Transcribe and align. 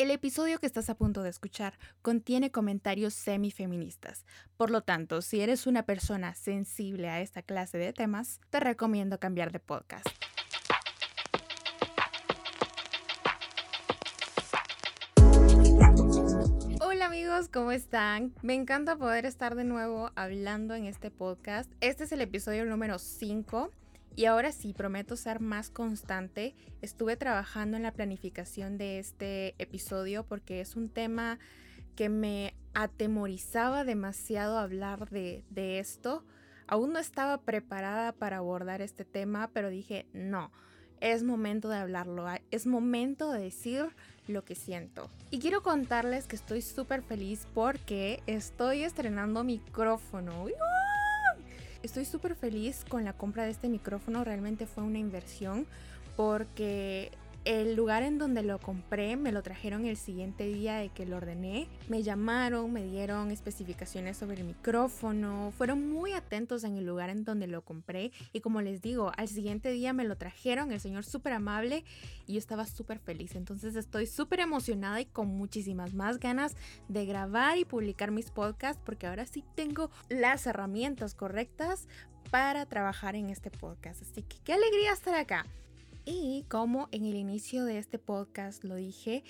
El 0.00 0.10
episodio 0.10 0.58
que 0.58 0.66
estás 0.66 0.88
a 0.88 0.94
punto 0.94 1.22
de 1.22 1.28
escuchar 1.28 1.78
contiene 2.00 2.50
comentarios 2.50 3.12
semifeministas. 3.12 4.24
Por 4.56 4.70
lo 4.70 4.80
tanto, 4.80 5.20
si 5.20 5.42
eres 5.42 5.66
una 5.66 5.82
persona 5.82 6.34
sensible 6.34 7.10
a 7.10 7.20
esta 7.20 7.42
clase 7.42 7.76
de 7.76 7.92
temas, 7.92 8.40
te 8.48 8.60
recomiendo 8.60 9.20
cambiar 9.20 9.52
de 9.52 9.60
podcast. 9.60 10.06
Hola 16.80 17.04
amigos, 17.04 17.48
¿cómo 17.52 17.70
están? 17.70 18.32
Me 18.40 18.54
encanta 18.54 18.96
poder 18.96 19.26
estar 19.26 19.54
de 19.54 19.64
nuevo 19.64 20.12
hablando 20.14 20.74
en 20.74 20.86
este 20.86 21.10
podcast. 21.10 21.70
Este 21.82 22.04
es 22.04 22.12
el 22.12 22.22
episodio 22.22 22.64
número 22.64 22.98
5 22.98 23.70
y 24.20 24.26
ahora 24.26 24.52
sí, 24.52 24.74
prometo 24.74 25.16
ser 25.16 25.40
más 25.40 25.70
constante. 25.70 26.54
Estuve 26.82 27.16
trabajando 27.16 27.78
en 27.78 27.84
la 27.84 27.92
planificación 27.92 28.76
de 28.76 28.98
este 28.98 29.54
episodio 29.56 30.24
porque 30.24 30.60
es 30.60 30.76
un 30.76 30.90
tema 30.90 31.38
que 31.96 32.10
me 32.10 32.52
atemorizaba 32.74 33.82
demasiado 33.82 34.58
hablar 34.58 35.08
de, 35.08 35.42
esto. 35.78 36.22
Aún 36.66 36.92
no 36.92 36.98
estaba 36.98 37.38
preparada 37.38 38.12
para 38.12 38.36
abordar 38.36 38.82
este 38.82 39.06
tema, 39.06 39.48
pero 39.54 39.70
dije, 39.70 40.04
no, 40.12 40.52
es 41.00 41.22
momento 41.22 41.70
de 41.70 41.78
hablarlo, 41.78 42.26
es 42.50 42.66
momento 42.66 43.32
de 43.32 43.40
decir 43.40 43.86
lo 44.28 44.44
que 44.44 44.54
siento. 44.54 45.08
Y 45.30 45.38
quiero 45.38 45.62
contarles 45.62 46.26
que 46.26 46.36
estoy 46.36 46.60
súper 46.60 47.00
feliz 47.00 47.46
porque 47.54 48.22
estoy 48.26 48.82
estrenando 48.82 49.44
micrófono. 49.44 50.44
Estoy 51.82 52.04
súper 52.04 52.34
feliz 52.34 52.84
con 52.88 53.04
la 53.04 53.14
compra 53.14 53.44
de 53.44 53.50
este 53.50 53.68
micrófono, 53.68 54.22
realmente 54.22 54.66
fue 54.66 54.84
una 54.84 54.98
inversión 54.98 55.66
porque 56.14 57.10
el 57.44 57.74
lugar 57.74 58.02
en 58.02 58.18
donde 58.18 58.42
lo 58.42 58.58
compré 58.58 59.16
me 59.16 59.32
lo 59.32 59.42
trajeron 59.42 59.86
el 59.86 59.96
siguiente 59.96 60.44
día 60.44 60.76
de 60.76 60.90
que 60.90 61.06
lo 61.06 61.16
ordené. 61.16 61.68
Me 61.88 62.02
llamaron, 62.02 62.72
me 62.72 62.84
dieron 62.84 63.30
especificaciones 63.30 64.18
sobre 64.18 64.40
el 64.40 64.44
micrófono, 64.44 65.52
fueron 65.56 65.90
muy 65.90 66.12
atentos 66.12 66.64
en 66.64 66.76
el 66.76 66.84
lugar 66.84 67.08
en 67.08 67.24
donde 67.24 67.46
lo 67.46 67.62
compré 67.62 68.12
y 68.32 68.40
como 68.40 68.60
les 68.60 68.82
digo, 68.82 69.12
al 69.16 69.28
siguiente 69.28 69.70
día 69.70 69.92
me 69.92 70.04
lo 70.04 70.16
trajeron, 70.16 70.72
el 70.72 70.80
señor 70.80 71.04
súper 71.04 71.32
amable 71.32 71.84
y 72.26 72.34
yo 72.34 72.38
estaba 72.38 72.66
súper 72.66 72.98
feliz. 72.98 73.34
Entonces 73.34 73.74
estoy 73.74 74.06
súper 74.06 74.40
emocionada 74.40 75.00
y 75.00 75.06
con 75.06 75.28
muchísimas 75.28 75.94
más 75.94 76.18
ganas 76.18 76.56
de 76.88 77.06
grabar 77.06 77.56
y 77.56 77.64
publicar 77.64 78.10
mis 78.10 78.30
podcasts 78.30 78.82
porque 78.84 79.06
ahora 79.06 79.24
sí 79.24 79.44
tengo 79.54 79.90
las 80.08 80.46
herramientas 80.46 81.14
correctas 81.14 81.88
para 82.30 82.66
trabajar 82.66 83.16
en 83.16 83.30
este 83.30 83.50
podcast. 83.50 84.02
Así 84.02 84.22
que 84.22 84.36
qué 84.44 84.52
alegría 84.52 84.92
estar 84.92 85.14
acá. 85.14 85.46
Y 86.04 86.44
como 86.48 86.88
en 86.92 87.04
el 87.04 87.14
inicio 87.14 87.64
de 87.64 87.78
este 87.78 87.98
podcast 87.98 88.64
lo 88.64 88.76
dije, 88.76 89.22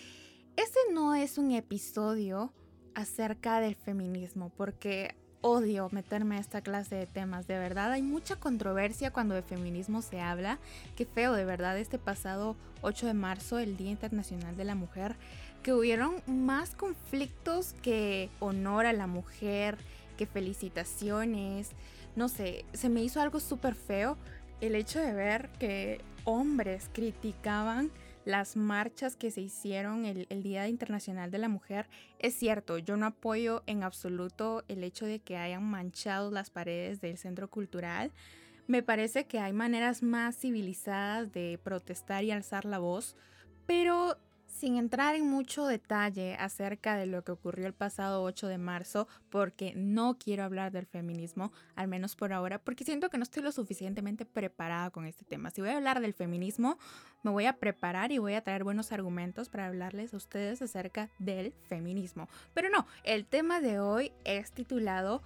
este 0.57 0.79
no 0.93 1.15
es 1.15 1.39
un 1.39 1.53
episodio 1.53 2.53
acerca 2.95 3.61
del 3.61 3.75
feminismo, 3.75 4.51
porque 4.57 5.17
odio 5.43 5.89
meterme 5.91 6.37
a 6.37 6.41
esta 6.41 6.61
clase 6.61 6.95
de 6.95 7.07
temas, 7.07 7.47
de 7.47 7.59
verdad 7.59 7.93
hay 7.93 8.03
mucha 8.03 8.37
controversia 8.37 9.11
cuando 9.11 9.35
de 9.35 9.43
feminismo 9.43 10.03
se 10.03 10.21
habla, 10.21 10.59
qué 10.97 11.07
feo 11.07 11.33
de 11.33 11.45
verdad 11.45 11.79
este 11.79 11.99
pasado 11.99 12.57
8 12.83 13.07
de 13.07 13.15
marzo, 13.15 13.59
el 13.59 13.77
Día 13.77 13.91
Internacional 13.91 14.57
de 14.57 14.65
la 14.65 14.75
Mujer, 14.75 15.17
que 15.63 15.73
hubieron 15.73 16.23
más 16.27 16.75
conflictos 16.75 17.75
que 17.83 18.29
honor 18.39 18.87
a 18.87 18.93
la 18.93 19.07
mujer, 19.07 19.79
que 20.17 20.27
felicitaciones, 20.27 21.71
no 22.17 22.29
sé, 22.29 22.65
se 22.75 22.89
me 22.89 23.03
hizo 23.03 23.21
algo 23.21 23.41
súper 23.41 23.75
feo 23.75 24.19
el 24.61 24.75
hecho 24.75 25.01
de 25.01 25.13
ver 25.15 25.49
que 25.59 26.01
hombres 26.25 26.91
criticaban 26.93 27.91
las 28.25 28.57
marchas 28.57 29.17
que 29.17 29.31
se 29.31 29.41
hicieron 29.41 30.05
el, 30.05 30.43
Día 30.43 30.69
Internacional 30.69 31.31
de 31.31 31.39
la 31.39 31.49
Mujer, 31.49 31.89
es 32.19 32.35
cierto, 32.35 32.79
yo 32.79 32.97
no 32.97 33.07
apoyo 33.07 33.63
en 33.67 33.83
absoluto 33.83 34.63
el 34.69 34.85
hecho 34.85 35.07
de 35.07 35.21
que 35.21 35.37
hayan 35.37 35.65
manchado 35.65 36.31
las 36.31 36.51
paredes 36.51 37.01
del 37.01 37.17
centro 37.17 37.49
cultural. 37.49 38.13
Me 38.67 38.83
parece 38.83 39.27
que 39.27 39.41
hay 39.41 39.53
maneras 39.53 40.03
más 40.03 40.37
civilizadas 40.37 41.33
de 41.33 41.59
protestar 41.63 42.25
y 42.25 42.31
alzar 42.31 42.65
la 42.65 42.79
voz, 42.79 43.17
pero 43.67 44.17
sin 44.61 44.77
entrar 44.77 45.15
en 45.15 45.27
mucho 45.27 45.67
detalle 45.67 46.35
acerca 46.35 46.95
de 46.95 47.07
lo 47.07 47.25
que 47.25 47.33
ocurrió 47.33 47.67
el 47.67 47.73
pasado 47.73 48.23
8 48.23 48.47
de 48.47 48.59
marzo, 48.59 49.09
porque 49.31 49.73
no 49.75 50.19
quiero 50.19 50.45
hablar 50.45 50.71
del 50.71 50.85
feminismo, 50.85 51.51
al 51.77 51.89
menos 51.89 52.15
por 52.15 52.35
ahora, 52.35 52.59
porque 52.59 52.85
siento 52.85 53.09
que 53.09 53.17
no 53.17 53.23
estoy 53.23 53.43
lo 53.43 53.53
suficientemente 53.53 54.27
preparada 54.27 54.91
con 54.91 55.07
este 55.07 55.25
tema. 55.25 55.51
Si 55.51 55.63
voy 55.63 55.71
a 55.71 55.79
hablar 55.79 56.01
del 56.01 56.13
feminismo, 56.13 56.79
me 57.23 57.31
voy 57.31 57.47
a 57.47 57.55
preparar 57.55 58.13
y 58.13 58.19
voy 58.19 58.35
a 58.35 58.43
traer 58.43 58.63
buenos 58.63 58.93
argumentos 58.93 59.49
para 59.49 59.67
hablarles 59.67 60.13
a 60.13 60.19
ustedes 60.19 60.61
acerca 60.61 61.09
del 61.19 61.55
feminismo. 61.69 62.29
Pero 62.53 62.69
no, 62.69 62.87
el 63.03 63.25
tema 63.25 63.63
de 63.63 63.81
hoy 63.81 64.13
es 64.25 64.53
titulado 64.53 65.23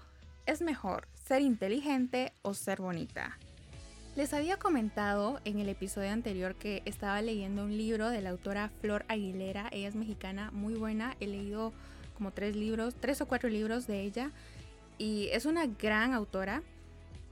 ¿Es 0.46 0.62
mejor 0.62 1.08
ser 1.26 1.40
inteligente 1.40 2.34
o 2.42 2.54
ser 2.54 2.80
bonita? 2.80 3.36
Les 4.16 4.32
había 4.32 4.56
comentado 4.58 5.40
en 5.44 5.58
el 5.58 5.68
episodio 5.68 6.10
anterior 6.10 6.54
que 6.54 6.82
estaba 6.84 7.20
leyendo 7.20 7.64
un 7.64 7.76
libro 7.76 8.10
de 8.10 8.20
la 8.20 8.30
autora 8.30 8.70
Flor 8.80 9.04
Aguilera. 9.08 9.68
Ella 9.72 9.88
es 9.88 9.96
mexicana, 9.96 10.52
muy 10.52 10.74
buena. 10.74 11.16
He 11.18 11.26
leído 11.26 11.72
como 12.16 12.30
tres 12.30 12.54
libros, 12.54 12.94
tres 12.94 13.20
o 13.20 13.26
cuatro 13.26 13.48
libros 13.48 13.88
de 13.88 14.02
ella. 14.02 14.30
Y 14.98 15.30
es 15.32 15.46
una 15.46 15.66
gran 15.66 16.14
autora. 16.14 16.62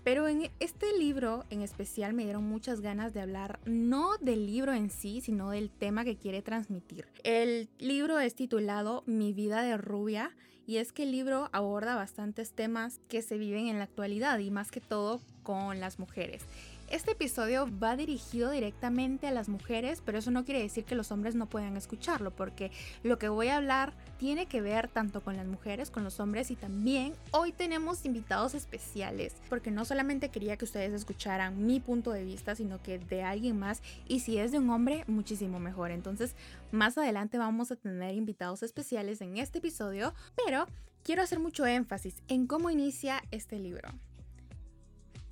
Pero 0.03 0.27
en 0.27 0.51
este 0.59 0.99
libro 0.99 1.45
en 1.51 1.63
especial 1.63 2.15
me 2.15 2.25
dieron 2.25 2.43
muchas 2.43 2.81
ganas 2.81 3.15
de 3.15 3.21
hablar 3.21 3.61
no 3.65 4.19
del 4.19 4.47
libro 4.47 4.75
en 4.75 4.91
sí, 4.91 5.21
sino 5.21 5.51
del 5.51 5.71
tema 5.71 6.03
que 6.03 6.17
quiere 6.17 6.43
transmitir. 6.43 7.07
El 7.23 7.69
libro 7.79 8.19
es 8.19 8.35
titulado 8.35 9.05
Mi 9.07 9.33
vida 9.33 9.63
de 9.63 9.77
rubia 9.77 10.35
y 10.67 10.79
es 10.79 10.93
que 10.93 11.05
el 11.05 11.13
libro 11.13 11.49
aborda 11.53 11.95
bastantes 11.95 12.53
temas 12.53 13.01
que 13.09 13.23
se 13.23 13.39
viven 13.39 13.69
en 13.69 13.79
la 13.79 13.85
actualidad 13.85 14.41
y 14.41 14.51
más 14.51 14.73
que 14.73 14.81
todo 14.81 15.21
con 15.45 15.79
las 15.79 15.99
mujeres. 15.99 16.43
Este 16.93 17.13
episodio 17.13 17.67
va 17.83 17.97
dirigido 17.97 18.51
directamente 18.51 19.27
a 19.27 19.31
las 19.31 19.49
mujeres, 19.49 20.03
pero 20.05 20.19
eso 20.19 20.31
no 20.31 20.45
quiere 20.45 20.61
decir 20.61 20.85
que 20.85 20.95
los 20.95 21.11
hombres 21.11 21.35
no 21.35 21.47
puedan 21.47 21.75
escucharlo, 21.79 22.33
porque 22.33 22.71
lo 23.03 23.19
que 23.19 23.31
voy 23.31 23.49
a 23.49 23.57
hablar 23.57 23.95
tiene 24.19 24.45
que 24.45 24.61
ver 24.61 24.89
tanto 24.89 25.23
con 25.23 25.39
las 25.39 25.47
mujeres, 25.47 25.91
con 25.91 26.05
los 26.05 26.21
hombres 26.21 26.51
y 26.51 26.55
también 26.55 27.15
hoy 27.31 27.53
tenemos 27.53 28.05
invitados 28.05 28.55
especiales, 28.55 29.37
porque 29.49 29.71
no 29.71 29.87
solamente 29.87 30.29
quería 30.29 30.59
que 30.59 30.67
ustedes 30.67 30.93
escucharan 30.93 31.65
mi 31.65 31.81
punto 31.81 32.13
de 32.13 32.25
vista, 32.25 32.55
sino 32.55 32.83
que 32.83 32.99
de 32.99 33.23
alguien 33.23 33.59
más, 33.59 33.83
y 34.07 34.21
si 34.21 34.37
es 34.37 34.53
de 34.53 34.59
un 34.59 34.69
hombre, 34.69 35.05
muchísimo 35.07 35.59
mejor. 35.61 35.93
Entonces, 35.93 36.37
más 36.73 36.99
adelante 36.99 37.39
vamos 37.39 37.73
a 37.73 37.77
tener 37.77 38.15
invitados 38.15 38.63
especiales 38.63 39.23
en 39.23 39.39
este 39.39 39.61
episodio, 39.61 40.13
pero 40.45 40.67
quiero 41.05 41.23
hacer 41.23 41.39
mucho 41.39 41.65
énfasis 41.65 42.17
en 42.29 42.47
cómo 42.47 42.69
inicia 42.69 43.23
este 43.31 43.59
libro. 43.59 43.89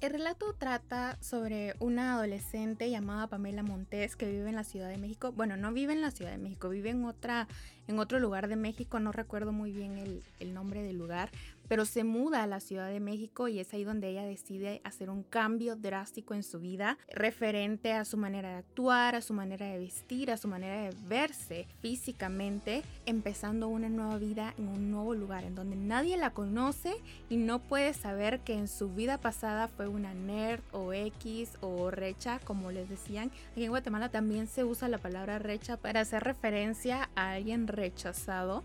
El 0.00 0.12
relato 0.12 0.54
trata 0.54 1.18
sobre 1.20 1.74
una 1.78 2.14
adolescente 2.14 2.88
llamada 2.88 3.26
Pamela 3.26 3.62
Montes 3.62 4.16
que 4.16 4.30
vive 4.30 4.48
en 4.48 4.56
la 4.56 4.64
Ciudad 4.64 4.88
de 4.88 4.96
México. 4.96 5.30
Bueno, 5.32 5.58
no 5.58 5.74
vive 5.74 5.92
en 5.92 6.00
la 6.00 6.10
Ciudad 6.10 6.30
de 6.30 6.38
México, 6.38 6.70
vive 6.70 6.88
en, 6.88 7.04
otra, 7.04 7.48
en 7.86 7.98
otro 7.98 8.18
lugar 8.18 8.48
de 8.48 8.56
México, 8.56 8.98
no 8.98 9.12
recuerdo 9.12 9.52
muy 9.52 9.72
bien 9.72 9.98
el, 9.98 10.22
el 10.38 10.54
nombre 10.54 10.82
del 10.82 10.96
lugar, 10.96 11.28
pero 11.70 11.84
se 11.84 12.02
muda 12.02 12.42
a 12.42 12.48
la 12.48 12.58
Ciudad 12.58 12.88
de 12.88 12.98
México 12.98 13.46
y 13.46 13.60
es 13.60 13.72
ahí 13.72 13.84
donde 13.84 14.08
ella 14.08 14.24
decide 14.24 14.80
hacer 14.82 15.08
un 15.08 15.22
cambio 15.22 15.76
drástico 15.76 16.34
en 16.34 16.42
su 16.42 16.58
vida 16.58 16.98
referente 17.08 17.92
a 17.92 18.04
su 18.04 18.16
manera 18.16 18.48
de 18.48 18.56
actuar, 18.56 19.14
a 19.14 19.22
su 19.22 19.34
manera 19.34 19.66
de 19.66 19.78
vestir, 19.78 20.32
a 20.32 20.36
su 20.36 20.48
manera 20.48 20.82
de 20.82 20.96
verse 21.06 21.68
físicamente, 21.80 22.82
empezando 23.06 23.68
una 23.68 23.88
nueva 23.88 24.18
vida 24.18 24.52
en 24.58 24.66
un 24.66 24.90
nuevo 24.90 25.14
lugar 25.14 25.44
en 25.44 25.54
donde 25.54 25.76
nadie 25.76 26.16
la 26.16 26.30
conoce 26.30 26.92
y 27.28 27.36
no 27.36 27.60
puede 27.60 27.94
saber 27.94 28.40
que 28.40 28.54
en 28.54 28.66
su 28.66 28.92
vida 28.92 29.18
pasada 29.18 29.68
fue 29.68 29.86
una 29.86 30.12
nerd 30.12 30.62
o 30.72 30.92
X 30.92 31.52
o 31.60 31.92
recha, 31.92 32.40
como 32.40 32.72
les 32.72 32.88
decían. 32.88 33.30
Aquí 33.52 33.62
en 33.62 33.70
Guatemala 33.70 34.08
también 34.08 34.48
se 34.48 34.64
usa 34.64 34.88
la 34.88 34.98
palabra 34.98 35.38
recha 35.38 35.76
para 35.76 36.00
hacer 36.00 36.24
referencia 36.24 37.10
a 37.14 37.30
alguien 37.30 37.68
rechazado 37.68 38.64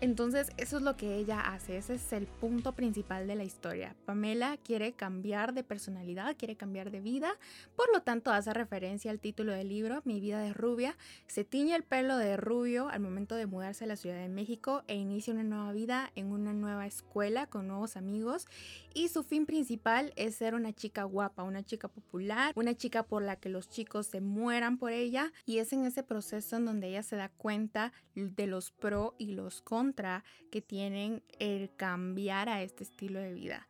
entonces 0.00 0.50
eso 0.58 0.76
es 0.76 0.82
lo 0.82 0.96
que 0.96 1.16
ella 1.16 1.40
hace, 1.40 1.76
ese 1.76 1.94
es 1.94 2.12
el 2.12 2.26
punto 2.26 2.72
principal 2.72 3.26
de 3.26 3.34
la 3.34 3.42
historia. 3.42 3.96
Pamela 4.04 4.56
quiere 4.56 4.92
cambiar 4.92 5.54
de 5.54 5.64
personalidad, 5.64 6.36
quiere 6.36 6.56
cambiar 6.56 6.92
de 6.92 7.00
vida, 7.00 7.36
por 7.74 7.92
lo 7.92 8.02
tanto 8.02 8.30
hace 8.30 8.54
referencia 8.54 9.10
al 9.10 9.18
título 9.18 9.52
del 9.52 9.68
libro, 9.68 10.00
Mi 10.04 10.20
vida 10.20 10.40
de 10.40 10.52
rubia, 10.52 10.96
se 11.26 11.44
tiñe 11.44 11.74
el 11.74 11.82
pelo 11.82 12.16
de 12.16 12.36
rubio 12.36 12.88
al 12.88 13.00
momento 13.00 13.34
de 13.34 13.46
mudarse 13.46 13.84
a 13.84 13.86
la 13.88 13.96
Ciudad 13.96 14.20
de 14.20 14.28
México 14.28 14.84
e 14.86 14.94
inicia 14.94 15.34
una 15.34 15.42
nueva 15.42 15.72
vida 15.72 16.12
en 16.14 16.30
una 16.30 16.52
nueva 16.52 16.86
escuela 16.86 17.46
con 17.46 17.66
nuevos 17.66 17.96
amigos. 17.96 18.46
Y 18.94 19.08
su 19.08 19.22
fin 19.22 19.46
principal 19.46 20.12
es 20.16 20.36
ser 20.36 20.54
una 20.54 20.72
chica 20.72 21.04
guapa, 21.04 21.42
una 21.42 21.64
chica 21.64 21.88
popular, 21.88 22.52
una 22.56 22.74
chica 22.74 23.02
por 23.04 23.22
la 23.22 23.36
que 23.36 23.48
los 23.48 23.68
chicos 23.68 24.06
se 24.06 24.20
mueran 24.20 24.78
por 24.78 24.92
ella. 24.92 25.32
Y 25.44 25.58
es 25.58 25.72
en 25.72 25.84
ese 25.84 26.02
proceso 26.02 26.56
en 26.56 26.64
donde 26.64 26.88
ella 26.88 27.02
se 27.02 27.16
da 27.16 27.28
cuenta 27.28 27.92
de 28.14 28.46
los 28.46 28.72
pro 28.72 29.14
y 29.18 29.32
los 29.32 29.60
contras 29.60 29.87
que 30.50 30.60
tienen 30.60 31.22
el 31.38 31.70
cambiar 31.76 32.48
a 32.48 32.62
este 32.62 32.84
estilo 32.84 33.20
de 33.20 33.32
vida. 33.32 33.68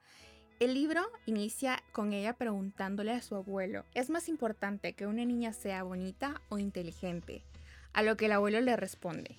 El 0.60 0.74
libro 0.74 1.02
inicia 1.26 1.82
con 1.92 2.12
ella 2.12 2.32
preguntándole 2.32 3.12
a 3.12 3.22
su 3.22 3.36
abuelo, 3.36 3.84
¿es 3.94 4.10
más 4.10 4.28
importante 4.28 4.92
que 4.94 5.06
una 5.06 5.24
niña 5.24 5.52
sea 5.52 5.84
bonita 5.84 6.42
o 6.48 6.58
inteligente? 6.58 7.44
A 7.92 8.02
lo 8.02 8.16
que 8.16 8.26
el 8.26 8.32
abuelo 8.32 8.60
le 8.60 8.76
responde, 8.76 9.36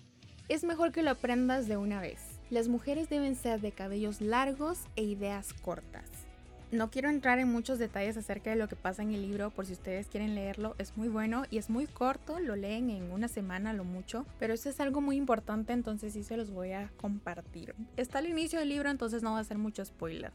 es 0.48 0.64
mejor 0.64 0.92
que 0.92 1.04
lo 1.04 1.12
aprendas 1.12 1.68
de 1.68 1.78
una 1.78 2.02
vez. 2.02 2.40
Las 2.50 2.68
mujeres 2.68 3.10
deben 3.10 3.36
ser 3.36 3.62
de 3.62 3.72
cabellos 3.72 4.22
largos 4.22 4.80
e 4.96 5.04
ideas 5.04 5.54
cortas. 5.54 6.09
No 6.72 6.92
quiero 6.92 7.10
entrar 7.10 7.40
en 7.40 7.52
muchos 7.52 7.80
detalles 7.80 8.16
acerca 8.16 8.52
de 8.52 8.56
lo 8.56 8.68
que 8.68 8.76
pasa 8.76 9.02
en 9.02 9.12
el 9.12 9.24
libro, 9.24 9.50
por 9.50 9.66
si 9.66 9.74
ustedes 9.74 10.06
quieren 10.06 10.36
leerlo, 10.36 10.76
es 10.78 10.96
muy 10.98 11.08
bueno 11.08 11.46
y 11.50 11.58
es 11.58 11.72
muy 11.72 11.88
corto, 11.88 12.40
lo 12.40 12.56
leen 12.56 12.92
en 12.92 13.12
una 13.12 13.28
semana 13.28 13.74
lo 13.74 13.84
mucho, 13.84 14.28
pero 14.38 14.54
eso 14.54 14.70
es 14.70 14.80
algo 14.80 15.02
muy 15.02 15.16
importante, 15.16 15.74
entonces 15.74 16.14
sí 16.14 16.22
se 16.22 16.38
los 16.38 16.52
voy 16.52 16.74
a 16.74 16.92
compartir. 16.98 17.74
Está 17.98 18.20
al 18.20 18.28
inicio 18.28 18.60
del 18.60 18.70
libro, 18.70 18.92
entonces 18.92 19.24
no 19.24 19.34
va 19.34 19.40
a 19.40 19.44
ser 19.44 19.58
mucho 19.58 19.84
spoiler. 19.84 20.32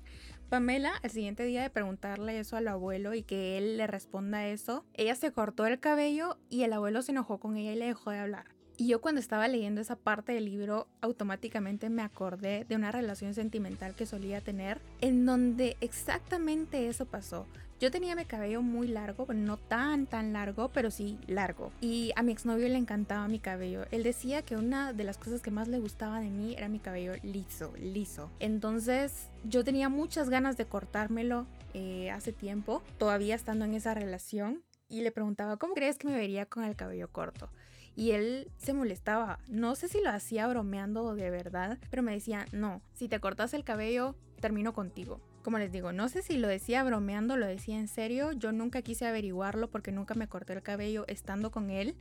Pamela, 0.49 0.95
el 1.05 1.11
siguiente 1.13 1.45
día 1.45 1.63
de 1.63 1.71
preguntarle 1.71 2.41
eso 2.41 2.57
al 2.57 2.67
abuelo 2.67 3.15
y 3.15 3.23
que 3.23 3.57
él 3.57 3.77
le 3.77 3.87
responda 3.87 4.49
eso, 4.49 4.85
ella 4.95 5.15
se 5.15 5.31
cortó 5.31 5.67
el 5.67 5.79
cabello 5.79 6.39
y 6.51 6.65
el 6.65 6.73
abuelo 6.73 7.03
se 7.03 7.13
enojó 7.13 7.39
con 7.39 7.57
ella 7.57 7.73
y 7.73 7.77
le 7.77 7.87
dejó 7.87 8.11
de 8.11 8.19
hablar. 8.19 8.54
Y 8.76 8.88
yo 8.88 9.00
cuando 9.00 9.21
estaba 9.21 9.47
leyendo 9.47 9.81
esa 9.81 9.94
parte 9.94 10.32
del 10.32 10.47
libro, 10.47 10.88
automáticamente 11.00 11.91
me 11.91 12.03
acordé 12.03 12.65
de 12.65 12.75
una 12.75 12.91
relación 12.91 13.32
sentimental 13.32 13.94
que 13.94 14.05
solía 14.06 14.41
tener, 14.41 14.81
en 15.00 15.25
donde 15.26 15.76
exactamente 15.81 16.88
eso 16.88 17.06
pasó. 17.06 17.47
Yo 17.81 17.91
tenía 17.91 18.17
mi 18.17 18.25
cabello 18.25 18.62
muy 18.62 18.88
largo, 18.88 19.26
no 19.32 19.59
tan 19.59 20.06
tan 20.06 20.32
largo, 20.32 20.71
pero 20.73 20.91
sí 20.91 21.19
largo. 21.26 21.73
Y 21.81 22.12
a 22.17 22.23
mi 22.23 22.32
exnovio 22.32 22.69
le 22.69 22.79
encantaba 22.79 23.29
mi 23.29 23.38
cabello. 23.38 23.85
Él 23.91 24.03
decía 24.03 24.43
que 24.43 24.56
una 24.56 24.93
de 24.93 25.05
las 25.05 25.19
cosas 25.19 25.43
que 25.43 25.50
más 25.50 25.69
le 25.69 25.79
gustaba 25.79 26.21
de 26.21 26.31
mí 26.31 26.55
era 26.56 26.69
mi 26.69 26.79
cabello 26.79 27.12
liso, 27.23 27.73
liso. 27.79 28.31
Entonces 28.41 29.29
yo 29.44 29.65
tenía 29.65 29.88
muchas 29.88 30.31
ganas 30.31 30.56
de 30.56 30.67
cortármelo 30.67 31.47
eh, 31.75 32.11
hace 32.11 32.32
tiempo, 32.32 32.82
todavía 32.99 33.35
estando 33.35 33.65
en 33.65 33.75
esa 33.75 33.93
relación. 33.94 34.62
Y 34.88 35.03
le 35.03 35.11
preguntaba, 35.11 35.56
¿cómo 35.56 35.75
crees 35.75 35.99
que 35.99 36.06
me 36.06 36.17
vería 36.17 36.47
con 36.47 36.65
el 36.65 36.76
cabello 36.76 37.09
corto? 37.11 37.50
Y 37.96 38.12
él 38.12 38.50
se 38.56 38.73
molestaba. 38.73 39.38
No 39.49 39.75
sé 39.75 39.88
si 39.88 40.00
lo 40.00 40.11
hacía 40.11 40.46
bromeando 40.46 41.05
o 41.05 41.14
de 41.14 41.31
verdad, 41.31 41.79
pero 41.91 42.02
me 42.02 42.12
decía, 42.12 42.46
no, 42.52 42.82
si 42.94 43.08
te 43.08 43.20
cortas 43.20 43.55
el 43.55 43.64
cabello, 43.64 44.17
termino 44.41 44.73
contigo. 44.73 45.20
Como 45.43 45.58
les 45.58 45.70
digo, 45.70 45.93
no 45.93 46.08
sé 46.08 46.23
si 46.23 46.38
lo 46.38 46.49
decía 46.49 46.82
bromeando, 46.85 47.37
lo 47.37 47.46
decía 47.46 47.79
en 47.79 47.88
serio, 47.88 48.32
yo 48.32 48.50
nunca 48.50 48.82
quise 48.82 49.06
averiguarlo 49.06 49.70
porque 49.70 49.93
nunca 49.93 50.14
me 50.14 50.29
corté 50.29 50.55
el 50.55 50.62
cabello 50.62 51.05
estando 51.06 51.50
con 51.50 51.70
él. 51.70 51.96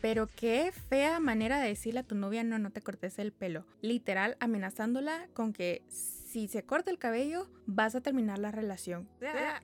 Pero 0.00 0.28
qué 0.28 0.72
fea 0.88 1.18
manera 1.18 1.60
de 1.60 1.68
decirle 1.68 2.00
a 2.00 2.04
tu 2.04 2.14
novia 2.14 2.44
no, 2.44 2.58
no 2.58 2.70
te 2.70 2.80
cortes 2.80 3.18
el 3.18 3.32
pelo. 3.32 3.66
Literal 3.82 4.36
amenazándola 4.38 5.28
con 5.34 5.52
que 5.52 5.82
si 5.88 6.46
se 6.46 6.62
corta 6.62 6.90
el 6.90 6.98
cabello 6.98 7.48
vas 7.66 7.94
a 7.94 8.00
terminar 8.00 8.38
la 8.38 8.52
relación. 8.52 9.08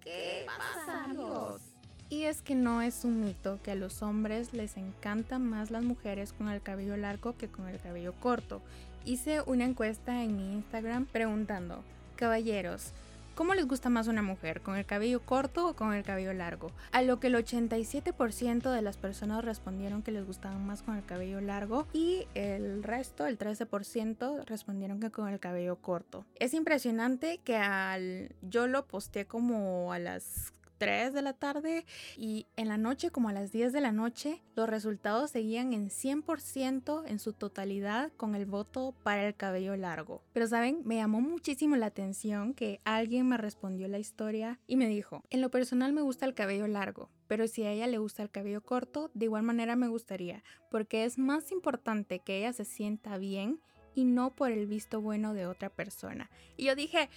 ¿Qué 0.03 0.47
pasa, 0.47 1.05
amigos? 1.05 1.74
Y 2.09 2.25
es 2.25 2.43
que 2.43 2.55
no 2.55 2.83
es 2.83 3.05
un 3.05 3.25
mito 3.25 3.59
que 3.63 3.73
a 3.73 3.75
los 3.75 4.03
hombres 4.03 4.53
les 4.53 4.77
encantan 4.77 5.49
más 5.49 5.71
las 5.71 5.83
mujeres 5.83 6.33
con 6.33 6.49
el 6.49 6.63
cabello 6.63 6.97
largo 6.97 7.37
que 7.37 7.49
con 7.49 7.69
el 7.69 7.81
cabello 7.81 8.13
corto. 8.21 8.61
Hice 9.05 9.43
una 9.43 9.65
encuesta 9.65 10.23
en 10.23 10.37
mi 10.37 10.53
Instagram 10.55 11.07
preguntando, 11.07 11.83
caballeros, 12.17 12.93
¿Cómo 13.35 13.55
les 13.55 13.67
gusta 13.67 13.91
más 13.91 14.07
una 14.07 14.23
mujer? 14.23 14.61
¿Con 14.61 14.77
el 14.77 14.87
cabello 14.87 15.21
corto 15.21 15.67
o 15.67 15.75
con 15.75 15.93
el 15.93 16.05
cabello 16.05 16.33
largo? 16.33 16.71
A 16.93 17.03
lo 17.03 17.19
que 17.19 17.27
el 17.27 17.35
87% 17.35 18.71
de 18.71 18.81
las 18.81 18.97
personas 18.97 19.45
respondieron 19.45 20.03
que 20.03 20.13
les 20.13 20.25
gustaban 20.25 20.65
más 20.65 20.83
con 20.83 20.95
el 20.95 21.05
cabello 21.05 21.41
largo 21.41 21.89
y 21.93 22.29
el 22.35 22.85
resto, 22.85 23.27
el 23.27 23.37
13%, 23.37 24.45
respondieron 24.45 25.01
que 25.01 25.11
con 25.11 25.29
el 25.29 25.41
cabello 25.41 25.75
corto. 25.75 26.25
Es 26.37 26.55
impresionante 26.55 27.39
que 27.39 27.57
al 27.57 28.31
yo 28.43 28.69
lo 28.69 28.87
posteé 28.87 29.27
como 29.27 29.93
a 29.93 29.99
las 29.99 30.53
3 30.79 31.13
de 31.13 31.23
la 31.23 31.33
tarde 31.33 31.85
y 32.17 32.47
en 32.57 32.69
la 32.69 32.79
noche 32.79 33.11
como 33.11 33.29
a 33.29 33.33
las 33.33 33.53
10 33.53 33.73
de 33.73 33.81
la 33.81 33.93
noche 33.93 34.43
los 34.55 34.69
resultados 34.69 35.31
seguían 35.31 35.73
en 35.73 35.91
100% 35.91 37.05
en 37.07 37.19
su 37.19 37.33
totalidad 37.33 38.13
con 38.17 38.35
el 38.35 38.47
voto 38.47 38.95
para 39.03 39.27
el 39.27 39.35
cabello 39.35 39.77
largo. 39.77 40.23
Pero 40.33 40.47
saben, 40.47 40.83
me 40.85 40.97
llamó 40.97 41.21
muchísimo 41.21 41.77
la 41.77 41.87
atención 41.87 42.55
que 42.55 42.81
alguien 42.85 43.29
me 43.29 43.37
respondió 43.37 43.89
la 43.89 43.99
historia 43.99 44.59
y 44.67 44.77
me 44.77 44.89
dijo, 44.89 45.23
en 45.31 45.41
lo 45.41 45.51
personal 45.51 45.93
me 45.93 46.03
gusta 46.03 46.27
el 46.27 46.35
cabello 46.35 46.67
largo, 46.67 47.11
pero 47.27 47.47
si 47.49 47.65
a 47.65 47.73
ella 47.73 47.87
le 47.87 47.99
gusta 47.99 48.23
el 48.23 48.31
cabello 48.31 48.63
corto, 48.63 49.11
de 49.15 49.27
igual 49.27 49.43
manera 49.43 49.77
me 49.77 49.89
gustaría, 49.89 50.43
porque 50.71 51.05
es 51.05 51.19
más 51.19 51.53
importante 51.53 52.21
que 52.21 52.39
ella 52.39 52.53
se 52.53 52.65
sienta 52.65 53.19
bien 53.19 53.61
y 53.95 54.05
no 54.05 54.35
por 54.35 54.51
el 54.51 54.67
visto 54.67 55.01
bueno 55.01 55.35
de 55.35 55.47
otra 55.47 55.71
persona. 55.71 56.31
Y 56.57 56.65
yo 56.65 56.75
dije, 56.75 57.09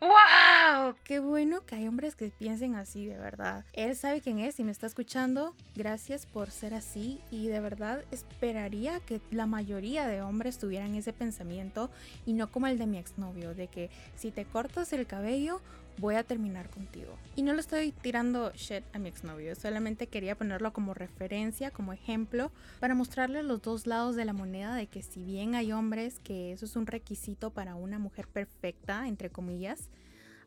¡Wow! 0.00 0.94
Qué 1.04 1.20
bueno 1.20 1.64
que 1.64 1.74
hay 1.74 1.88
hombres 1.88 2.16
que 2.16 2.30
piensen 2.30 2.74
así, 2.74 3.06
de 3.06 3.16
verdad. 3.16 3.64
Él 3.72 3.96
sabe 3.96 4.20
quién 4.20 4.38
es 4.38 4.60
y 4.60 4.64
me 4.64 4.70
está 4.70 4.86
escuchando. 4.86 5.54
Gracias 5.74 6.26
por 6.26 6.50
ser 6.50 6.74
así. 6.74 7.20
Y 7.30 7.48
de 7.48 7.60
verdad 7.60 8.04
esperaría 8.10 9.00
que 9.00 9.20
la 9.30 9.46
mayoría 9.46 10.06
de 10.06 10.20
hombres 10.20 10.58
tuvieran 10.58 10.94
ese 10.94 11.14
pensamiento 11.14 11.90
y 12.26 12.34
no 12.34 12.50
como 12.50 12.66
el 12.66 12.78
de 12.78 12.86
mi 12.86 12.98
exnovio, 12.98 13.54
de 13.54 13.68
que 13.68 13.90
si 14.16 14.30
te 14.30 14.44
cortas 14.44 14.92
el 14.92 15.06
cabello, 15.06 15.62
voy 15.98 16.14
a 16.16 16.24
terminar 16.24 16.68
contigo. 16.70 17.16
Y 17.34 17.42
no 17.42 17.52
lo 17.52 17.60
estoy 17.60 17.92
tirando 17.92 18.52
shit 18.52 18.84
a 18.92 18.98
mi 18.98 19.08
exnovio, 19.08 19.54
solamente 19.54 20.06
quería 20.06 20.36
ponerlo 20.36 20.72
como 20.72 20.94
referencia, 20.94 21.70
como 21.70 21.92
ejemplo, 21.92 22.50
para 22.80 22.94
mostrarle 22.94 23.42
los 23.42 23.62
dos 23.62 23.86
lados 23.86 24.16
de 24.16 24.24
la 24.24 24.32
moneda 24.32 24.74
de 24.74 24.86
que 24.86 25.02
si 25.02 25.22
bien 25.22 25.54
hay 25.54 25.72
hombres 25.72 26.18
que 26.20 26.52
eso 26.52 26.64
es 26.64 26.76
un 26.76 26.86
requisito 26.86 27.50
para 27.50 27.74
una 27.74 27.98
mujer 27.98 28.28
perfecta, 28.28 29.08
entre 29.08 29.30
comillas, 29.30 29.90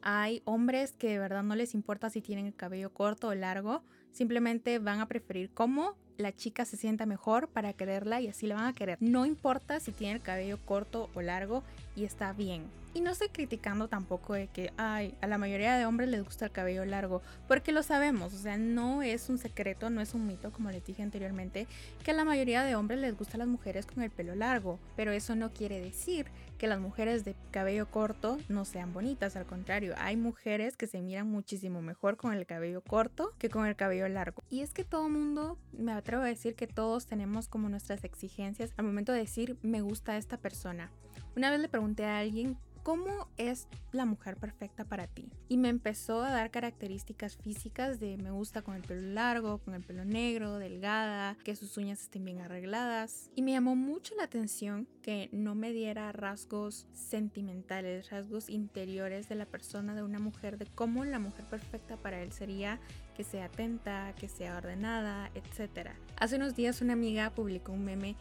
hay 0.02 0.42
hombres 0.46 0.94
que 0.94 1.10
de 1.10 1.20
verdad 1.20 1.44
no 1.44 1.56
les 1.56 1.74
importa 1.74 2.10
si 2.10 2.22
tienen 2.22 2.46
el 2.46 2.56
cabello 2.56 2.94
corto 2.94 3.28
o 3.28 3.36
largo, 3.36 3.84
simplemente 4.12 4.80
van 4.80 5.02
a 5.02 5.08
preferir 5.08 5.52
cómo 5.54 5.96
la 6.18 6.36
chica 6.36 6.66
se 6.66 6.78
sienta 6.78 7.06
mejor 7.06 7.48
para 7.48 7.74
quererla 7.74 8.20
y 8.22 8.28
así 8.28 8.46
la 8.46 8.56
van 8.56 8.66
a 8.66 8.74
querer. 8.74 8.98
No 9.00 9.26
importa 9.26 9.80
si 9.80 9.92
tiene 9.92 10.16
el 10.16 10.22
cabello 10.22 10.58
corto 10.66 11.10
o 11.14 11.22
largo 11.22 11.64
y 12.00 12.06
está 12.06 12.32
bien. 12.34 12.64
Y 12.94 13.02
no 13.02 13.12
estoy 13.12 13.30
criticando 13.30 13.88
tampoco 13.88 14.34
de 14.34 14.48
que, 14.48 14.74
ay, 14.78 15.14
a 15.22 15.28
la 15.28 15.38
mayoría 15.38 15.78
de 15.78 15.86
hombres 15.86 16.10
les 16.10 16.24
gusta 16.24 16.46
el 16.46 16.52
cabello 16.52 16.86
largo, 16.86 17.22
porque 17.48 17.72
lo 17.72 17.84
sabemos, 17.84 18.34
o 18.34 18.38
sea, 18.38 18.58
no 18.58 19.04
es 19.04 19.30
un 19.30 19.38
secreto, 19.38 19.92
no 19.92 20.02
es 20.02 20.16
un 20.16 20.26
mito, 20.26 20.52
como 20.52 20.72
les 20.72 20.84
dije 20.84 21.04
anteriormente, 21.04 21.68
que 22.04 22.12
a 22.12 22.14
la 22.16 22.26
mayoría 22.26 22.64
de 22.64 22.76
hombres 22.76 23.00
les 23.00 23.16
gusta 23.16 23.38
las 23.38 23.48
mujeres 23.48 23.86
con 23.86 24.02
el 24.02 24.10
pelo 24.10 24.34
largo, 24.34 24.80
pero 24.96 25.12
eso 25.12 25.36
no 25.36 25.54
quiere 25.54 25.80
decir 25.80 26.26
que 26.58 26.68
las 26.68 26.80
mujeres 26.80 27.24
de 27.24 27.36
cabello 27.52 27.90
corto 27.90 28.40
no 28.50 28.66
sean 28.66 28.92
bonitas, 28.92 29.36
al 29.36 29.46
contrario, 29.46 29.94
hay 30.00 30.18
mujeres 30.18 30.76
que 30.76 30.88
se 30.88 31.02
miran 31.02 31.30
muchísimo 31.30 31.82
mejor 31.82 32.18
con 32.18 32.34
el 32.34 32.48
cabello 32.48 32.82
corto 32.82 33.34
que 33.38 33.50
con 33.50 33.68
el 33.68 33.76
cabello 33.76 34.10
largo. 34.10 34.42
Y 34.50 34.62
es 34.62 34.74
que 34.74 34.84
todo 34.84 35.10
mundo, 35.10 35.60
me 35.74 35.92
atrevo 35.92 36.24
a 36.24 36.28
decir 36.28 36.56
que 36.56 36.66
todos 36.66 37.06
tenemos 37.06 37.48
como 37.48 37.70
nuestras 37.70 38.04
exigencias 38.04 38.74
al 38.78 38.86
momento 38.86 39.12
de 39.12 39.20
decir 39.20 39.58
me 39.62 39.82
gusta 39.82 40.18
esta 40.18 40.38
persona. 40.38 40.90
Una 41.36 41.52
vez 41.52 41.60
le 41.60 41.70
pregunté 41.70 42.06
a 42.06 42.20
alguien 42.20 42.58
¿cómo 42.84 43.28
es 43.38 43.68
la 43.92 44.06
mujer 44.06 44.38
perfecta 44.38 44.84
para 44.84 45.06
ti? 45.06 45.30
Y 45.48 45.58
me 45.58 45.70
empezó 45.70 46.24
a 46.24 46.32
dar 46.32 46.52
características 46.52 47.38
físicas 47.38 48.00
de 48.00 48.18
me 48.18 48.32
gusta 48.32 48.62
con 48.62 48.76
el 48.76 48.82
pelo 48.82 49.14
largo, 49.14 49.60
con 49.60 49.74
el 49.76 49.84
pelo 49.84 50.06
negro, 50.06 50.58
delgada, 50.58 51.38
que 51.44 51.56
sus 51.56 51.78
uñas 51.78 52.02
estén 52.02 52.26
bien 52.26 52.42
arregladas. 52.42 53.30
Y 53.36 53.42
me 53.42 53.52
llamó 53.52 53.76
mucho 53.76 54.16
la 54.16 54.24
atención 54.24 54.88
que 55.04 55.30
no 55.32 55.56
me 55.56 55.72
diera 55.72 56.12
rasgos 56.12 56.88
sentimentales, 56.92 58.10
rasgos 58.10 58.50
interiores 58.50 59.30
de 59.30 59.36
la 59.36 59.46
persona 59.46 59.94
de 59.94 60.04
una 60.04 60.18
mujer, 60.20 60.58
de 60.58 60.66
cómo 60.66 61.06
la 61.06 61.20
mujer 61.20 61.46
perfecta 61.46 61.96
para 61.98 62.22
él 62.22 62.32
sería 62.32 62.80
que 63.16 63.24
sea 63.24 63.46
atenta, 63.46 64.14
que 64.16 64.30
sea 64.30 64.58
ordenada, 64.58 65.30
etc. 65.36 65.90
Hace 66.18 66.38
unos 66.38 66.56
días 66.56 66.82
una 66.82 66.94
amiga 66.94 67.30
publicó 67.32 67.72
un 67.72 67.84
meme 67.84 68.16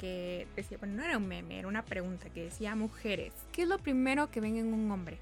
que 0.00 0.46
decía, 0.56 0.78
bueno, 0.78 0.94
no 0.94 1.04
era 1.04 1.18
un 1.18 1.28
meme, 1.28 1.58
era 1.58 1.68
una 1.68 1.84
pregunta 1.84 2.30
que 2.30 2.44
decía, 2.44 2.74
mujeres, 2.74 3.34
¿qué 3.52 3.62
es 3.62 3.68
lo 3.68 3.78
primero 3.78 4.30
que 4.30 4.40
ven 4.40 4.56
en 4.56 4.72
un 4.72 4.90
hombre? 4.90 5.18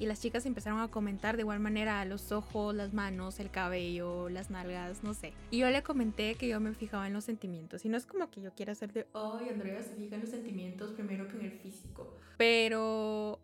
Y 0.00 0.06
las 0.06 0.22
chicas 0.22 0.46
empezaron 0.46 0.80
a 0.80 0.88
comentar 0.88 1.36
de 1.36 1.42
igual 1.42 1.60
manera 1.60 2.02
los 2.06 2.32
ojos, 2.32 2.74
las 2.74 2.94
manos, 2.94 3.38
el 3.38 3.50
cabello, 3.50 4.30
las 4.30 4.50
nalgas, 4.50 5.04
no 5.04 5.12
sé. 5.12 5.34
Y 5.50 5.58
yo 5.58 5.68
le 5.68 5.82
comenté 5.82 6.36
que 6.36 6.48
yo 6.48 6.58
me 6.58 6.72
fijaba 6.72 7.06
en 7.06 7.12
los 7.12 7.24
sentimientos. 7.24 7.84
Y 7.84 7.90
no 7.90 7.98
es 7.98 8.06
como 8.06 8.30
que 8.30 8.40
yo 8.40 8.52
quiera 8.54 8.72
hacer 8.72 8.92
de, 8.94 9.06
ay, 9.12 9.50
Andrea 9.50 9.82
se 9.82 9.94
fija 9.94 10.14
en 10.14 10.22
los 10.22 10.30
sentimientos 10.30 10.92
primero 10.92 11.28
que 11.28 11.36
en 11.36 11.44
el 11.44 11.52
físico. 11.52 12.16
Pero, 12.38 13.38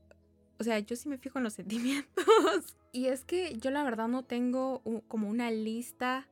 o 0.58 0.64
sea, 0.64 0.78
yo 0.80 0.96
sí 0.96 1.08
me 1.10 1.18
fijo 1.18 1.38
en 1.38 1.44
los 1.44 1.52
sentimientos. 1.60 2.76
y 2.90 3.06
es 3.06 3.22
que 3.22 3.56
yo 3.58 3.70
la 3.70 3.84
verdad 3.84 4.08
no 4.08 4.24
tengo 4.24 4.82
como 5.08 5.28
una 5.28 5.50
lista 5.50 6.26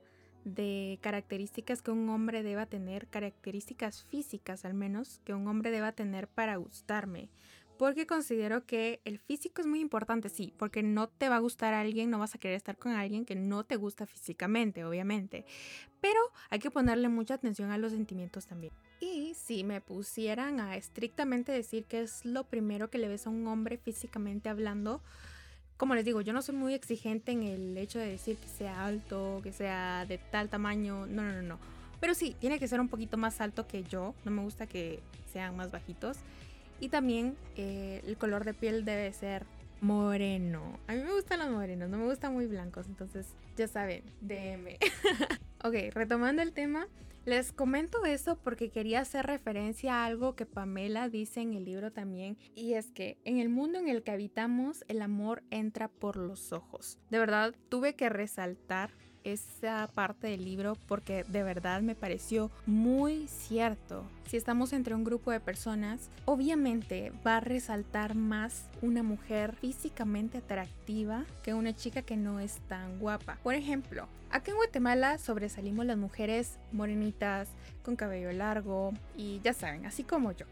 de 0.55 0.99
características 1.01 1.83
que 1.83 1.91
un 1.91 2.09
hombre 2.09 2.43
deba 2.43 2.67
tener, 2.67 3.07
características 3.09 4.05
físicas 4.05 4.65
al 4.65 4.75
menos, 4.75 5.21
que 5.25 5.35
un 5.35 5.47
hombre 5.49 5.71
deba 5.71 5.93
tener 5.93 6.29
para 6.29 6.57
gustarme. 6.57 7.29
Porque 7.79 8.09
considero 8.09 8.67
que 8.67 9.01
el 9.05 9.21
físico 9.21 9.61
es 9.61 9.67
muy 9.69 9.79
importante, 9.79 10.29
sí, 10.29 10.53
porque 10.59 10.83
no 10.83 11.09
te 11.09 11.29
va 11.29 11.37
a 11.37 11.41
gustar 11.41 11.75
a 11.75 11.81
alguien, 11.81 12.11
no 12.11 12.19
vas 12.19 12.35
a 12.35 12.39
querer 12.39 12.57
estar 12.57 12.77
con 12.77 12.91
alguien 12.91 13.25
que 13.25 13.37
no 13.37 13.63
te 13.63 13.77
gusta 13.77 14.05
físicamente, 14.05 14.85
obviamente. 14.85 15.45
Pero 16.01 16.19
hay 16.51 16.59
que 16.59 16.73
ponerle 16.73 17.09
mucha 17.09 17.35
atención 17.35 17.71
a 17.71 17.79
los 17.79 17.93
sentimientos 17.93 18.47
también. 18.47 18.73
Y 18.99 19.35
si 19.35 19.63
me 19.63 19.81
pusieran 19.81 20.59
a 20.59 20.77
estrictamente 20.77 21.53
decir 21.53 21.85
que 21.85 22.01
es 22.01 22.25
lo 22.25 22.43
primero 22.43 22.91
que 22.91 22.99
le 22.99 23.07
ves 23.07 23.29
a 23.29 23.31
un 23.31 23.47
hombre 23.47 23.79
físicamente 23.79 24.49
hablando, 24.49 25.01
como 25.79 25.95
les 25.95 26.05
digo, 26.05 26.21
yo 26.21 26.33
no 26.33 26.43
soy 26.43 26.57
muy 26.57 26.75
exigente 26.75 27.33
en 27.33 27.45
el 27.45 27.79
hecho 27.79 28.01
de 28.01 28.09
decir 28.09 28.37
que 28.37 28.49
sea 28.49 28.85
alto, 28.85 29.41
que 29.43 29.53
sea 29.53 30.05
de 30.07 30.19
tal 30.19 30.49
tamaño, 30.49 31.07
no, 31.07 31.23
no, 31.23 31.33
no, 31.33 31.43
no. 31.43 31.59
Pero 32.01 32.15
sí, 32.15 32.37
tiene 32.41 32.59
que 32.59 32.67
ser 32.67 32.81
un 32.81 32.89
poquito 32.89 33.17
más 33.17 33.41
alto 33.41 33.67
que 33.67 33.85
yo. 33.85 34.15
No 34.25 34.33
me 34.33 34.43
gusta 34.43 34.67
que 34.67 35.01
sean 35.33 35.57
más 35.57 35.71
bajitos. 35.71 36.19
Y 36.81 36.89
también 36.89 37.37
eh, 37.57 38.03
el 38.07 38.17
color 38.17 38.45
de 38.45 38.55
piel 38.55 38.85
debe 38.85 39.13
ser 39.13 39.47
moreno. 39.81 40.79
A 40.89 40.95
mí 40.95 41.03
me 41.03 41.13
gustan 41.13 41.39
los 41.39 41.51
morenos, 41.51 41.89
no 41.89 41.97
me 41.97 42.05
gustan 42.07 42.35
muy 42.35 42.47
blancos. 42.47 42.87
Entonces, 42.87 43.27
ya 43.57 43.69
saben, 43.69 44.03
DM. 44.21 44.79
ok, 45.65 45.95
retomando 45.95 46.43
el 46.43 46.53
tema. 46.53 46.89
Les 47.29 47.53
comento 47.53 48.07
eso 48.07 48.39
porque 48.39 48.71
quería 48.71 49.01
hacer 49.01 49.27
referencia 49.27 49.97
a 49.97 50.07
algo 50.07 50.35
que 50.35 50.47
Pamela 50.47 51.11
dice 51.11 51.43
en 51.43 51.53
el 51.53 51.67
libro 51.67 51.93
también, 51.93 52.39
y 52.55 52.73
es 52.73 52.91
que 52.91 53.19
en 53.27 53.37
el 53.39 53.51
mundo 53.51 53.79
en 53.79 53.87
el 53.87 54.03
que 54.03 54.13
habitamos 54.13 54.83
el 54.89 55.03
amor 55.03 55.43
entra 55.51 55.89
por 55.89 56.17
los 56.17 56.55
ojos. 56.55 56.99
De 57.11 57.19
verdad, 57.19 57.55
tuve 57.69 57.97
que 57.97 58.09
resaltar 58.09 58.95
esa 59.25 59.89
parte 59.95 60.29
del 60.29 60.45
libro 60.45 60.77
porque 60.87 61.25
de 61.25 61.43
verdad 61.43 61.83
me 61.83 61.95
pareció 61.95 62.51
muy 62.67 63.27
cierto. 63.29 64.05
Si 64.27 64.37
estamos 64.37 64.73
entre 64.73 64.95
un 64.95 65.05
grupo 65.05 65.31
de 65.31 65.41
personas, 65.41 66.11
obviamente 66.25 67.13
va 67.27 67.39
a 67.39 67.41
resaltar 67.41 68.15
más 68.15 68.65
una 68.83 69.03
mujer 69.03 69.55
físicamente 69.57 70.39
atractiva 70.39 71.25
que 71.43 71.55
una 71.55 71.75
chica 71.75 72.03
que 72.03 72.17
no 72.17 72.41
es 72.41 72.59
tan 72.69 72.99
guapa. 72.99 73.39
Por 73.43 73.55
ejemplo, 73.55 74.07
aquí 74.31 74.51
en 74.51 74.57
Guatemala 74.57 75.19
sobresalimos 75.19 75.87
las 75.87 75.97
mujeres 75.97 76.59
morenitas, 76.73 77.49
con 77.83 77.97
cabello 77.97 78.33
largo 78.33 78.93
y 79.17 79.41
ya 79.43 79.55
saben, 79.55 79.87
así 79.87 80.03
como 80.05 80.33
yo. 80.33 80.47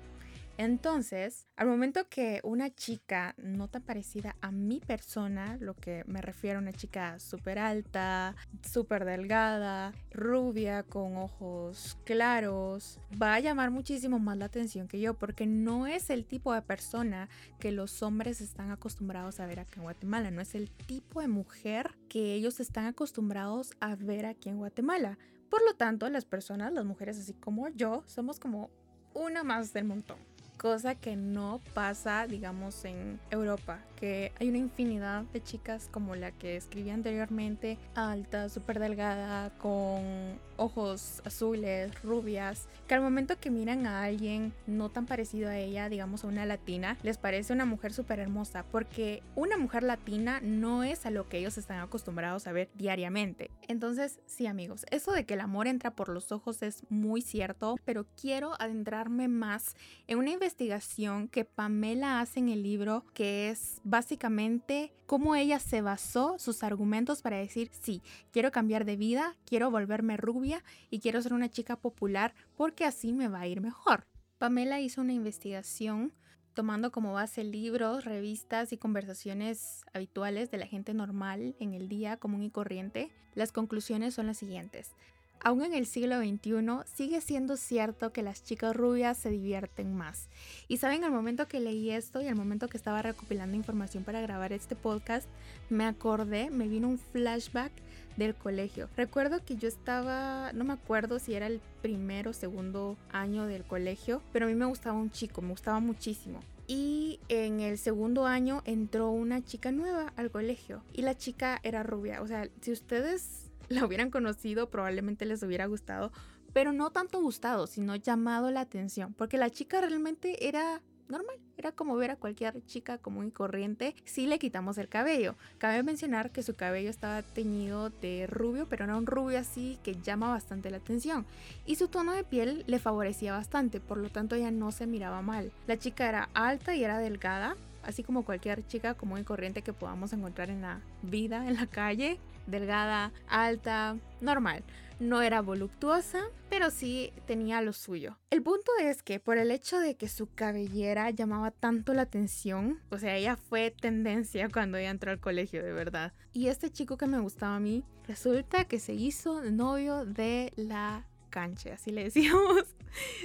Entonces, 0.58 1.46
al 1.56 1.68
momento 1.68 2.08
que 2.08 2.40
una 2.42 2.74
chica 2.74 3.34
no 3.36 3.68
tan 3.68 3.82
parecida 3.82 4.36
a 4.40 4.50
mi 4.50 4.80
persona, 4.80 5.58
lo 5.60 5.74
que 5.74 6.02
me 6.06 6.22
refiero 6.22 6.58
a 6.58 6.62
una 6.62 6.72
chica 6.72 7.18
súper 7.18 7.58
alta, 7.58 8.34
súper 8.62 9.04
delgada, 9.04 9.92
rubia, 10.10 10.82
con 10.82 11.18
ojos 11.18 11.98
claros, 12.04 12.98
va 13.20 13.34
a 13.34 13.40
llamar 13.40 13.70
muchísimo 13.70 14.18
más 14.18 14.38
la 14.38 14.46
atención 14.46 14.88
que 14.88 14.98
yo, 14.98 15.12
porque 15.12 15.44
no 15.44 15.86
es 15.86 16.08
el 16.08 16.24
tipo 16.24 16.54
de 16.54 16.62
persona 16.62 17.28
que 17.60 17.70
los 17.70 18.02
hombres 18.02 18.40
están 18.40 18.70
acostumbrados 18.70 19.40
a 19.40 19.46
ver 19.46 19.60
aquí 19.60 19.74
en 19.76 19.82
Guatemala, 19.82 20.30
no 20.30 20.40
es 20.40 20.54
el 20.54 20.70
tipo 20.70 21.20
de 21.20 21.28
mujer 21.28 21.90
que 22.08 22.32
ellos 22.32 22.60
están 22.60 22.86
acostumbrados 22.86 23.72
a 23.80 23.94
ver 23.94 24.24
aquí 24.24 24.48
en 24.48 24.56
Guatemala. 24.56 25.18
Por 25.50 25.62
lo 25.64 25.74
tanto, 25.74 26.08
las 26.08 26.24
personas, 26.24 26.72
las 26.72 26.86
mujeres 26.86 27.18
así 27.18 27.34
como 27.34 27.68
yo, 27.68 28.04
somos 28.06 28.40
como 28.40 28.70
una 29.12 29.44
más 29.44 29.74
del 29.74 29.84
montón 29.84 30.16
cosa 30.56 30.94
que 30.94 31.16
no 31.16 31.60
pasa, 31.74 32.26
digamos, 32.26 32.84
en 32.84 33.20
Europa, 33.30 33.80
que 33.96 34.32
hay 34.40 34.48
una 34.48 34.58
infinidad 34.58 35.22
de 35.32 35.42
chicas 35.42 35.88
como 35.90 36.14
la 36.14 36.32
que 36.32 36.56
escribí 36.56 36.90
anteriormente, 36.90 37.78
alta, 37.94 38.48
súper 38.48 38.78
delgada, 38.78 39.50
con 39.58 40.38
ojos 40.56 41.22
azules, 41.24 41.90
rubias, 42.02 42.68
que 42.86 42.94
al 42.94 43.00
momento 43.00 43.38
que 43.38 43.50
miran 43.50 43.86
a 43.86 44.02
alguien 44.04 44.52
no 44.66 44.88
tan 44.88 45.06
parecido 45.06 45.48
a 45.48 45.58
ella, 45.58 45.88
digamos 45.88 46.24
a 46.24 46.28
una 46.28 46.46
latina, 46.46 46.96
les 47.02 47.18
parece 47.18 47.52
una 47.52 47.64
mujer 47.64 47.92
súper 47.92 48.18
hermosa, 48.18 48.64
porque 48.70 49.22
una 49.34 49.56
mujer 49.56 49.82
latina 49.82 50.40
no 50.42 50.84
es 50.84 51.06
a 51.06 51.10
lo 51.10 51.28
que 51.28 51.38
ellos 51.38 51.58
están 51.58 51.80
acostumbrados 51.80 52.46
a 52.46 52.52
ver 52.52 52.68
diariamente. 52.74 53.50
Entonces, 53.68 54.20
sí 54.26 54.46
amigos, 54.46 54.86
eso 54.90 55.12
de 55.12 55.24
que 55.24 55.34
el 55.34 55.40
amor 55.40 55.66
entra 55.66 55.90
por 55.90 56.08
los 56.08 56.32
ojos 56.32 56.62
es 56.62 56.82
muy 56.88 57.22
cierto, 57.22 57.76
pero 57.84 58.06
quiero 58.20 58.54
adentrarme 58.60 59.28
más 59.28 59.74
en 60.06 60.18
una 60.18 60.30
investigación 60.30 61.28
que 61.28 61.44
Pamela 61.44 62.20
hace 62.20 62.40
en 62.40 62.48
el 62.48 62.62
libro, 62.62 63.04
que 63.14 63.50
es 63.50 63.80
básicamente 63.84 64.92
cómo 65.06 65.36
ella 65.36 65.58
se 65.60 65.82
basó 65.82 66.38
sus 66.38 66.62
argumentos 66.62 67.22
para 67.22 67.38
decir, 67.38 67.70
sí, 67.80 68.02
quiero 68.32 68.50
cambiar 68.50 68.84
de 68.84 68.96
vida, 68.96 69.36
quiero 69.46 69.70
volverme 69.70 70.16
rubia 70.16 70.45
y 70.90 71.00
quiero 71.00 71.20
ser 71.22 71.32
una 71.32 71.48
chica 71.48 71.76
popular 71.76 72.34
porque 72.56 72.84
así 72.84 73.12
me 73.12 73.28
va 73.28 73.40
a 73.40 73.46
ir 73.46 73.60
mejor. 73.60 74.06
Pamela 74.38 74.80
hizo 74.80 75.00
una 75.00 75.12
investigación 75.12 76.12
tomando 76.54 76.90
como 76.90 77.12
base 77.12 77.44
libros, 77.44 78.04
revistas 78.04 78.72
y 78.72 78.78
conversaciones 78.78 79.84
habituales 79.92 80.50
de 80.50 80.58
la 80.58 80.66
gente 80.66 80.94
normal 80.94 81.54
en 81.60 81.74
el 81.74 81.88
día 81.88 82.16
común 82.16 82.42
y 82.42 82.50
corriente. 82.50 83.10
Las 83.34 83.52
conclusiones 83.52 84.14
son 84.14 84.26
las 84.26 84.38
siguientes. 84.38 84.92
Aún 85.40 85.62
en 85.62 85.74
el 85.74 85.86
siglo 85.86 86.18
XXI 86.18 86.90
sigue 86.92 87.20
siendo 87.20 87.56
cierto 87.56 88.12
que 88.12 88.22
las 88.22 88.42
chicas 88.42 88.74
rubias 88.74 89.18
se 89.18 89.30
divierten 89.30 89.94
más. 89.94 90.28
Y 90.66 90.78
saben, 90.78 91.04
al 91.04 91.12
momento 91.12 91.46
que 91.46 91.60
leí 91.60 91.90
esto 91.90 92.22
y 92.22 92.26
al 92.26 92.36
momento 92.36 92.68
que 92.68 92.76
estaba 92.76 93.02
recopilando 93.02 93.54
información 93.54 94.02
para 94.02 94.20
grabar 94.22 94.52
este 94.52 94.76
podcast, 94.76 95.28
me 95.68 95.84
acordé, 95.84 96.50
me 96.50 96.68
vino 96.68 96.88
un 96.88 96.98
flashback 96.98 97.72
del 98.16 98.34
colegio. 98.34 98.88
Recuerdo 98.96 99.44
que 99.44 99.56
yo 99.56 99.68
estaba, 99.68 100.52
no 100.52 100.64
me 100.64 100.72
acuerdo 100.72 101.18
si 101.18 101.34
era 101.34 101.46
el 101.46 101.60
primero 101.82 102.30
o 102.30 102.34
segundo 102.34 102.96
año 103.12 103.46
del 103.46 103.64
colegio, 103.64 104.22
pero 104.32 104.46
a 104.46 104.48
mí 104.48 104.54
me 104.54 104.66
gustaba 104.66 104.98
un 104.98 105.10
chico, 105.10 105.42
me 105.42 105.50
gustaba 105.50 105.80
muchísimo. 105.80 106.40
Y 106.68 107.20
en 107.28 107.60
el 107.60 107.78
segundo 107.78 108.26
año 108.26 108.62
entró 108.64 109.10
una 109.10 109.44
chica 109.44 109.70
nueva 109.70 110.12
al 110.16 110.30
colegio 110.30 110.82
y 110.92 111.02
la 111.02 111.16
chica 111.16 111.60
era 111.62 111.82
rubia. 111.82 112.22
O 112.22 112.26
sea, 112.26 112.48
si 112.60 112.72
ustedes 112.72 113.50
la 113.68 113.84
hubieran 113.84 114.10
conocido, 114.10 114.68
probablemente 114.68 115.26
les 115.26 115.42
hubiera 115.42 115.66
gustado, 115.66 116.12
pero 116.52 116.72
no 116.72 116.90
tanto 116.90 117.20
gustado, 117.20 117.66
sino 117.66 117.96
llamado 117.96 118.50
la 118.50 118.62
atención, 118.62 119.12
porque 119.12 119.36
la 119.36 119.50
chica 119.50 119.80
realmente 119.80 120.48
era 120.48 120.80
normal, 121.08 121.36
era 121.56 121.72
como 121.72 121.96
ver 121.96 122.10
a 122.10 122.16
cualquier 122.16 122.64
chica 122.66 122.98
común 122.98 123.28
y 123.28 123.30
corriente 123.30 123.94
si 124.04 124.26
le 124.26 124.38
quitamos 124.38 124.78
el 124.78 124.88
cabello. 124.88 125.36
Cabe 125.58 125.82
mencionar 125.82 126.30
que 126.30 126.42
su 126.42 126.54
cabello 126.54 126.90
estaba 126.90 127.22
teñido 127.22 127.90
de 127.90 128.26
rubio, 128.26 128.66
pero 128.68 128.84
era 128.84 128.96
un 128.96 129.06
rubio 129.06 129.38
así 129.38 129.78
que 129.82 130.00
llama 130.00 130.30
bastante 130.30 130.70
la 130.70 130.78
atención. 130.78 131.26
Y 131.64 131.76
su 131.76 131.88
tono 131.88 132.12
de 132.12 132.24
piel 132.24 132.64
le 132.66 132.78
favorecía 132.78 133.32
bastante, 133.32 133.80
por 133.80 133.98
lo 133.98 134.10
tanto 134.10 134.34
ella 134.34 134.50
no 134.50 134.72
se 134.72 134.86
miraba 134.86 135.22
mal. 135.22 135.52
La 135.66 135.78
chica 135.78 136.08
era 136.08 136.28
alta 136.34 136.74
y 136.74 136.84
era 136.84 136.98
delgada, 136.98 137.56
así 137.86 138.02
como 138.02 138.24
cualquier 138.24 138.66
chica 138.66 138.94
común 138.94 139.20
y 139.20 139.24
corriente 139.24 139.62
que 139.62 139.72
podamos 139.72 140.12
encontrar 140.12 140.50
en 140.50 140.62
la 140.62 140.82
vida, 141.02 141.48
en 141.48 141.54
la 141.54 141.66
calle, 141.66 142.18
delgada, 142.46 143.12
alta, 143.28 143.96
normal. 144.20 144.64
No 144.98 145.20
era 145.20 145.42
voluptuosa, 145.42 146.24
pero 146.48 146.70
sí 146.70 147.12
tenía 147.26 147.60
lo 147.60 147.72
suyo. 147.74 148.16
El 148.30 148.42
punto 148.42 148.72
es 148.80 149.02
que 149.02 149.20
por 149.20 149.36
el 149.36 149.50
hecho 149.50 149.78
de 149.78 149.94
que 149.94 150.08
su 150.08 150.32
cabellera 150.32 151.10
llamaba 151.10 151.50
tanto 151.50 151.92
la 151.92 152.02
atención, 152.02 152.80
o 152.90 152.98
sea, 152.98 153.14
ella 153.14 153.36
fue 153.36 153.70
tendencia 153.70 154.48
cuando 154.52 154.78
ella 154.78 154.90
entró 154.90 155.10
al 155.10 155.20
colegio, 155.20 155.62
de 155.62 155.72
verdad. 155.72 156.12
Y 156.32 156.48
este 156.48 156.70
chico 156.70 156.96
que 156.96 157.06
me 157.06 157.20
gustaba 157.20 157.56
a 157.56 157.60
mí, 157.60 157.84
resulta 158.08 158.64
que 158.64 158.78
se 158.78 158.94
hizo 158.94 159.42
novio 159.42 160.06
de 160.06 160.52
la 160.56 161.06
cancha, 161.28 161.74
así 161.74 161.90
le 161.90 162.04
decíamos, 162.04 162.64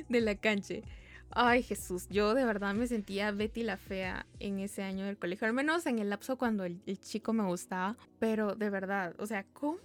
de 0.10 0.22
la 0.22 0.36
cancha. 0.36 0.76
Ay 1.34 1.64
Jesús, 1.64 2.08
yo 2.10 2.34
de 2.34 2.46
verdad 2.46 2.74
me 2.74 2.88
sentía 2.88 3.32
Betty 3.32 3.64
la 3.64 3.78
fea 3.78 4.26
en 4.40 4.60
ese 4.60 4.84
año 4.84 5.06
del 5.06 5.18
colegio, 5.18 5.48
al 5.48 5.54
menos 5.54 5.86
en 5.86 6.00
el 6.00 6.10
lapso 6.10 6.38
cuando 6.38 6.66
el, 6.66 6.82
chico 7.00 7.34
me 7.34 7.44
gustaba, 7.44 7.98
pero 8.20 8.56
de 8.56 8.70
verdad, 8.70 9.16
o 9.18 9.26
sea, 9.26 9.46
¿cómo, 9.54 9.80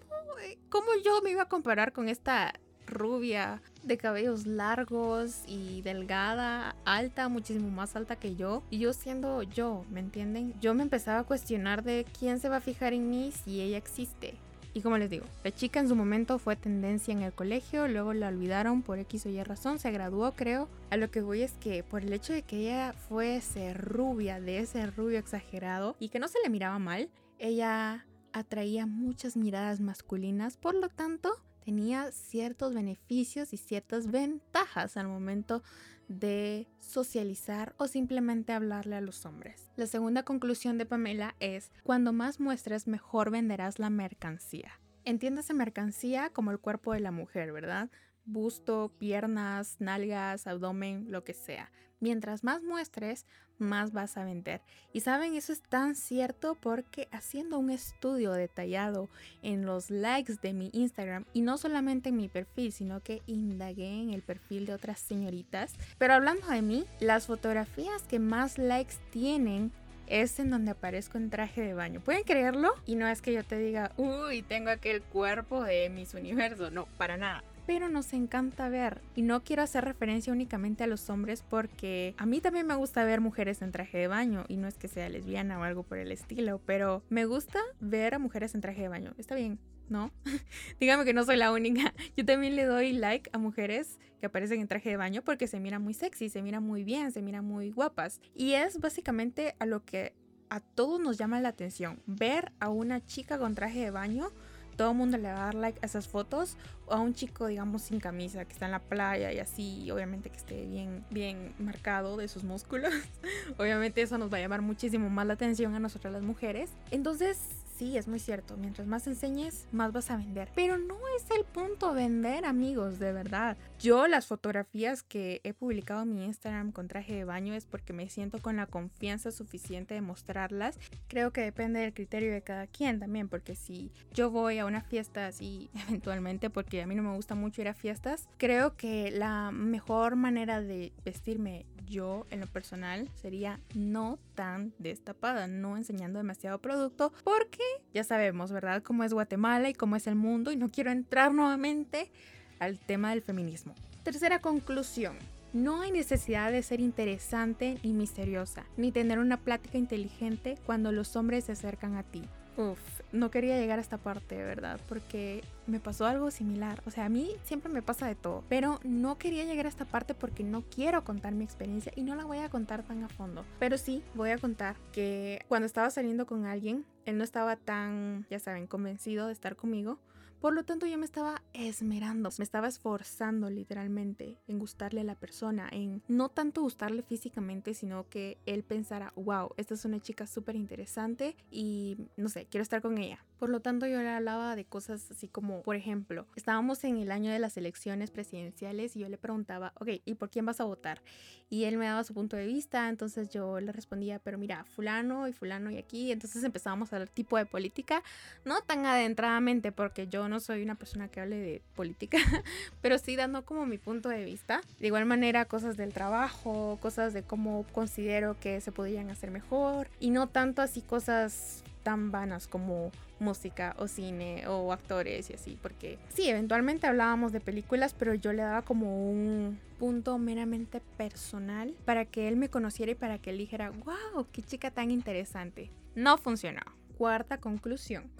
¿cómo 0.69 0.89
yo 1.05 1.23
me 1.23 1.31
iba 1.31 1.43
a 1.43 1.49
comparar 1.49 1.93
con 1.93 2.09
esta 2.09 2.53
rubia 2.87 3.63
de 3.83 3.99
cabellos 3.99 4.47
largos 4.47 5.43
y 5.47 5.83
delgada, 5.83 6.77
alta, 6.85 7.29
muchísimo 7.29 7.69
más 7.71 7.97
alta 7.97 8.17
que 8.17 8.37
yo. 8.37 8.63
Y 8.71 8.79
yo 8.79 8.93
siendo 8.93 9.43
yo, 9.43 9.85
¿me 9.91 10.01
entienden? 10.01 10.55
Yo 10.61 10.75
me 10.75 10.83
empezaba 10.83 11.21
a 11.21 11.25
cuestionar 11.25 11.83
de 11.83 12.07
quién 12.19 12.41
se 12.41 12.49
va 12.49 12.57
a 12.57 12.61
fijar 12.61 12.93
en 12.93 13.11
mí 13.11 13.33
si 13.33 13.61
ella 13.61 13.77
existe. 13.77 14.39
Y 14.77 14.83
como 14.83 14.99
les 14.99 15.09
digo, 15.09 15.25
la 15.43 15.51
chica 15.51 15.81
en 15.81 15.89
su 15.89 15.97
momento 15.97 16.39
fue 16.39 16.55
tendencia 16.55 17.11
en 17.11 17.23
el 17.23 17.33
colegio, 17.33 17.89
luego 17.89 18.13
la 18.13 18.29
olvidaron 18.29 18.83
por 18.83 18.99
X 18.99 19.25
o 19.25 19.31
Y 19.31 19.43
razón, 19.43 19.79
se 19.79 19.91
graduó 19.91 20.33
creo. 20.33 20.69
A 20.91 20.99
lo 20.99 21.11
que 21.11 21.23
voy 21.23 21.41
es 21.41 21.53
que 21.53 21.83
por 21.83 22.03
el 22.03 22.13
hecho 22.13 22.35
de 22.35 22.43
que 22.43 22.59
ella 22.59 22.93
fuese 22.93 23.73
rubia, 23.73 24.39
de 24.39 24.59
ese 24.59 24.85
rubio 24.85 25.19
exagerado 25.19 25.97
y 25.99 26.11
que 26.11 26.19
no 26.19 26.29
se 26.29 26.41
le 26.45 26.51
miraba 26.51 26.79
mal, 26.79 27.09
ella 27.39 28.05
atraía 28.35 28.85
muchas 28.85 29.35
miradas 29.35 29.81
masculinas, 29.81 30.59
por 30.59 30.75
lo 30.75 30.91
tanto 30.91 31.33
tenía 31.65 32.13
ciertos 32.13 32.75
beneficios 32.75 33.55
y 33.55 33.57
ciertas 33.57 34.11
ventajas 34.11 34.99
al 34.99 35.09
momento 35.09 35.63
de 36.09 36.69
socializar 36.81 37.75
o 37.79 37.89
simplemente 37.89 38.53
hablarle 38.53 38.97
a 38.97 39.01
los 39.01 39.27
hombres. 39.27 39.71
La 39.77 39.87
segunda 39.87 40.23
conclusión 40.23 40.79
de 40.79 40.87
Pamela 40.87 41.35
es, 41.41 41.73
cuando 41.83 42.13
más 42.13 42.41
muestres, 42.41 42.87
mejor 42.87 43.31
venderás 43.31 43.79
la 43.79 43.91
mercancía. 43.91 44.81
Entiéndase 45.05 45.55
mercancía 45.55 46.31
como 46.31 46.51
el 46.51 46.59
cuerpo 46.59 46.93
de 46.93 47.01
la 47.01 47.11
mujer, 47.13 47.53
¿verdad? 47.53 47.91
Busto, 48.25 48.93
piernas, 48.99 49.77
nalgas, 49.79 50.47
abdomen, 50.47 51.07
lo 51.11 51.23
que 51.23 51.33
sea. 51.33 51.71
Mientras 52.01 52.45
más 52.45 52.63
muestres, 52.63 53.25
más 53.59 53.93
vas 53.93 54.17
a 54.17 54.25
vender. 54.25 54.61
Y 54.93 55.01
saben, 55.01 55.35
eso 55.35 55.53
es 55.53 55.63
tan 55.63 55.95
cierto 55.95 56.55
porque 56.55 57.09
haciendo 57.11 57.59
un 57.59 57.71
estudio 57.71 58.33
detallado 58.33 59.09
en 59.43 59.65
los 59.65 59.91
likes 59.91 60.35
de 60.43 60.53
mi 60.53 60.71
Instagram 60.73 61.25
y 61.33 61.41
no 61.41 61.57
solamente 61.57 62.11
en 62.11 62.17
mi 62.17 62.29
perfil, 62.29 62.73
sino 62.73 63.01
que 63.01 63.23
indagué 63.27 64.03
en 64.03 64.13
el 64.13 64.23
perfil 64.23 64.67
de 64.67 64.75
otras 64.75 65.01
señoritas. 65.01 65.75
Pero 65.99 66.15
hablando 66.15 66.47
de 66.49 66.63
mí, 66.63 66.85
las 67.01 67.27
fotografías 67.27 68.03
que 68.03 68.19
más 68.19 68.59
likes 68.59 68.97
tienen 69.11 69.73
es 70.07 70.39
en 70.39 70.51
donde 70.51 70.71
aparezco 70.71 71.19
en 71.19 71.31
traje 71.31 71.63
de 71.63 71.75
baño. 71.75 72.01
¿Pueden 72.01 72.23
creerlo? 72.23 72.75
Y 72.85 72.95
no 72.95 73.09
es 73.09 73.23
que 73.23 73.33
yo 73.33 73.43
te 73.43 73.59
diga, 73.59 73.93
uy, 73.97 74.43
tengo 74.43 74.71
aquel 74.71 75.03
cuerpo 75.03 75.65
de 75.65 75.89
mis 75.91 76.15
universo. 76.15 76.71
No, 76.71 76.87
para 76.97 77.17
nada 77.17 77.43
pero 77.67 77.89
nos 77.89 78.13
encanta 78.13 78.69
ver. 78.69 79.01
Y 79.15 79.23
no 79.23 79.43
quiero 79.43 79.63
hacer 79.63 79.85
referencia 79.85 80.33
únicamente 80.33 80.85
a 80.85 80.87
los 80.87 81.11
hombres 81.11 81.43
porque 81.49 82.15
a 82.17 82.27
mí 82.27 82.41
también 82.41 82.67
me 82.67 82.75
gusta 82.75 83.05
ver 83.05 83.21
mujeres 83.21 83.63
en 83.63 83.73
traje 83.73 83.99
de 83.99 84.09
baño 84.09 84.45
y 84.49 84.57
no 84.57 84.69
es 84.69 84.79
que 84.79 84.89
sea 84.89 85.09
lesbiana 85.09 85.59
o 85.59 85.65
algo 85.65 85.83
por 85.83 85.99
el 85.99 86.13
estilo, 86.13 86.61
pero 86.65 87.03
me 87.09 87.27
gusta 87.27 87.59
ver 87.81 88.15
a 88.15 88.19
mujeres 88.19 88.55
en 88.55 88.61
traje 88.61 88.83
de 88.83 88.89
baño. 88.89 89.15
Está 89.19 89.35
bien, 89.35 89.59
¿no? 89.89 90.13
Dígame 90.81 91.05
que 91.05 91.13
no 91.13 91.25
soy 91.25 91.37
la 91.37 91.53
única. 91.53 91.93
Yo 92.17 92.25
también 92.25 92.57
le 92.57 92.65
doy 92.65 92.93
like 92.93 93.31
a 93.33 93.39
mujeres 93.39 93.99
que 94.21 94.27
aparecen 94.27 94.61
en 94.61 94.69
traje 94.69 94.91
de 94.91 94.97
baño 94.97 95.23
porque 95.23 95.47
se 95.47 95.61
miran 95.61 95.83
muy 95.83 95.95
sexy, 95.95 96.29
se 96.29 96.43
miran 96.43 96.63
muy 96.63 96.85
bien, 96.85 97.13
se 97.13 97.23
miran 97.23 97.45
muy 97.45 97.71
guapas. 97.71 98.21
Y 98.35 98.53
es 98.53 98.79
básicamente 98.79 99.57
a 99.59 99.67
lo 99.67 99.85
que 99.85 100.15
a 100.49 100.61
todos 100.61 101.01
nos 101.01 101.19
llama 101.19 101.41
la 101.41 101.49
atención. 101.49 102.01
Ver 102.07 102.53
a 102.61 102.69
una 102.69 103.05
chica 103.05 103.39
con 103.39 103.55
traje 103.55 103.81
de 103.81 103.91
baño, 103.91 104.31
todo 104.77 104.91
el 104.91 104.97
mundo 104.97 105.17
le 105.17 105.33
va 105.33 105.43
a 105.43 105.45
dar 105.47 105.55
like 105.55 105.79
a 105.83 105.87
esas 105.87 106.09
fotos. 106.09 106.57
O 106.87 106.93
a 106.95 107.01
un 107.01 107.15
chico, 107.15 107.47
digamos, 107.47 107.83
sin 107.83 107.99
camisa, 107.99 108.45
que 108.45 108.53
está 108.53 108.67
en 108.67 108.73
la 108.73 108.79
playa 108.79 109.33
y 109.33 109.41
así, 109.41 109.91
obviamente 109.91 110.31
que 110.31 110.37
esté 110.37 110.67
bien, 110.67 111.05
bien 111.11 111.55
marcado 111.59 112.17
de 112.17 112.29
sus 112.29 112.45
músculos. 112.45 112.93
obviamente 113.59 114.03
eso 114.03 114.19
nos 114.19 114.33
va 114.33 114.37
a 114.37 114.41
llamar 114.41 114.63
muchísimo 114.63 115.11
más 115.11 115.27
la 115.27 115.35
atención 115.35 115.75
a 115.75 115.81
nosotras 115.81 116.13
las 116.13 116.23
mujeres. 116.23 116.71
Entonces, 116.91 117.66
Sí, 117.77 117.99
es 117.99 118.09
muy 118.09 118.19
cierto. 118.19 118.57
Mientras 118.57 118.87
más 118.87 119.07
enseñes, 119.07 119.69
más 119.71 119.93
vas 119.93 120.11
a 120.11 120.17
vender. 120.17 120.49
Pero 120.55 120.79
no 120.79 120.97
es 121.19 121.31
el 121.37 121.45
punto 121.45 121.93
vender, 121.93 122.47
amigos, 122.47 122.99
de 122.99 123.13
verdad. 123.13 123.59
Yo 123.79 124.07
las 124.07 124.27
fotografías 124.27 125.03
que 125.03 125.43
he 125.45 125.53
publicado 125.53 126.03
en 126.03 126.15
mi 126.15 126.25
Instagram 126.25 126.73
con 126.73 126.89
traje 126.89 127.15
de 127.15 127.25
baño 127.25 127.53
es 127.53 127.67
porque 127.67 127.93
me 127.93 128.09
siento 128.09 128.41
con 128.41 128.57
la 128.57 128.67
confianza 128.67 129.31
suficiente 129.31 129.93
de 129.93 130.01
mostrarlas. 130.01 130.79
Creo 131.09 131.33
que 131.33 131.43
depende 131.43 131.81
del 131.81 131.93
criterio 131.93 132.33
de 132.33 132.41
cada 132.41 132.67
quien 132.67 132.99
también, 132.99 133.29
porque 133.29 133.55
si 133.55 133.93
yo 134.15 134.31
voy 134.31 134.59
a 134.59 134.65
una 134.65 134.81
fiesta 134.81 135.27
así 135.27 135.69
eventualmente, 135.89 136.49
porque 136.49 136.81
a 136.81 136.87
mí 136.87 136.95
no 136.95 137.03
me 137.03 137.15
gusta 137.15 137.35
mucho 137.35 137.61
ir 137.61 137.69
a 137.69 137.75
fiestas, 137.75 138.27
creo 138.39 138.75
que 138.77 139.11
la 139.11 139.51
mejor 139.51 140.17
manera 140.17 140.63
de 140.63 140.95
vestirme 141.05 141.67
yo 141.87 142.27
en 142.31 142.41
lo 142.41 142.47
personal 142.47 143.09
sería 143.15 143.61
no 143.75 144.19
tan 144.35 144.73
destapada, 144.79 145.47
no 145.47 145.77
enseñando 145.77 146.19
demasiado 146.19 146.59
producto, 146.61 147.13
porque 147.25 147.65
ya 147.95 148.05
sabemos, 148.05 148.53
¿verdad?, 148.53 148.83
cómo 148.83 149.05
es 149.05 149.13
Guatemala 149.13 149.69
y 149.69 149.75
cómo 149.75 149.97
es 149.97 150.07
el 150.07 150.15
mundo 150.17 150.53
y 150.53 150.57
no 150.57 150.71
quiero 150.71 150.91
entrar 150.91 151.33
nuevamente 151.33 152.11
al 152.59 152.79
tema 152.79 153.11
del 153.11 153.23
feminismo. 153.23 153.75
Tercera 154.03 154.41
conclusión. 154.41 155.17
No 155.53 155.81
hay 155.81 155.91
necesidad 155.91 156.53
de 156.53 156.63
ser 156.63 156.81
interesante 156.81 157.79
ni 157.83 157.93
misteriosa, 157.95 158.67
ni 158.77 158.93
tener 158.93 159.19
una 159.19 159.39
plática 159.39 159.79
inteligente 159.79 160.59
cuando 160.67 160.93
los 160.93 161.17
hombres 161.17 161.45
se 161.45 161.53
acercan 161.53 161.97
a 161.97 162.03
ti. 162.03 162.23
Uf, 162.57 162.96
no 163.13 163.31
quería 163.31 163.59
llegar 163.59 163.79
a 163.79 163.83
esta 163.83 163.99
parte, 163.99 164.37
verdad, 164.37 164.81
porque 164.89 165.43
me 165.67 165.81
pasó 165.81 166.07
algo 166.07 166.31
similar. 166.31 166.83
O 166.87 166.91
sea, 166.91 167.07
a 167.07 167.09
mí 167.09 167.31
siempre 167.45 167.73
me 167.73 167.83
pasa 167.83 168.07
de 168.07 168.15
todo, 168.15 168.45
pero 168.49 168.81
no 168.85 169.19
quería 169.19 169.45
llegar 169.45 169.67
a 169.67 169.69
esta 169.69 169.85
parte 169.85 170.15
porque 170.15 170.45
no 170.45 170.63
quiero 170.63 171.05
contar 171.05 171.35
mi 171.35 171.45
experiencia 171.45 171.93
y 171.97 172.03
no 172.03 172.15
la 172.15 172.25
voy 172.25 172.39
a 172.39 172.49
contar 172.49 172.83
tan 172.83 173.03
a 173.05 173.09
fondo. 173.09 173.45
Pero 173.59 173.79
sí, 173.79 174.03
voy 174.15 174.31
a 174.31 174.39
contar 174.39 174.77
que 174.93 175.45
cuando 175.49 175.67
estaba 175.67 175.91
saliendo 175.91 176.27
con 176.27 176.47
alguien, 176.47 176.85
él 177.05 177.19
no 177.19 177.25
estaba 177.25 177.57
tan, 177.57 178.27
ya 178.31 178.39
saben, 178.39 178.67
convencido 178.67 179.27
de 179.27 179.33
estar 179.33 179.57
conmigo 179.57 179.99
por 180.47 180.55
lo 180.55 180.63
tanto 180.63 180.87
yo 180.87 180.97
me 180.97 181.07
estaba 181.07 181.43
esmerando, 181.55 182.31
me 182.39 182.45
estaba 182.45 182.69
esforzando 182.69 183.51
literalmente 183.51 184.39
en 184.47 184.61
gustarle 184.61 185.01
a 185.01 185.03
la 185.03 185.17
persona, 185.17 185.69
en 185.73 186.05
no 186.07 186.29
tanto 186.29 186.63
gustarle 186.63 187.03
físicamente, 187.03 187.75
sino 187.75 188.09
que 188.09 188.39
él 188.47 188.63
pensara, 188.63 189.13
wow, 189.17 189.51
esta 189.57 189.75
es 189.75 189.85
una 189.85 189.99
chica 189.99 190.25
súper 190.29 190.55
interesante 190.55 191.35
y 191.51 191.97
no 192.17 192.29
sé, 192.29 192.47
quiero 192.49 192.63
estar 192.63 192.81
con 192.81 192.97
ella. 192.99 193.25
Por 193.41 193.51
lo 193.51 193.61
tanto, 193.61 193.87
yo 193.87 194.01
le 194.01 194.09
hablaba 194.09 194.57
de 194.57 194.65
cosas 194.65 195.11
así 195.11 195.29
como, 195.29 195.63
por 195.63 195.77
ejemplo, 195.77 196.27
estábamos 196.37 196.85
en 196.85 196.97
el 196.97 197.11
año 197.11 197.31
de 197.31 197.39
las 197.39 197.57
elecciones 197.59 198.11
presidenciales 198.11 198.97
y 198.97 199.01
yo 199.01 199.09
le 199.09 199.19
preguntaba, 199.19 199.73
ok, 199.79 199.89
¿y 200.05 200.15
por 200.15 200.31
quién 200.31 200.47
vas 200.47 200.61
a 200.61 200.65
votar? 200.65 201.03
Y 201.51 201.65
él 201.65 201.77
me 201.77 201.87
daba 201.87 202.03
su 202.03 202.15
punto 202.15 202.37
de 202.37 202.47
vista, 202.47 202.89
entonces 202.89 203.29
yo 203.29 203.61
le 203.61 203.73
respondía, 203.73 204.21
pero 204.21 204.39
mira, 204.39 204.65
fulano 204.65 205.29
y 205.29 205.33
fulano 205.35 205.71
y 205.71 205.77
aquí, 205.77 206.13
entonces 206.13 206.43
empezábamos 206.45 206.93
a 206.93 206.97
hablar 206.97 207.11
tipo 207.11 207.37
de 207.37 207.45
política, 207.45 208.03
no 208.45 208.63
tan 208.63 208.87
adentradamente 208.87 209.71
porque 209.71 210.09
yo 210.09 210.29
no 210.29 210.36
soy 210.41 210.63
una 210.63 210.75
persona 210.75 211.09
que 211.09 211.21
hable 211.21 211.37
de 211.37 211.63
política, 211.75 212.19
pero 212.83 212.99
sí 212.99 213.17
dando 213.17 213.45
como 213.45 213.67
mi 213.67 213.79
punto 213.79 214.09
de 214.09 214.25
vista. 214.25 214.61
De 214.81 214.89
igual 214.89 215.07
manera, 215.07 215.45
cosas 215.45 215.77
del 215.77 215.93
trabajo, 215.93 216.79
cosas 216.81 217.13
de 217.13 217.23
cómo 217.23 217.65
considero 217.73 218.39
que 218.39 218.61
se 218.61 218.73
podrían 218.73 219.11
hacer 219.11 219.31
mejor 219.31 219.89
y 220.01 220.11
no 220.11 220.29
tanto 220.29 220.63
así 220.63 220.83
cosas 220.83 221.63
tan 221.83 222.11
vanas 222.11 222.49
como 222.49 222.91
música 223.21 223.77
o 223.79 223.87
cine 223.87 224.47
o 224.49 224.73
actores 224.73 225.31
y 225.31 225.35
así, 225.35 225.57
porque 225.63 225.99
sí, 226.09 226.29
eventualmente 226.29 226.87
hablábamos 226.87 227.33
de 227.33 227.41
películas, 227.41 227.95
pero 227.97 228.15
yo 228.15 228.33
le 228.33 228.43
daba 228.43 228.63
como 228.63 229.09
un 229.09 229.59
punto 229.79 230.19
meramente 230.19 230.81
personal 230.97 231.75
para 231.85 232.05
que 232.05 232.29
él 232.29 232.37
me 232.37 232.49
conociera 232.49 232.93
y 232.93 232.97
para 232.97 233.19
que 233.19 233.31
él 233.31 233.39
dijera, 233.39 233.71
wow, 233.71 234.27
qué 234.33 234.43
chica 234.43 234.71
tan 234.71 234.91
interesante. 234.91 235.71
No 235.95 236.19
funcionó. 236.19 236.63
Cuarta 236.99 237.39
conclusión. 237.39 238.11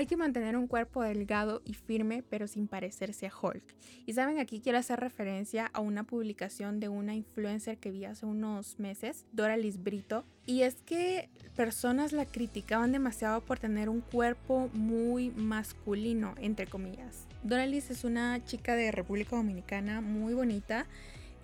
Hay 0.00 0.06
que 0.06 0.16
mantener 0.16 0.56
un 0.56 0.66
cuerpo 0.66 1.02
delgado 1.02 1.60
y 1.66 1.74
firme, 1.74 2.22
pero 2.22 2.48
sin 2.48 2.68
parecerse 2.68 3.26
a 3.26 3.32
Hulk. 3.38 3.62
Y 4.06 4.14
saben, 4.14 4.38
aquí 4.38 4.62
quiero 4.62 4.78
hacer 4.78 4.98
referencia 4.98 5.66
a 5.74 5.80
una 5.80 6.04
publicación 6.04 6.80
de 6.80 6.88
una 6.88 7.14
influencer 7.14 7.76
que 7.76 7.90
vi 7.90 8.06
hace 8.06 8.24
unos 8.24 8.78
meses, 8.78 9.26
Doralis 9.32 9.82
Brito. 9.82 10.24
Y 10.46 10.62
es 10.62 10.76
que 10.86 11.28
personas 11.54 12.12
la 12.12 12.24
criticaban 12.24 12.92
demasiado 12.92 13.42
por 13.42 13.58
tener 13.58 13.90
un 13.90 14.00
cuerpo 14.00 14.70
muy 14.72 15.32
masculino, 15.32 16.34
entre 16.38 16.66
comillas. 16.66 17.26
Doralis 17.42 17.90
es 17.90 18.02
una 18.02 18.42
chica 18.42 18.76
de 18.76 18.92
República 18.92 19.36
Dominicana 19.36 20.00
muy 20.00 20.32
bonita 20.32 20.86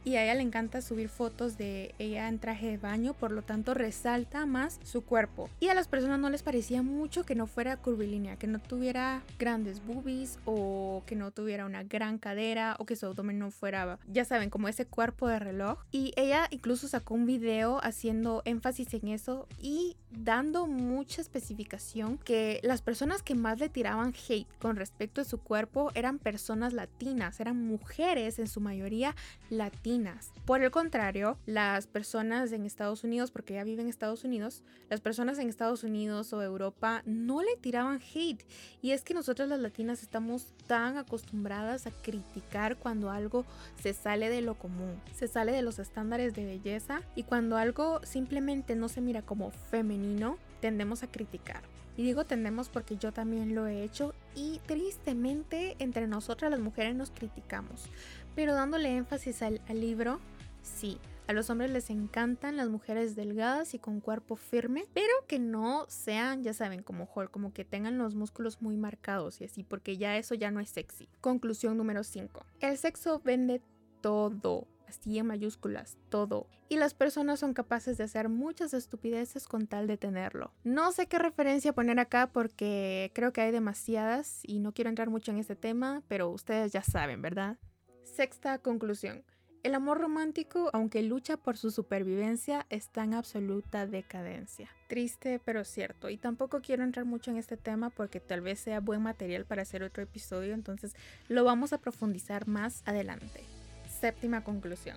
y 0.07 0.15
a 0.15 0.23
ella 0.23 0.35
le 0.35 0.43
encanta 0.43 0.81
subir 0.83 1.09
fotos 1.09 1.59
de 1.59 1.93
ella 1.99 2.29
en 2.29 2.39
traje 2.39 2.69
de 2.69 2.79
baño, 2.79 3.13
por 3.13 3.33
lo 3.33 3.43
tanto 3.43 3.75
resalta 3.75 4.47
más 4.47 4.79
su 4.85 5.03
cuerpo. 5.05 5.51
Y 5.59 5.67
a 5.67 5.75
las 5.75 5.89
personas 5.89 6.21
no 6.21 6.31
les 6.31 6.45
parecía 6.45 6.81
mucho 6.81 7.25
que 7.25 7.35
no 7.35 7.49
fuera 7.49 7.77
curvilínea, 7.77 8.37
que 8.37 8.47
no 8.47 8.61
tuviera 8.61 9.25
grandes 9.37 9.85
boobies 9.85 10.39
o 10.45 11.03
que 11.07 11.17
no 11.17 11.33
tuviera 11.33 11.67
una 11.67 11.83
gran 11.83 12.19
cadera 12.19 12.77
o 12.79 12.87
que 12.87 12.95
su 12.95 13.07
abdomen 13.07 13.41
no 13.41 13.51
fuera, 13.51 13.99
ya 14.07 14.25
saben, 14.25 14.49
como 14.49 14.69
ese 14.69 14.87
cuerpo 14.87 15.27
de 15.27 15.41
reloj. 15.41 15.81
Y 15.91 16.13
ella 16.15 16.47
incluso 16.53 16.87
sacó 16.87 17.15
un 17.15 17.27
video 17.27 17.81
haciendo 17.83 18.43
énfasis 18.45 18.95
en 18.95 19.09
eso 19.09 19.49
y 19.61 19.97
dando 20.13 20.69
mucha 20.69 21.21
especificación 21.21 22.17
que 22.19 22.61
las 22.63 22.81
personas 22.81 23.25
que 23.25 23.35
más 23.35 23.59
le 23.59 23.69
tiraban 23.69 24.15
hate 24.29 24.47
con 24.61 24.77
respecto 24.77 25.21
a 25.21 25.25
su 25.25 25.39
cuerpo 25.39 25.91
eran 25.97 26.21
personas 26.21 26.73
latinas, 26.73 27.41
eran 27.41 27.61
mujeres 27.61 28.39
en 28.39 28.47
su 28.47 28.61
mayoría 28.61 29.17
latinas 29.51 29.96
por 30.45 30.63
el 30.63 30.71
contrario, 30.71 31.39
las 31.47 31.87
personas 31.87 32.53
en 32.53 32.67
Estados 32.67 33.03
Unidos, 33.05 33.31
porque 33.31 33.55
ella 33.55 33.65
vive 33.65 33.83
en 33.83 33.89
Estados 33.89 34.25
Unidos, 34.25 34.63
las 34.89 35.01
personas 35.01 35.39
en 35.39 35.49
Estados 35.49 35.83
Unidos 35.85 36.33
o 36.33 36.43
Europa 36.43 37.03
no 37.05 37.43
le 37.43 37.57
tiraban 37.57 38.01
hate. 38.01 38.45
Y 38.81 38.93
es 38.93 39.03
que 39.03 39.15
nosotras 39.15 39.49
las 39.49 39.61
latinas 39.61 40.03
estamos 40.03 40.53
tan 40.67 40.99
acostumbradas 40.99 41.87
a 41.87 41.91
criticar 41.91 42.77
cuando 42.77 43.11
algo 43.11 43.45
se 43.83 43.93
sale 43.93 44.29
de 44.29 44.43
lo 44.43 44.55
común, 44.55 45.01
se 45.15 45.29
sale 45.29 45.53
de 45.53 45.63
los 45.63 45.79
estándares 45.79 46.35
de 46.35 46.45
belleza 46.45 47.03
y 47.15 47.25
cuando 47.25 47.57
algo 47.57 48.01
simplemente 48.05 48.77
no 48.77 48.89
se 48.89 49.01
mira 49.01 49.23
como 49.23 49.51
femenino, 49.51 50.39
tendemos 50.61 51.03
a 51.03 51.11
criticar. 51.11 51.63
Y 51.97 52.03
digo 52.03 52.25
tendemos 52.25 52.69
porque 52.69 52.97
yo 52.97 53.13
también 53.13 53.55
lo 53.55 53.67
he 53.67 53.83
hecho 53.83 54.15
y 54.35 54.61
tristemente 54.67 55.77
entre 55.79 56.07
nosotras 56.07 56.51
las 56.51 56.61
mujeres 56.61 56.95
nos 56.95 57.11
criticamos. 57.11 57.89
Pero 58.37 58.55
dándole 58.55 58.95
énfasis 58.95 59.41
al, 59.41 59.61
libro, 59.71 60.21
sí, 60.61 60.99
a 61.27 61.33
los 61.33 61.49
hombres 61.49 61.71
les 61.71 61.89
encantan 61.89 62.59
las 62.59 62.69
mujeres 62.69 63.17
delgadas 63.17 63.73
y 63.73 63.79
con 63.79 64.01
cuerpo 64.01 64.37
firme, 64.37 64.85
pero 64.93 65.13
que 65.27 65.39
no 65.39 65.87
sean, 65.89 66.43
ya 66.43 66.53
saben, 66.53 66.83
como 66.83 67.09
Hulk, 67.13 67.31
como 67.31 67.55
que 67.55 67.65
tengan 67.65 67.97
los 67.97 68.15
músculos 68.15 68.61
muy 68.61 68.77
marcados 68.77 69.41
y 69.41 69.45
así, 69.45 69.65
porque 69.65 69.97
ya 69.97 70.19
eso 70.19 70.35
ya 70.35 70.51
no 70.51 70.61
es 70.61 70.69
sexy. 70.69 71.09
Conclusión 71.23 71.79
número 71.79 72.05
5. 72.05 72.45
El 72.61 72.77
sexo 72.77 73.23
vende 73.25 73.63
todo, 74.03 74.69
así 74.87 75.19
en 75.19 75.29
mayúsculas, 75.29 75.97
todo. 76.11 76.47
Y 76.69 76.77
las 76.77 76.93
personas 76.93 77.41
son 77.41 77.55
capaces 77.55 77.97
de 77.97 78.05
hacer 78.05 78.29
muchas 78.29 78.75
estupideces 78.75 79.49
con 79.49 79.67
tal 79.67 79.87
de 79.87 79.97
tenerlo. 79.97 80.53
No 80.63 80.93
sé 80.93 81.07
qué 81.07 81.19
referencia 81.19 81.73
poner 81.73 81.99
acá 81.99 82.31
porque 82.31 83.13
creo 83.15 83.33
que 83.33 83.41
hay 83.41 83.51
demasiadas 83.51 84.43
y 84.43 84.59
no 84.59 84.73
quiero 84.73 84.91
entrar 84.91 85.09
mucho 85.09 85.31
en 85.31 85.39
este 85.39 85.57
tema, 85.57 86.03
pero 86.07 86.29
ustedes 86.29 86.73
ya 86.73 86.83
saben, 86.83 87.23
¿verdad? 87.23 87.57
Sexta 88.17 88.57
conclusión. 88.57 89.23
El 89.63 89.75
amor 89.75 89.99
romántico, 89.99 90.71
aunque 90.73 91.03
lucha 91.03 91.37
por 91.37 91.59
su 91.59 91.71
supervivencia, 91.71 92.65
está 92.71 93.05
en 93.05 93.13
absoluta 93.13 93.87
decadencia. 93.87 94.71
Triste, 94.89 95.39
pero 95.45 95.65
cierto. 95.65 96.09
Y 96.09 96.17
tampoco 96.17 96.63
quiero 96.63 96.83
entrar 96.83 97.05
mucho 97.05 97.31
en 97.31 97.37
este 97.37 97.59
tema 97.59 97.91
porque 97.91 98.19
tal 98.19 98.41
vez 98.41 98.59
sea 98.59 98.81
buen 98.81 99.03
material 99.03 99.45
para 99.45 99.61
hacer 99.61 99.83
otro 99.83 100.03
episodio, 100.03 100.55
entonces 100.55 100.97
lo 101.29 101.45
vamos 101.45 101.75
a 101.75 101.79
profundizar 101.79 102.49
más 102.49 102.83
adelante. 102.87 103.45
Séptima 104.01 104.43
conclusión. 104.43 104.97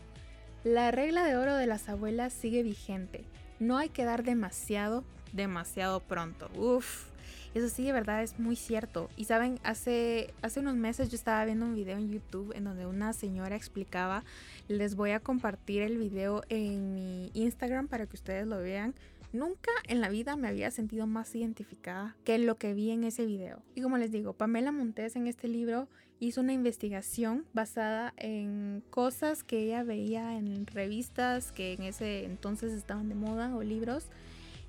La 0.63 0.91
regla 0.91 1.25
de 1.25 1.35
oro 1.35 1.55
de 1.55 1.67
las 1.67 1.89
abuelas 1.89 2.31
sigue 2.31 2.63
vigente. 2.63 3.25
No 3.59 3.77
hay 3.77 3.89
que 3.89 4.05
dar 4.05 4.23
demasiado, 4.23 5.03
demasiado 5.33 5.99
pronto. 5.99 6.49
Uf. 6.55 7.09
Eso 7.53 7.69
sí, 7.69 7.83
de 7.83 7.91
verdad 7.91 8.21
es 8.21 8.39
muy 8.39 8.55
cierto. 8.55 9.09
Y 9.17 9.25
saben, 9.25 9.59
hace, 9.63 10.33
hace 10.41 10.59
unos 10.59 10.75
meses 10.75 11.09
yo 11.09 11.15
estaba 11.15 11.43
viendo 11.45 11.65
un 11.65 11.75
video 11.75 11.97
en 11.97 12.11
YouTube 12.11 12.53
en 12.55 12.63
donde 12.63 12.85
una 12.85 13.13
señora 13.13 13.55
explicaba, 13.55 14.23
les 14.67 14.95
voy 14.95 15.11
a 15.11 15.19
compartir 15.19 15.81
el 15.81 15.97
video 15.97 16.43
en 16.49 16.93
mi 16.93 17.31
Instagram 17.33 17.87
para 17.87 18.05
que 18.05 18.15
ustedes 18.15 18.45
lo 18.45 18.59
vean. 18.59 18.93
Nunca 19.31 19.71
en 19.87 20.01
la 20.01 20.09
vida 20.09 20.35
me 20.35 20.47
había 20.47 20.71
sentido 20.71 21.05
más 21.05 21.35
identificada 21.35 22.15
que 22.23 22.39
lo 22.39 22.55
que 22.55 22.73
vi 22.73 22.91
en 22.91 23.03
ese 23.03 23.25
video. 23.25 23.61
Y 23.75 23.81
como 23.81 23.97
les 23.97 24.11
digo, 24.11 24.33
Pamela 24.33 24.71
Montes 24.71 25.15
en 25.15 25.27
este 25.27 25.47
libro 25.47 25.87
hizo 26.19 26.41
una 26.41 26.53
investigación 26.53 27.45
basada 27.53 28.13
en 28.17 28.83
cosas 28.89 29.43
que 29.43 29.59
ella 29.59 29.83
veía 29.83 30.37
en 30.37 30.65
revistas 30.67 31.51
que 31.51 31.73
en 31.73 31.83
ese 31.83 32.25
entonces 32.25 32.73
estaban 32.73 33.07
de 33.07 33.15
moda 33.15 33.55
o 33.55 33.63
libros. 33.63 34.07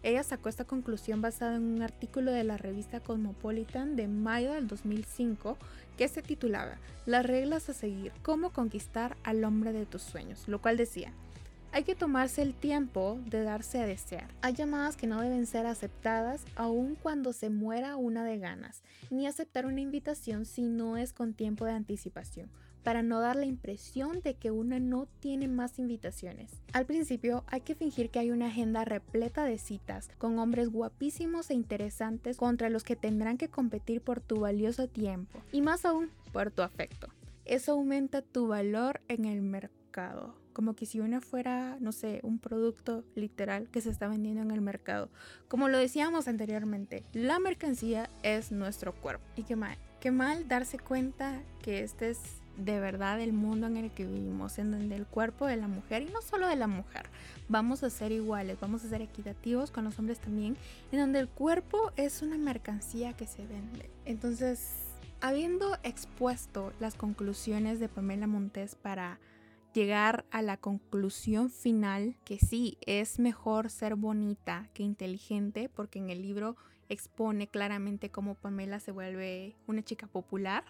Ella 0.02 0.22
sacó 0.22 0.48
esta 0.48 0.64
conclusión 0.64 1.20
basada 1.20 1.56
en 1.56 1.62
un 1.62 1.82
artículo 1.82 2.32
de 2.32 2.44
la 2.44 2.56
revista 2.56 3.00
Cosmopolitan 3.00 3.96
de 3.96 4.08
mayo 4.08 4.52
del 4.52 4.66
2005 4.66 5.58
que 5.98 6.08
se 6.08 6.22
titulaba 6.22 6.78
Las 7.04 7.26
reglas 7.26 7.68
a 7.68 7.74
seguir, 7.74 8.12
cómo 8.22 8.50
conquistar 8.50 9.16
al 9.24 9.44
hombre 9.44 9.72
de 9.72 9.84
tus 9.84 10.02
sueños, 10.02 10.48
lo 10.48 10.62
cual 10.62 10.78
decía, 10.78 11.12
hay 11.72 11.84
que 11.84 11.94
tomarse 11.94 12.42
el 12.42 12.54
tiempo 12.54 13.20
de 13.26 13.42
darse 13.42 13.80
a 13.80 13.86
desear. 13.86 14.28
Hay 14.40 14.54
llamadas 14.54 14.96
que 14.96 15.06
no 15.06 15.20
deben 15.20 15.46
ser 15.46 15.66
aceptadas 15.66 16.44
aun 16.56 16.96
cuando 16.96 17.32
se 17.32 17.50
muera 17.50 17.96
una 17.96 18.24
de 18.24 18.38
ganas, 18.38 18.82
ni 19.10 19.26
aceptar 19.26 19.66
una 19.66 19.80
invitación 19.80 20.46
si 20.46 20.62
no 20.62 20.96
es 20.96 21.12
con 21.12 21.34
tiempo 21.34 21.66
de 21.66 21.72
anticipación 21.72 22.50
para 22.82 23.02
no 23.02 23.20
dar 23.20 23.36
la 23.36 23.46
impresión 23.46 24.20
de 24.20 24.34
que 24.34 24.50
una 24.50 24.78
no 24.78 25.06
tiene 25.20 25.48
más 25.48 25.78
invitaciones. 25.78 26.50
Al 26.72 26.86
principio 26.86 27.44
hay 27.46 27.60
que 27.60 27.74
fingir 27.74 28.10
que 28.10 28.18
hay 28.18 28.30
una 28.30 28.46
agenda 28.46 28.84
repleta 28.84 29.44
de 29.44 29.58
citas 29.58 30.08
con 30.18 30.38
hombres 30.38 30.68
guapísimos 30.68 31.50
e 31.50 31.54
interesantes 31.54 32.36
contra 32.36 32.70
los 32.70 32.84
que 32.84 32.96
tendrán 32.96 33.38
que 33.38 33.48
competir 33.48 34.00
por 34.00 34.20
tu 34.20 34.40
valioso 34.40 34.88
tiempo 34.88 35.40
y 35.52 35.62
más 35.62 35.84
aún 35.84 36.10
por 36.32 36.50
tu 36.50 36.62
afecto. 36.62 37.08
Eso 37.44 37.72
aumenta 37.72 38.22
tu 38.22 38.46
valor 38.46 39.00
en 39.08 39.24
el 39.24 39.42
mercado 39.42 40.40
como 40.52 40.74
que 40.74 40.86
si 40.86 41.00
uno 41.00 41.20
fuera, 41.20 41.76
no 41.80 41.92
sé, 41.92 42.20
un 42.22 42.38
producto 42.38 43.04
literal 43.14 43.68
que 43.70 43.80
se 43.80 43.90
está 43.90 44.08
vendiendo 44.08 44.42
en 44.42 44.50
el 44.50 44.60
mercado. 44.60 45.08
Como 45.48 45.68
lo 45.68 45.78
decíamos 45.78 46.28
anteriormente, 46.28 47.04
la 47.12 47.38
mercancía 47.38 48.10
es 48.22 48.52
nuestro 48.52 48.94
cuerpo. 48.94 49.24
Y 49.36 49.44
qué 49.44 49.56
mal, 49.56 49.78
qué 50.00 50.10
mal 50.10 50.48
darse 50.48 50.78
cuenta 50.78 51.40
que 51.62 51.82
este 51.82 52.10
es 52.10 52.20
de 52.64 52.78
verdad 52.78 53.20
el 53.20 53.32
mundo 53.32 53.66
en 53.66 53.76
el 53.76 53.90
que 53.90 54.04
vivimos, 54.04 54.58
en 54.58 54.70
donde 54.70 54.94
el 54.94 55.06
cuerpo 55.06 55.46
de 55.46 55.56
la 55.56 55.68
mujer, 55.68 56.02
y 56.02 56.06
no 56.06 56.20
solo 56.22 56.46
de 56.46 56.56
la 56.56 56.66
mujer, 56.66 57.08
vamos 57.48 57.82
a 57.82 57.90
ser 57.90 58.12
iguales, 58.12 58.58
vamos 58.60 58.84
a 58.84 58.88
ser 58.88 59.02
equitativos 59.02 59.70
con 59.70 59.84
los 59.84 59.98
hombres 59.98 60.18
también, 60.20 60.56
en 60.92 61.00
donde 61.00 61.20
el 61.20 61.28
cuerpo 61.28 61.92
es 61.96 62.22
una 62.22 62.36
mercancía 62.38 63.14
que 63.14 63.26
se 63.26 63.46
vende. 63.46 63.90
Entonces, 64.04 64.72
habiendo 65.20 65.76
expuesto 65.82 66.72
las 66.80 66.94
conclusiones 66.94 67.80
de 67.80 67.88
Pamela 67.88 68.26
Montes 68.26 68.74
para 68.74 69.18
llegar 69.72 70.24
a 70.30 70.42
la 70.42 70.56
conclusión 70.56 71.50
final 71.50 72.16
que 72.24 72.38
sí, 72.38 72.76
es 72.86 73.18
mejor 73.18 73.70
ser 73.70 73.94
bonita 73.94 74.68
que 74.74 74.82
inteligente, 74.82 75.68
porque 75.68 75.98
en 75.98 76.10
el 76.10 76.22
libro 76.22 76.56
expone 76.88 77.46
claramente 77.46 78.10
cómo 78.10 78.34
Pamela 78.34 78.80
se 78.80 78.90
vuelve 78.90 79.56
una 79.66 79.82
chica 79.82 80.08
popular 80.08 80.64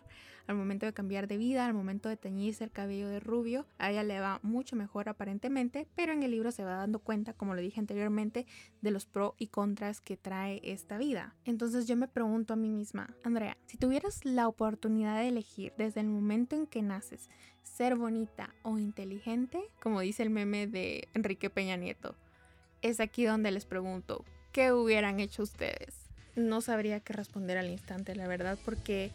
al 0.50 0.56
momento 0.56 0.86
de 0.86 0.92
cambiar 0.92 1.28
de 1.28 1.36
vida, 1.36 1.64
al 1.64 1.74
momento 1.74 2.08
de 2.08 2.16
teñirse 2.16 2.64
el 2.64 2.70
cabello 2.70 3.08
de 3.08 3.20
rubio, 3.20 3.66
a 3.78 3.90
ella 3.90 4.02
le 4.02 4.20
va 4.20 4.40
mucho 4.42 4.76
mejor 4.76 5.08
aparentemente, 5.08 5.86
pero 5.94 6.12
en 6.12 6.22
el 6.22 6.32
libro 6.32 6.50
se 6.50 6.64
va 6.64 6.74
dando 6.74 6.98
cuenta, 6.98 7.32
como 7.32 7.54
lo 7.54 7.60
dije 7.60 7.80
anteriormente, 7.80 8.46
de 8.82 8.90
los 8.90 9.06
pros 9.06 9.34
y 9.38 9.46
contras 9.46 10.00
que 10.00 10.16
trae 10.16 10.60
esta 10.64 10.98
vida. 10.98 11.34
Entonces 11.44 11.86
yo 11.86 11.96
me 11.96 12.08
pregunto 12.08 12.52
a 12.52 12.56
mí 12.56 12.68
misma, 12.68 13.14
Andrea, 13.22 13.56
si 13.66 13.78
tuvieras 13.78 14.24
la 14.24 14.48
oportunidad 14.48 15.16
de 15.18 15.28
elegir 15.28 15.72
desde 15.78 16.00
el 16.00 16.08
momento 16.08 16.56
en 16.56 16.66
que 16.66 16.82
naces 16.82 17.30
ser 17.62 17.96
bonita 17.96 18.54
o 18.62 18.78
inteligente, 18.78 19.60
como 19.80 20.00
dice 20.00 20.22
el 20.22 20.30
meme 20.30 20.66
de 20.66 21.08
Enrique 21.14 21.50
Peña 21.50 21.76
Nieto, 21.76 22.16
es 22.82 23.00
aquí 23.00 23.24
donde 23.24 23.50
les 23.50 23.66
pregunto, 23.66 24.24
¿qué 24.52 24.72
hubieran 24.72 25.20
hecho 25.20 25.42
ustedes? 25.42 26.08
No 26.34 26.60
sabría 26.60 27.00
qué 27.00 27.12
responder 27.12 27.58
al 27.58 27.70
instante, 27.70 28.14
la 28.14 28.26
verdad, 28.26 28.58
porque 28.64 29.10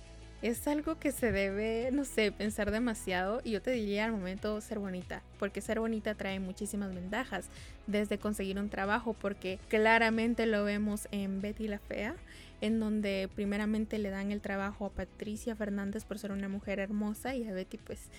es 0.45 0.67
algo 0.67 0.99
que 0.99 1.11
se 1.11 1.31
debe, 1.31 1.89
no 1.91 2.05
sé, 2.05 2.31
pensar 2.31 2.69
demasiado 2.69 3.41
y 3.43 3.49
yo 3.49 3.63
te 3.63 3.71
diría 3.71 4.05
al 4.05 4.11
momento 4.11 4.61
ser 4.61 4.77
bonita, 4.77 5.23
porque 5.39 5.59
ser 5.59 5.79
bonita 5.79 6.13
trae 6.13 6.39
muchísimas 6.39 6.93
ventajas, 6.93 7.49
desde 7.87 8.19
conseguir 8.19 8.59
un 8.59 8.69
trabajo, 8.69 9.13
porque 9.13 9.57
claramente 9.69 10.45
lo 10.45 10.63
vemos 10.63 11.07
en 11.09 11.41
Betty 11.41 11.67
la 11.67 11.79
Fea, 11.79 12.15
en 12.61 12.79
donde 12.79 13.27
primeramente 13.33 13.97
le 13.97 14.11
dan 14.11 14.31
el 14.31 14.39
trabajo 14.39 14.85
a 14.85 14.91
Patricia 14.91 15.55
Fernández 15.55 16.05
por 16.05 16.19
ser 16.19 16.31
una 16.31 16.47
mujer 16.47 16.77
hermosa 16.77 17.33
y 17.33 17.47
a 17.47 17.51
Betty 17.51 17.77
pues 17.77 18.09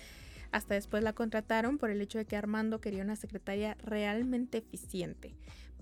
hasta 0.51 0.73
después 0.73 1.03
la 1.03 1.13
contrataron 1.13 1.77
por 1.77 1.91
el 1.91 2.01
hecho 2.01 2.17
de 2.17 2.25
que 2.25 2.35
Armando 2.35 2.81
quería 2.81 3.03
una 3.03 3.15
secretaria 3.15 3.77
realmente 3.85 4.57
eficiente. 4.57 5.33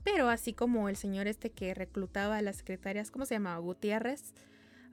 Pero 0.03 0.29
así 0.29 0.53
como 0.53 0.89
el 0.89 0.95
señor 0.95 1.25
este 1.25 1.49
que 1.49 1.73
reclutaba 1.73 2.37
a 2.37 2.41
las 2.43 2.57
secretarias, 2.57 3.09
¿cómo 3.09 3.25
se 3.25 3.33
llamaba? 3.33 3.57
Gutiérrez 3.57 4.35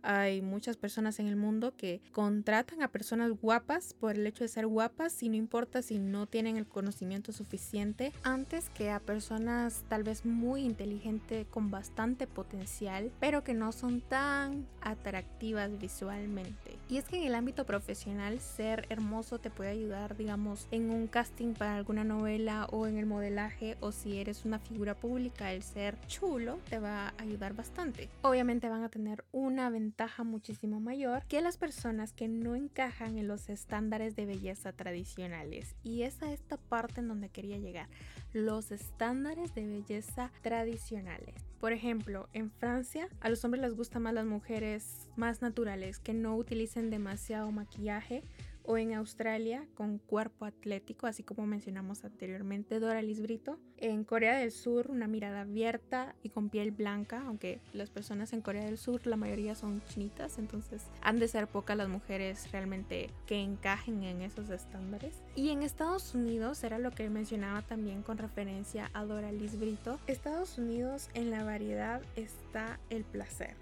hay 0.03 0.43
muchas 0.43 0.77
personas 0.77 1.19
en 1.21 1.29
el 1.29 1.37
mundo 1.37 1.75
que 1.77 2.01
contratan 2.12 2.83
a 2.83 2.88
personas 2.88 3.31
guapas 3.31 3.95
por 3.95 4.17
el 4.17 4.27
hecho 4.27 4.45
de 4.45 4.49
ser 4.49 4.67
guapas 4.67 5.23
y 5.23 5.29
no 5.29 5.37
importa 5.37 5.81
si 5.81 5.99
no 5.99 6.27
tienen 6.27 6.57
el 6.57 6.67
conocimiento 6.67 7.33
suficiente 7.33 8.12
antes 8.25 8.69
que 8.71 8.91
a 8.91 9.01
personas 9.01 9.85
tal 9.88 10.03
vez 10.03 10.27
muy 10.27 10.62
inteligentes 10.62 11.47
con 11.49 11.71
bastante 11.71 12.27
potencial 12.27 13.12
pero 13.21 13.45
que 13.45 13.55
no 13.55 13.73
son 13.73 14.01
tan 14.01 14.67
atractivas 14.81 15.79
visualmente. 15.79 16.79
Y 16.88 16.97
es 16.99 17.05
que 17.05 17.17
en 17.17 17.25
el 17.25 17.35
ámbito 17.35 17.65
profesional 17.65 18.41
ser 18.41 18.87
hermoso 18.91 19.38
te 19.38 19.51
puede 19.51 19.71
ayudar 19.71 20.17
digamos 20.17 20.67
en 20.71 20.91
un 20.91 21.07
casting 21.07 21.55
para 21.55 21.77
alguna 21.77 22.05
novela 22.05 22.67
o 22.73 22.87
en 22.87 22.99
el 22.99 23.07
modelaje 23.07 23.77
o 23.81 23.93
si 23.93 24.19
eres 24.19 24.45
una 24.45 24.59
figura 24.59 24.95
pública 24.99 25.53
el 25.53 25.62
ser 25.62 25.99
chulo 26.07 26.59
te 26.69 26.79
va 26.81 27.09
a 27.09 27.15
ayudar 27.19 27.55
bastante. 27.55 28.09
Obviamente 28.23 28.69
van 28.69 28.83
a 28.83 28.88
tener 28.88 29.25
una 29.31 29.71
ventaja 29.71 29.92
ventaja 29.93 30.25
muchísimo 30.25 30.81
mayor 30.81 31.23
que 31.27 31.43
las 31.43 31.59
personas 31.59 32.15
que 32.15 32.27
no 32.27 32.57
encajan 32.57 33.19
en 33.19 33.29
los 33.29 33.51
estándares 33.51 34.17
de 34.17 34.25
belleza 34.25 34.73
tradicionales. 34.73 35.77
Y 35.83 36.05
es 36.05 36.23
a 36.23 36.33
esta 36.33 36.57
parte 36.57 37.01
en 37.01 37.09
donde 37.09 37.29
quería 37.29 37.59
llegar, 37.59 37.91
los 38.33 38.73
estándares 38.73 39.55
de 39.55 39.67
belleza 39.67 40.33
tradicionales. 40.41 41.35
Por 41.61 41.75
ejemplo, 41.75 42.31
en 42.33 42.51
Francia 42.51 43.07
a 43.21 43.29
los 43.29 43.45
hombres 43.45 43.61
les 43.63 43.75
gustan 43.75 44.05
más 44.05 44.15
las 44.15 44.25
mujeres 44.25 45.11
más 45.17 45.43
naturales, 45.43 45.99
que 45.99 46.15
no 46.15 46.37
utilicen 46.37 46.89
demasiado 46.89 47.53
maquillaje 47.53 48.23
o 48.64 48.79
en 48.79 48.94
Australia 48.94 49.66
con 49.75 49.98
cuerpo 49.98 50.44
atlético, 50.44 51.07
así 51.07 51.22
como 51.22 51.46
mencionamos 51.46 52.05
anteriormente 52.05 52.81
Doralis 52.81 53.20
Brito. 53.20 53.59
En 53.77 54.05
Corea 54.05 54.38
del 54.38 54.53
Sur 54.53 54.90
una 54.90 55.09
mirada 55.09 55.40
abierta 55.40 56.14
y 56.22 56.29
con 56.29 56.48
piel 56.48 56.70
blanca, 56.70 57.22
aunque 57.27 57.61
las 57.72 57.90
personas 57.90 58.33
en 58.33 58.40
Corea 58.42 58.64
del 58.64 58.79
Sur 58.79 59.07
la 59.07 59.16
mayoría 59.16 59.55
son 59.55 59.83
chinitas, 59.88 60.38
entonces 60.38 60.87
han 61.01 61.18
de 61.18 61.29
ser 61.29 61.48
pocas 61.48 61.77
las 61.77 61.88
mujeres 61.88 62.51
realmente 62.53 63.11
que 63.27 63.40
encajen 63.40 64.03
en 64.05 64.22
esos 64.22 64.51
estándares. 64.51 65.22
Y 65.35 65.51
en 65.51 65.62
Estados 65.62 66.14
Unidos 66.14 66.62
era 66.64 66.79
lo 66.79 66.90
que 66.90 67.09
mencionaba 67.11 67.62
también 67.62 68.03
con 68.03 68.18
referencia 68.18 68.90
a 68.94 69.05
Doralis 69.05 69.59
Brito. 69.59 69.98
Estados 70.07 70.59
Unidos 70.59 71.11
en 71.14 71.31
la 71.31 71.44
variedad 71.44 72.03
está 72.16 72.79
el 72.90 73.05
placer. 73.05 73.57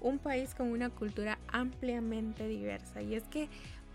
Un 0.00 0.18
país 0.18 0.54
con 0.54 0.70
una 0.70 0.90
cultura 0.90 1.38
ampliamente 1.48 2.46
diversa 2.46 3.02
y 3.02 3.14
es 3.14 3.24
que 3.24 3.48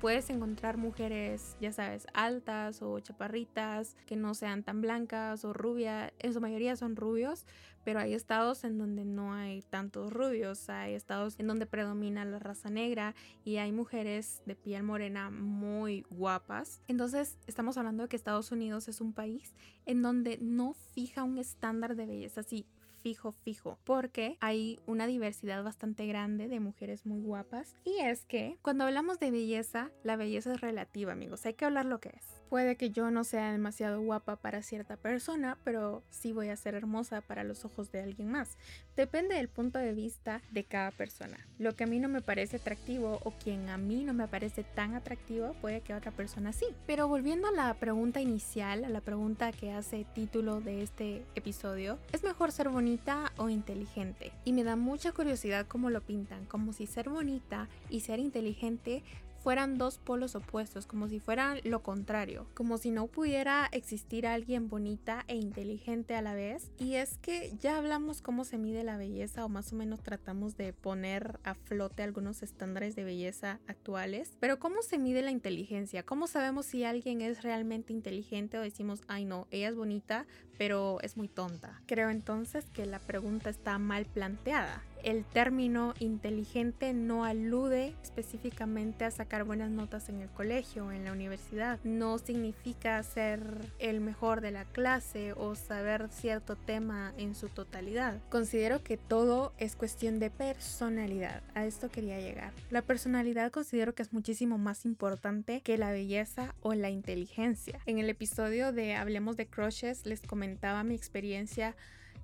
puedes 0.04 0.30
encontrar 0.30 0.76
mujeres, 0.76 1.56
ya 1.62 1.72
sabes, 1.72 2.08
altas 2.14 2.82
o 2.82 3.00
chaparritas, 3.00 3.96
que 4.06 4.18
no 4.18 4.34
sean 4.34 4.62
tan 4.62 4.82
blancas 4.82 5.46
o 5.46 5.54
rubias, 5.54 6.12
en 6.20 6.34
su 6.34 6.42
mayoría 6.42 6.76
son 6.76 6.98
rubios, 6.98 7.46
pero 7.86 8.02
hay 8.02 8.14
estados 8.14 8.66
en 8.66 8.78
donde 8.78 9.06
no 9.06 9.34
hay 9.34 9.62
tantos 9.62 10.12
rubios, 10.12 10.70
hay 10.70 10.94
estados 10.94 11.40
en 11.40 11.48
donde 11.48 11.68
predomina 11.68 12.26
la 12.26 12.40
raza 12.40 12.70
negra 12.70 13.16
y 13.46 13.58
hay 13.58 13.72
mujeres 13.72 14.42
de 14.46 14.56
piel 14.56 14.84
morena 14.84 15.30
muy 15.30 16.06
guapas. 16.10 16.82
Entonces 16.90 17.38
estamos 17.48 17.78
hablando 17.78 18.04
de 18.04 18.10
que 18.10 18.18
Estados 18.18 18.52
Unidos 18.52 18.90
es 18.90 19.00
un 19.00 19.14
país 19.14 19.56
en 19.86 20.02
donde 20.02 20.38
no 20.42 20.74
fija 20.74 21.24
un 21.24 21.38
estándar 21.38 21.96
de 21.96 22.08
belleza 22.08 22.42
así 22.42 22.66
fijo, 23.04 23.34
fijo, 23.34 23.78
porque 23.84 24.38
hay 24.40 24.80
una 24.88 25.06
diversidad 25.06 25.62
bastante 25.62 26.08
grande 26.08 26.48
de 26.48 26.62
mujeres 26.62 27.06
muy 27.06 27.20
guapas. 27.20 27.76
Y 27.84 28.00
es 28.00 28.26
que 28.26 28.58
cuando 28.62 28.86
hablamos 28.86 29.20
de 29.20 29.30
belleza, 29.30 29.92
la 30.04 30.16
belleza 30.16 30.54
es 30.54 30.62
relativa, 30.62 31.12
amigos. 31.12 31.46
Hay 31.46 31.54
que 31.54 31.66
hablar 31.66 31.86
lo 31.86 32.00
que 32.00 32.10
es. 32.10 32.24
Puede 32.50 32.76
que 32.78 32.92
yo 32.92 33.10
no 33.10 33.24
sea 33.24 33.52
demasiado 33.52 34.00
guapa 34.00 34.36
para 34.36 34.62
cierta 34.62 34.96
persona, 34.96 35.58
pero 35.64 36.04
sí 36.12 36.32
voy 36.32 36.50
a 36.50 36.56
ser 36.56 36.76
hermosa 36.76 37.22
para 37.22 37.44
los 37.44 37.66
ojos 37.66 37.92
de 37.92 38.02
alguien 38.02 38.30
más. 38.30 38.58
Depende 38.96 39.36
del 39.36 39.50
punto 39.50 39.80
de 39.80 39.94
vista 39.94 40.42
de 40.52 40.64
cada 40.64 40.92
persona. 40.92 41.48
Lo 41.58 41.76
que 41.76 41.86
a 41.86 41.88
mí 41.88 42.00
no 42.00 42.10
me 42.10 42.22
parece 42.22 42.58
atractivo 42.58 43.20
o 43.24 43.32
quien 43.32 43.70
a 43.70 43.78
mí 43.80 44.06
no 44.06 44.14
me 44.14 44.28
parece 44.28 44.64
tan 44.64 44.94
atractivo, 44.94 45.56
puede 45.62 45.82
que 45.82 45.94
a 45.94 45.98
otra 45.98 46.12
persona 46.12 46.54
sí. 46.54 46.68
Pero 46.86 47.08
volviendo 47.08 47.48
a 47.48 47.52
la 47.52 47.74
pregunta 47.74 48.22
inicial, 48.22 48.86
a 48.86 48.90
la 48.90 49.02
pregunta 49.02 49.52
que 49.52 49.72
hace 49.72 50.06
título 50.14 50.62
de 50.62 50.84
este 50.84 51.26
episodio, 51.34 51.98
¿es 52.12 52.24
mejor 52.24 52.52
ser 52.52 52.70
bonita? 52.70 52.93
Bonita 52.94 53.32
o 53.38 53.50
inteligente. 53.50 54.32
Y 54.46 54.54
me 54.54 54.64
da 54.64 54.76
mucha 54.76 55.14
curiosidad 55.14 55.66
cómo 55.68 55.90
lo 55.90 56.02
pintan, 56.02 56.46
como 56.46 56.74
si 56.74 56.86
ser 56.86 57.10
bonita 57.10 57.68
y 57.90 58.02
ser 58.02 58.20
inteligente 58.20 59.02
fueran 59.44 59.78
dos 59.78 59.98
polos 59.98 60.36
opuestos, 60.36 60.88
como 60.88 61.10
si 61.10 61.20
fueran 61.20 61.60
lo 61.66 61.84
contrario, 61.84 62.48
como 62.54 62.78
si 62.78 62.92
no 62.92 63.08
pudiera 63.08 63.68
existir 63.74 64.26
alguien 64.26 64.70
bonita 64.70 65.26
e 65.28 65.36
inteligente 65.36 66.16
a 66.16 66.22
la 66.22 66.34
vez. 66.34 66.72
Y 66.80 66.96
es 66.96 67.18
que 67.18 67.54
ya 67.60 67.78
hablamos 67.78 68.22
cómo 68.22 68.46
se 68.46 68.58
mide 68.58 68.86
la 68.86 68.96
belleza 68.96 69.44
o 69.44 69.50
más 69.50 69.74
o 69.74 69.76
menos 69.76 70.02
tratamos 70.02 70.56
de 70.56 70.72
poner 70.72 71.40
a 71.44 71.56
flote 71.56 72.04
algunos 72.04 72.42
estándares 72.42 72.96
de 72.96 73.04
belleza 73.04 73.60
actuales, 73.68 74.38
pero 74.40 74.60
¿cómo 74.60 74.82
se 74.82 74.98
mide 74.98 75.22
la 75.22 75.32
inteligencia? 75.32 76.04
¿Cómo 76.04 76.28
sabemos 76.28 76.66
si 76.66 76.86
alguien 76.86 77.20
es 77.20 77.44
realmente 77.44 77.92
inteligente 77.92 78.58
o 78.58 78.62
decimos, 78.62 79.02
ay 79.08 79.26
no, 79.26 79.48
ella 79.52 79.68
es 79.68 79.76
bonita, 79.76 80.26
pero 80.58 81.02
es 81.02 81.18
muy 81.18 81.28
tonta? 81.28 81.82
Creo 81.86 82.10
entonces 82.10 82.70
que 82.70 82.86
la 82.86 83.00
pregunta 83.00 83.50
está 83.50 83.78
mal 83.78 84.06
planteada 84.06 84.84
el 85.04 85.26
término 85.26 85.94
inteligente 86.00 86.94
no 86.94 87.26
alude 87.26 87.96
específicamente 88.02 89.06
a 89.06 89.12
sacar 89.12 89.44
buenas 89.44 89.70
notas 89.70 90.10
en 90.10 90.22
el 90.22 90.30
colegio 90.30 90.88
o 90.88 90.92
en 90.92 91.06
la 91.06 91.12
universidad. 91.12 91.80
No 91.84 92.18
significa 92.18 93.02
ser 93.04 93.42
el 93.80 94.02
mejor 94.02 94.42
de 94.42 94.52
la 94.52 94.66
clase 94.66 95.34
o 95.34 95.56
saber 95.56 96.10
cierto 96.10 96.56
tema 96.56 97.14
en 97.18 97.36
su 97.36 97.50
totalidad. 97.50 98.20
Considero 98.30 98.84
que 98.84 98.98
todo 98.98 99.54
es 99.58 99.76
cuestión 99.76 100.20
de 100.20 100.30
personalidad. 100.30 101.44
A 101.54 101.66
esto 101.66 101.90
quería 101.90 102.20
llegar. 102.20 102.54
La 102.70 102.82
personalidad 102.82 103.52
considero 103.52 103.94
que 103.94 104.04
es 104.04 104.14
muchísimo 104.14 104.58
más 104.58 104.86
importante 104.86 105.62
que 105.62 105.78
la 105.78 105.92
belleza 105.92 106.56
o 106.62 106.74
la 106.74 106.90
inteligencia. 106.90 107.80
En 107.86 108.00
el 108.00 108.10
episodio 108.10 108.72
de 108.72 108.96
Hablemos 108.96 109.38
de 109.38 109.48
Crushes 109.48 110.06
les 110.06 110.22
comentaba 110.22 110.84
mi 110.84 110.96
experiencia 110.96 111.76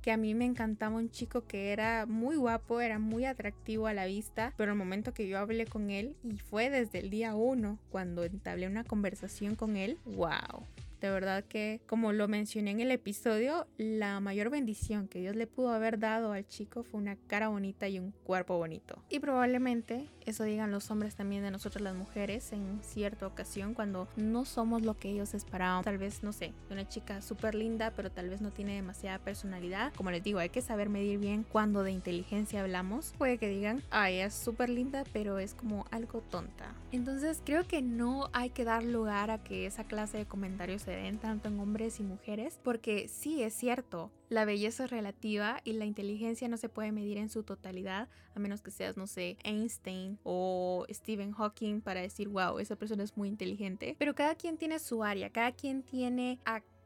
que 0.01 0.11
a 0.11 0.17
mí 0.17 0.33
me 0.33 0.45
encantaba 0.45 0.95
un 0.95 1.09
chico 1.09 1.45
que 1.45 1.71
era 1.71 2.05
muy 2.05 2.35
guapo, 2.35 2.81
era 2.81 2.99
muy 2.99 3.25
atractivo 3.25 3.87
a 3.87 3.93
la 3.93 4.05
vista, 4.05 4.53
pero 4.57 4.71
el 4.71 4.77
momento 4.77 5.13
que 5.13 5.27
yo 5.27 5.37
hablé 5.37 5.65
con 5.65 5.89
él, 5.89 6.15
y 6.23 6.37
fue 6.37 6.69
desde 6.69 6.99
el 6.99 7.09
día 7.09 7.35
uno, 7.35 7.79
cuando 7.91 8.23
entablé 8.23 8.67
una 8.67 8.83
conversación 8.83 9.55
con 9.55 9.77
él, 9.77 9.97
wow, 10.05 10.63
de 11.01 11.09
verdad 11.09 11.43
que, 11.43 11.81
como 11.87 12.11
lo 12.11 12.27
mencioné 12.27 12.71
en 12.71 12.79
el 12.81 12.91
episodio, 12.91 13.67
la 13.77 14.19
mayor 14.19 14.49
bendición 14.49 15.07
que 15.07 15.19
Dios 15.19 15.35
le 15.35 15.47
pudo 15.47 15.69
haber 15.69 15.99
dado 15.99 16.33
al 16.33 16.47
chico 16.47 16.83
fue 16.83 16.99
una 16.99 17.15
cara 17.27 17.47
bonita 17.47 17.87
y 17.87 17.99
un 17.99 18.11
cuerpo 18.23 18.57
bonito. 18.57 19.01
Y 19.09 19.19
probablemente 19.19 20.09
eso 20.25 20.43
digan 20.43 20.71
los 20.71 20.91
hombres 20.91 21.15
también 21.15 21.41
de 21.43 21.51
nosotros 21.51 21.81
las 21.81 21.95
mujeres 21.95 22.51
en 22.51 22.79
cierta 22.83 23.25
ocasión 23.25 23.73
cuando 23.73 24.07
no 24.15 24.45
somos 24.45 24.83
lo 24.83 24.97
que 24.97 25.09
ellos 25.09 25.33
esperaban. 25.33 25.83
Tal 25.83 25.97
vez, 25.97 26.21
no 26.21 26.33
sé, 26.33 26.53
una 26.69 26.87
chica 26.87 27.21
súper 27.21 27.55
linda, 27.55 27.91
pero 27.95 28.11
tal 28.11 28.29
vez 28.29 28.41
no 28.41 28.51
tiene 28.51 28.75
demasiada 28.75 29.19
personalidad. 29.19 29.93
Como 29.95 30.11
les 30.11 30.23
digo, 30.23 30.39
hay 30.39 30.49
que 30.49 30.61
saber 30.61 30.89
medir 30.89 31.19
bien 31.19 31.43
cuando 31.43 31.83
de 31.83 31.91
inteligencia 31.91 32.61
hablamos. 32.61 33.13
Puede 33.17 33.37
que 33.37 33.47
digan, 33.47 33.81
ay, 33.89 34.17
es 34.19 34.33
súper 34.33 34.69
linda, 34.69 35.03
pero 35.13 35.39
es 35.39 35.53
como 35.53 35.85
algo 35.91 36.21
tonta. 36.29 36.75
Entonces 36.91 37.41
creo 37.43 37.67
que 37.67 37.81
no 37.81 38.29
hay 38.33 38.49
que 38.49 38.65
dar 38.65 38.83
lugar 38.83 39.31
a 39.31 39.43
que 39.43 39.65
esa 39.65 39.83
clase 39.83 40.17
de 40.17 40.25
comentarios 40.25 40.85
tanto 41.19 41.49
en 41.49 41.59
hombres 41.59 41.99
y 41.99 42.03
mujeres, 42.03 42.59
porque 42.63 43.07
sí 43.07 43.43
es 43.43 43.53
cierto, 43.53 44.11
la 44.29 44.45
belleza 44.45 44.85
es 44.85 44.91
relativa 44.91 45.61
y 45.63 45.73
la 45.73 45.85
inteligencia 45.85 46.47
no 46.47 46.57
se 46.57 46.69
puede 46.69 46.91
medir 46.91 47.17
en 47.17 47.29
su 47.29 47.43
totalidad, 47.43 48.07
a 48.35 48.39
menos 48.39 48.61
que 48.61 48.71
seas, 48.71 48.97
no 48.97 49.07
sé, 49.07 49.37
Einstein 49.43 50.17
o 50.23 50.85
Stephen 50.89 51.31
Hawking 51.31 51.81
para 51.81 52.01
decir, 52.01 52.27
wow, 52.27 52.59
esa 52.59 52.75
persona 52.75 53.03
es 53.03 53.15
muy 53.17 53.27
inteligente. 53.27 53.95
Pero 53.97 54.15
cada 54.15 54.35
quien 54.35 54.57
tiene 54.57 54.79
su 54.79 55.03
área, 55.03 55.29
cada 55.29 55.51
quien 55.51 55.83
tiene 55.83 56.39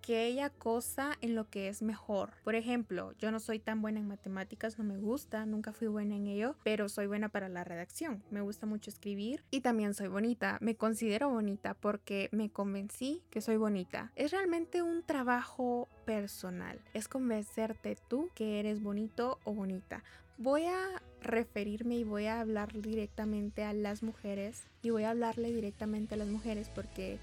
aquella 0.03 0.49
cosa 0.49 1.17
en 1.21 1.33
lo 1.33 1.49
que 1.49 1.69
es 1.69 1.81
mejor. 1.81 2.33
Por 2.43 2.55
ejemplo, 2.55 3.13
yo 3.19 3.31
no 3.31 3.39
soy 3.39 3.59
tan 3.59 3.81
buena 3.81 4.01
en 4.01 4.07
matemáticas, 4.09 4.77
no 4.77 4.83
me 4.83 4.97
gusta, 4.97 5.45
nunca 5.45 5.71
fui 5.71 5.87
buena 5.87 6.17
en 6.17 6.27
ello, 6.27 6.57
pero 6.61 6.89
soy 6.89 7.07
buena 7.07 7.29
para 7.29 7.47
la 7.47 7.63
redacción. 7.63 8.21
Me 8.29 8.41
gusta 8.41 8.65
mucho 8.65 8.89
escribir 8.89 9.45
y 9.49 9.61
también 9.61 9.93
soy 9.93 10.09
bonita. 10.09 10.57
Me 10.59 10.75
considero 10.75 11.29
bonita 11.29 11.73
porque 11.73 12.27
me 12.33 12.49
convencí 12.49 13.23
que 13.29 13.39
soy 13.39 13.55
bonita. 13.55 14.11
Es 14.17 14.31
realmente 14.31 14.81
un 14.81 15.03
trabajo 15.03 15.87
personal. 16.03 16.81
Es 16.93 17.07
convencerte 17.07 17.95
tú 18.09 18.29
que 18.35 18.59
eres 18.59 18.83
bonito 18.83 19.39
o 19.45 19.53
bonita. 19.53 20.03
Voy 20.37 20.65
a 20.65 21.01
referirme 21.21 21.95
y 21.95 22.03
voy 22.03 22.25
a 22.25 22.41
hablar 22.41 22.73
directamente 22.73 23.63
a 23.63 23.71
las 23.71 24.03
mujeres 24.03 24.67
y 24.81 24.89
voy 24.89 25.03
a 25.03 25.11
hablarle 25.11 25.53
directamente 25.53 26.15
a 26.15 26.17
las 26.17 26.27
mujeres 26.27 26.69
porque 26.75 27.19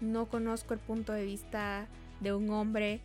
no 0.00 0.30
conozco 0.30 0.72
el 0.72 0.80
punto 0.80 1.12
de 1.12 1.26
vista 1.26 1.88
de 2.22 2.32
un 2.32 2.50
hombre 2.50 3.00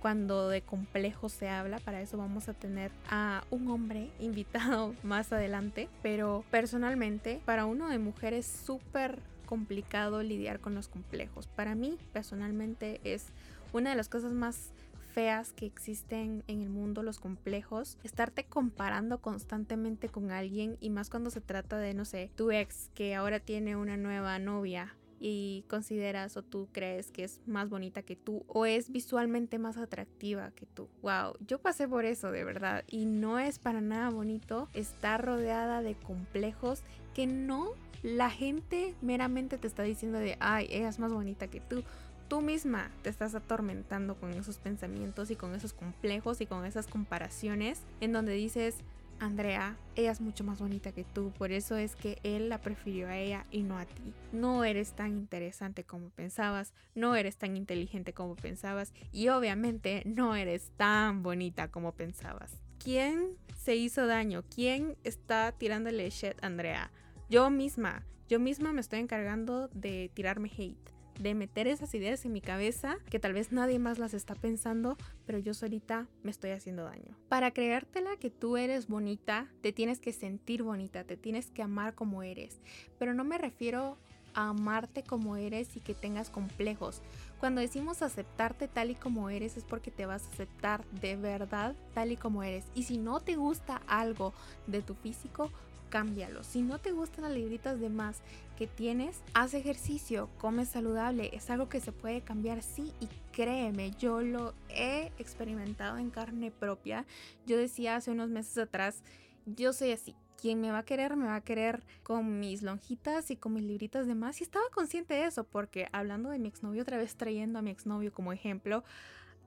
cuando 0.00 0.48
de 0.48 0.62
complejo 0.62 1.28
se 1.28 1.48
habla. 1.48 1.78
Para 1.78 2.00
eso 2.00 2.16
vamos 2.16 2.48
a 2.48 2.54
tener 2.54 2.90
a 3.10 3.44
un 3.50 3.68
hombre 3.68 4.10
invitado 4.20 4.94
más 5.02 5.32
adelante. 5.32 5.88
Pero 6.02 6.44
personalmente, 6.50 7.40
para 7.44 7.66
uno 7.66 7.88
de 7.88 7.98
mujer 7.98 8.34
es 8.34 8.46
súper 8.46 9.20
complicado 9.46 10.22
lidiar 10.22 10.60
con 10.60 10.74
los 10.74 10.88
complejos. 10.88 11.46
Para 11.46 11.74
mí, 11.74 11.98
personalmente, 12.12 13.00
es 13.04 13.26
una 13.72 13.90
de 13.90 13.96
las 13.96 14.08
cosas 14.08 14.32
más 14.32 14.70
feas 15.12 15.52
que 15.54 15.64
existen 15.64 16.44
en 16.46 16.60
el 16.60 16.68
mundo, 16.68 17.02
los 17.02 17.20
complejos, 17.20 17.96
estarte 18.04 18.44
comparando 18.44 19.18
constantemente 19.18 20.10
con 20.10 20.30
alguien 20.30 20.76
y 20.78 20.90
más 20.90 21.08
cuando 21.08 21.30
se 21.30 21.40
trata 21.40 21.78
de, 21.78 21.94
no 21.94 22.04
sé, 22.04 22.30
tu 22.36 22.50
ex 22.50 22.90
que 22.94 23.14
ahora 23.14 23.40
tiene 23.40 23.76
una 23.76 23.96
nueva 23.96 24.38
novia 24.38 24.94
y 25.20 25.64
consideras 25.68 26.36
o 26.36 26.42
tú 26.42 26.68
crees 26.72 27.10
que 27.10 27.24
es 27.24 27.40
más 27.46 27.68
bonita 27.68 28.02
que 28.02 28.16
tú 28.16 28.44
o 28.46 28.66
es 28.66 28.90
visualmente 28.90 29.58
más 29.58 29.76
atractiva 29.76 30.50
que 30.52 30.66
tú. 30.66 30.88
Wow, 31.02 31.36
yo 31.46 31.58
pasé 31.58 31.88
por 31.88 32.04
eso 32.04 32.30
de 32.30 32.44
verdad 32.44 32.84
y 32.88 33.06
no 33.06 33.38
es 33.38 33.58
para 33.58 33.80
nada 33.80 34.10
bonito 34.10 34.68
estar 34.74 35.24
rodeada 35.24 35.82
de 35.82 35.94
complejos 35.94 36.82
que 37.14 37.26
no 37.26 37.72
la 38.02 38.30
gente 38.30 38.94
meramente 39.00 39.58
te 39.58 39.66
está 39.66 39.82
diciendo 39.82 40.18
de, 40.18 40.36
ay, 40.40 40.68
ella 40.70 40.88
es 40.88 40.98
más 40.98 41.12
bonita 41.12 41.48
que 41.48 41.60
tú. 41.60 41.82
Tú 42.28 42.40
misma 42.40 42.90
te 43.02 43.10
estás 43.10 43.34
atormentando 43.34 44.16
con 44.16 44.32
esos 44.32 44.58
pensamientos 44.58 45.30
y 45.30 45.36
con 45.36 45.54
esos 45.54 45.72
complejos 45.72 46.40
y 46.40 46.46
con 46.46 46.64
esas 46.64 46.88
comparaciones 46.88 47.80
en 48.00 48.12
donde 48.12 48.32
dices, 48.32 48.76
Andrea, 49.18 49.76
ella 49.94 50.10
es 50.10 50.20
mucho 50.20 50.44
más 50.44 50.60
bonita 50.60 50.92
que 50.92 51.04
tú, 51.04 51.32
por 51.38 51.50
eso 51.50 51.76
es 51.76 51.96
que 51.96 52.18
él 52.22 52.48
la 52.48 52.60
prefirió 52.60 53.08
a 53.08 53.16
ella 53.16 53.46
y 53.50 53.62
no 53.62 53.78
a 53.78 53.86
ti. 53.86 54.12
No 54.32 54.64
eres 54.64 54.92
tan 54.92 55.16
interesante 55.16 55.84
como 55.84 56.10
pensabas, 56.10 56.74
no 56.94 57.16
eres 57.16 57.36
tan 57.36 57.56
inteligente 57.56 58.12
como 58.12 58.36
pensabas 58.36 58.92
y 59.12 59.28
obviamente 59.28 60.02
no 60.04 60.36
eres 60.36 60.70
tan 60.76 61.22
bonita 61.22 61.68
como 61.68 61.92
pensabas. 61.92 62.60
¿Quién 62.78 63.36
se 63.56 63.74
hizo 63.74 64.06
daño? 64.06 64.44
¿Quién 64.54 64.96
está 65.02 65.52
tirándole 65.52 66.10
shit 66.10 66.42
a 66.42 66.46
Andrea? 66.46 66.90
Yo 67.30 67.48
misma, 67.48 68.04
yo 68.28 68.38
misma 68.38 68.72
me 68.72 68.80
estoy 68.80 69.00
encargando 69.00 69.68
de 69.68 70.10
tirarme 70.14 70.50
hate 70.56 70.95
de 71.18 71.34
meter 71.34 71.66
esas 71.66 71.94
ideas 71.94 72.24
en 72.24 72.32
mi 72.32 72.40
cabeza 72.40 72.98
que 73.10 73.18
tal 73.18 73.32
vez 73.32 73.52
nadie 73.52 73.78
más 73.78 73.98
las 73.98 74.14
está 74.14 74.34
pensando, 74.34 74.96
pero 75.26 75.38
yo 75.38 75.54
solita 75.54 76.06
me 76.22 76.30
estoy 76.30 76.50
haciendo 76.50 76.84
daño. 76.84 77.16
Para 77.28 77.50
creértela 77.50 78.16
que 78.16 78.30
tú 78.30 78.56
eres 78.56 78.88
bonita, 78.88 79.50
te 79.62 79.72
tienes 79.72 80.00
que 80.00 80.12
sentir 80.12 80.62
bonita, 80.62 81.04
te 81.04 81.16
tienes 81.16 81.50
que 81.50 81.62
amar 81.62 81.94
como 81.94 82.22
eres, 82.22 82.60
pero 82.98 83.14
no 83.14 83.24
me 83.24 83.38
refiero 83.38 83.98
a 84.34 84.50
amarte 84.50 85.02
como 85.02 85.36
eres 85.36 85.76
y 85.76 85.80
que 85.80 85.94
tengas 85.94 86.28
complejos. 86.28 87.00
Cuando 87.40 87.62
decimos 87.62 88.02
aceptarte 88.02 88.68
tal 88.68 88.90
y 88.90 88.94
como 88.94 89.30
eres 89.30 89.56
es 89.56 89.64
porque 89.64 89.90
te 89.90 90.04
vas 90.04 90.26
a 90.26 90.30
aceptar 90.30 90.84
de 91.00 91.16
verdad 91.16 91.74
tal 91.94 92.12
y 92.12 92.16
como 92.16 92.42
eres. 92.42 92.66
Y 92.74 92.82
si 92.82 92.98
no 92.98 93.20
te 93.20 93.36
gusta 93.36 93.80
algo 93.86 94.34
de 94.66 94.82
tu 94.82 94.94
físico, 94.94 95.50
cámbialo. 95.96 96.44
Si 96.44 96.60
no 96.60 96.78
te 96.78 96.92
gustan 96.92 97.24
las 97.24 97.32
libritas 97.32 97.80
de 97.80 97.88
más 97.88 98.20
que 98.58 98.66
tienes, 98.66 99.22
haz 99.32 99.54
ejercicio, 99.54 100.28
come 100.36 100.66
saludable. 100.66 101.30
Es 101.32 101.48
algo 101.48 101.70
que 101.70 101.80
se 101.80 101.90
puede 101.90 102.20
cambiar, 102.20 102.62
sí, 102.62 102.92
y 103.00 103.08
créeme, 103.32 103.92
yo 103.92 104.20
lo 104.20 104.52
he 104.68 105.10
experimentado 105.18 105.96
en 105.96 106.10
carne 106.10 106.50
propia. 106.50 107.06
Yo 107.46 107.56
decía 107.56 107.96
hace 107.96 108.10
unos 108.10 108.28
meses 108.28 108.58
atrás, 108.58 109.02
yo 109.46 109.72
soy 109.72 109.92
así. 109.92 110.14
Quien 110.38 110.60
me 110.60 110.70
va 110.70 110.80
a 110.80 110.84
querer, 110.84 111.16
me 111.16 111.24
va 111.24 111.36
a 111.36 111.40
querer 111.40 111.82
con 112.02 112.40
mis 112.40 112.60
lonjitas 112.60 113.30
y 113.30 113.36
con 113.36 113.54
mis 113.54 113.64
libritas 113.64 114.06
de 114.06 114.14
más. 114.14 114.42
Y 114.42 114.44
estaba 114.44 114.66
consciente 114.74 115.14
de 115.14 115.24
eso, 115.24 115.44
porque 115.44 115.88
hablando 115.92 116.28
de 116.28 116.38
mi 116.38 116.48
exnovio, 116.48 116.82
otra 116.82 116.98
vez 116.98 117.16
trayendo 117.16 117.58
a 117.58 117.62
mi 117.62 117.70
exnovio 117.70 118.12
como 118.12 118.34
ejemplo, 118.34 118.84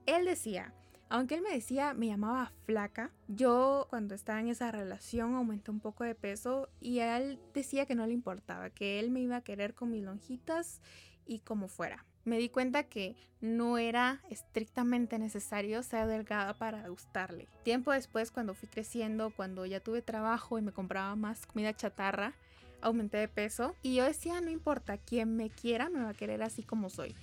él 0.06 0.24
decía, 0.24 0.74
aunque 1.10 1.34
él 1.34 1.42
me 1.42 1.52
decía, 1.52 1.92
me 1.92 2.06
llamaba 2.06 2.52
flaca, 2.64 3.10
yo 3.26 3.88
cuando 3.90 4.14
estaba 4.14 4.40
en 4.40 4.48
esa 4.48 4.70
relación 4.70 5.34
aumenté 5.34 5.72
un 5.72 5.80
poco 5.80 6.04
de 6.04 6.14
peso 6.14 6.68
y 6.80 7.00
él 7.00 7.40
decía 7.52 7.84
que 7.84 7.96
no 7.96 8.06
le 8.06 8.12
importaba, 8.12 8.70
que 8.70 9.00
él 9.00 9.10
me 9.10 9.20
iba 9.20 9.36
a 9.36 9.40
querer 9.42 9.74
con 9.74 9.90
mis 9.90 10.04
lonjitas 10.04 10.80
y 11.26 11.40
como 11.40 11.66
fuera. 11.66 12.06
Me 12.24 12.38
di 12.38 12.48
cuenta 12.48 12.84
que 12.84 13.16
no 13.40 13.76
era 13.76 14.22
estrictamente 14.30 15.18
necesario 15.18 15.82
ser 15.82 16.06
delgada 16.06 16.54
para 16.54 16.86
gustarle. 16.88 17.48
Tiempo 17.64 17.90
después, 17.90 18.30
cuando 18.30 18.54
fui 18.54 18.68
creciendo, 18.68 19.30
cuando 19.30 19.66
ya 19.66 19.80
tuve 19.80 20.02
trabajo 20.02 20.58
y 20.58 20.62
me 20.62 20.72
compraba 20.72 21.16
más 21.16 21.44
comida 21.44 21.74
chatarra, 21.74 22.34
aumenté 22.82 23.18
de 23.18 23.28
peso 23.28 23.74
y 23.82 23.96
yo 23.96 24.04
decía, 24.04 24.40
no 24.40 24.50
importa, 24.50 24.96
quien 24.96 25.36
me 25.36 25.50
quiera 25.50 25.90
me 25.90 26.02
va 26.02 26.10
a 26.10 26.14
querer 26.14 26.42
así 26.42 26.62
como 26.62 26.88
soy. 26.88 27.16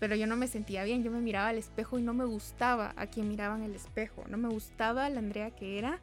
Pero 0.00 0.16
yo 0.16 0.26
no 0.26 0.36
me 0.36 0.48
sentía 0.48 0.82
bien, 0.82 1.04
yo 1.04 1.12
me 1.12 1.20
miraba 1.20 1.48
al 1.48 1.58
espejo 1.58 1.98
y 1.98 2.02
no 2.02 2.14
me 2.14 2.24
gustaba 2.24 2.94
a 2.96 3.06
quien 3.06 3.28
miraba 3.28 3.54
en 3.56 3.62
el 3.62 3.76
espejo, 3.76 4.24
no 4.28 4.38
me 4.38 4.48
gustaba 4.48 5.08
la 5.08 5.20
Andrea 5.20 5.50
que 5.50 5.78
era 5.78 6.00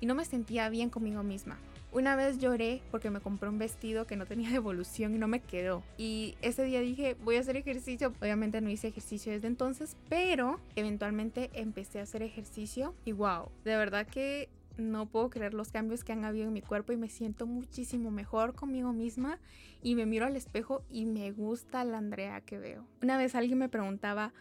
y 0.00 0.06
no 0.06 0.14
me 0.14 0.24
sentía 0.24 0.68
bien 0.70 0.88
conmigo 0.88 1.22
misma. 1.22 1.58
Una 1.92 2.16
vez 2.16 2.38
lloré 2.38 2.80
porque 2.90 3.10
me 3.10 3.20
compré 3.20 3.50
un 3.50 3.58
vestido 3.58 4.06
que 4.06 4.16
no 4.16 4.24
tenía 4.24 4.50
devolución 4.52 5.14
y 5.14 5.18
no 5.18 5.28
me 5.28 5.40
quedó. 5.40 5.82
Y 5.98 6.36
ese 6.40 6.64
día 6.64 6.80
dije, 6.80 7.16
voy 7.22 7.36
a 7.36 7.40
hacer 7.40 7.56
ejercicio. 7.56 8.14
Obviamente 8.20 8.62
no 8.62 8.70
hice 8.70 8.88
ejercicio 8.88 9.30
desde 9.30 9.46
entonces, 9.48 9.96
pero 10.08 10.58
eventualmente 10.74 11.50
empecé 11.52 12.00
a 12.00 12.04
hacer 12.04 12.22
ejercicio 12.22 12.94
y 13.04 13.12
wow, 13.12 13.50
de 13.64 13.76
verdad 13.76 14.06
que 14.06 14.48
no 14.76 15.06
puedo 15.06 15.30
creer 15.30 15.54
los 15.54 15.70
cambios 15.70 16.04
que 16.04 16.12
han 16.12 16.24
habido 16.24 16.48
en 16.48 16.52
mi 16.52 16.62
cuerpo 16.62 16.92
y 16.92 16.96
me 16.96 17.08
siento 17.08 17.46
muchísimo 17.46 18.10
mejor 18.10 18.54
conmigo 18.54 18.92
misma 18.92 19.38
y 19.82 19.94
me 19.94 20.06
miro 20.06 20.26
al 20.26 20.36
espejo 20.36 20.84
y 20.90 21.06
me 21.06 21.30
gusta 21.32 21.84
la 21.84 21.98
Andrea 21.98 22.40
que 22.40 22.58
veo. 22.58 22.86
Una 23.02 23.16
vez 23.16 23.34
alguien 23.34 23.58
me 23.58 23.68
preguntaba, 23.68 24.32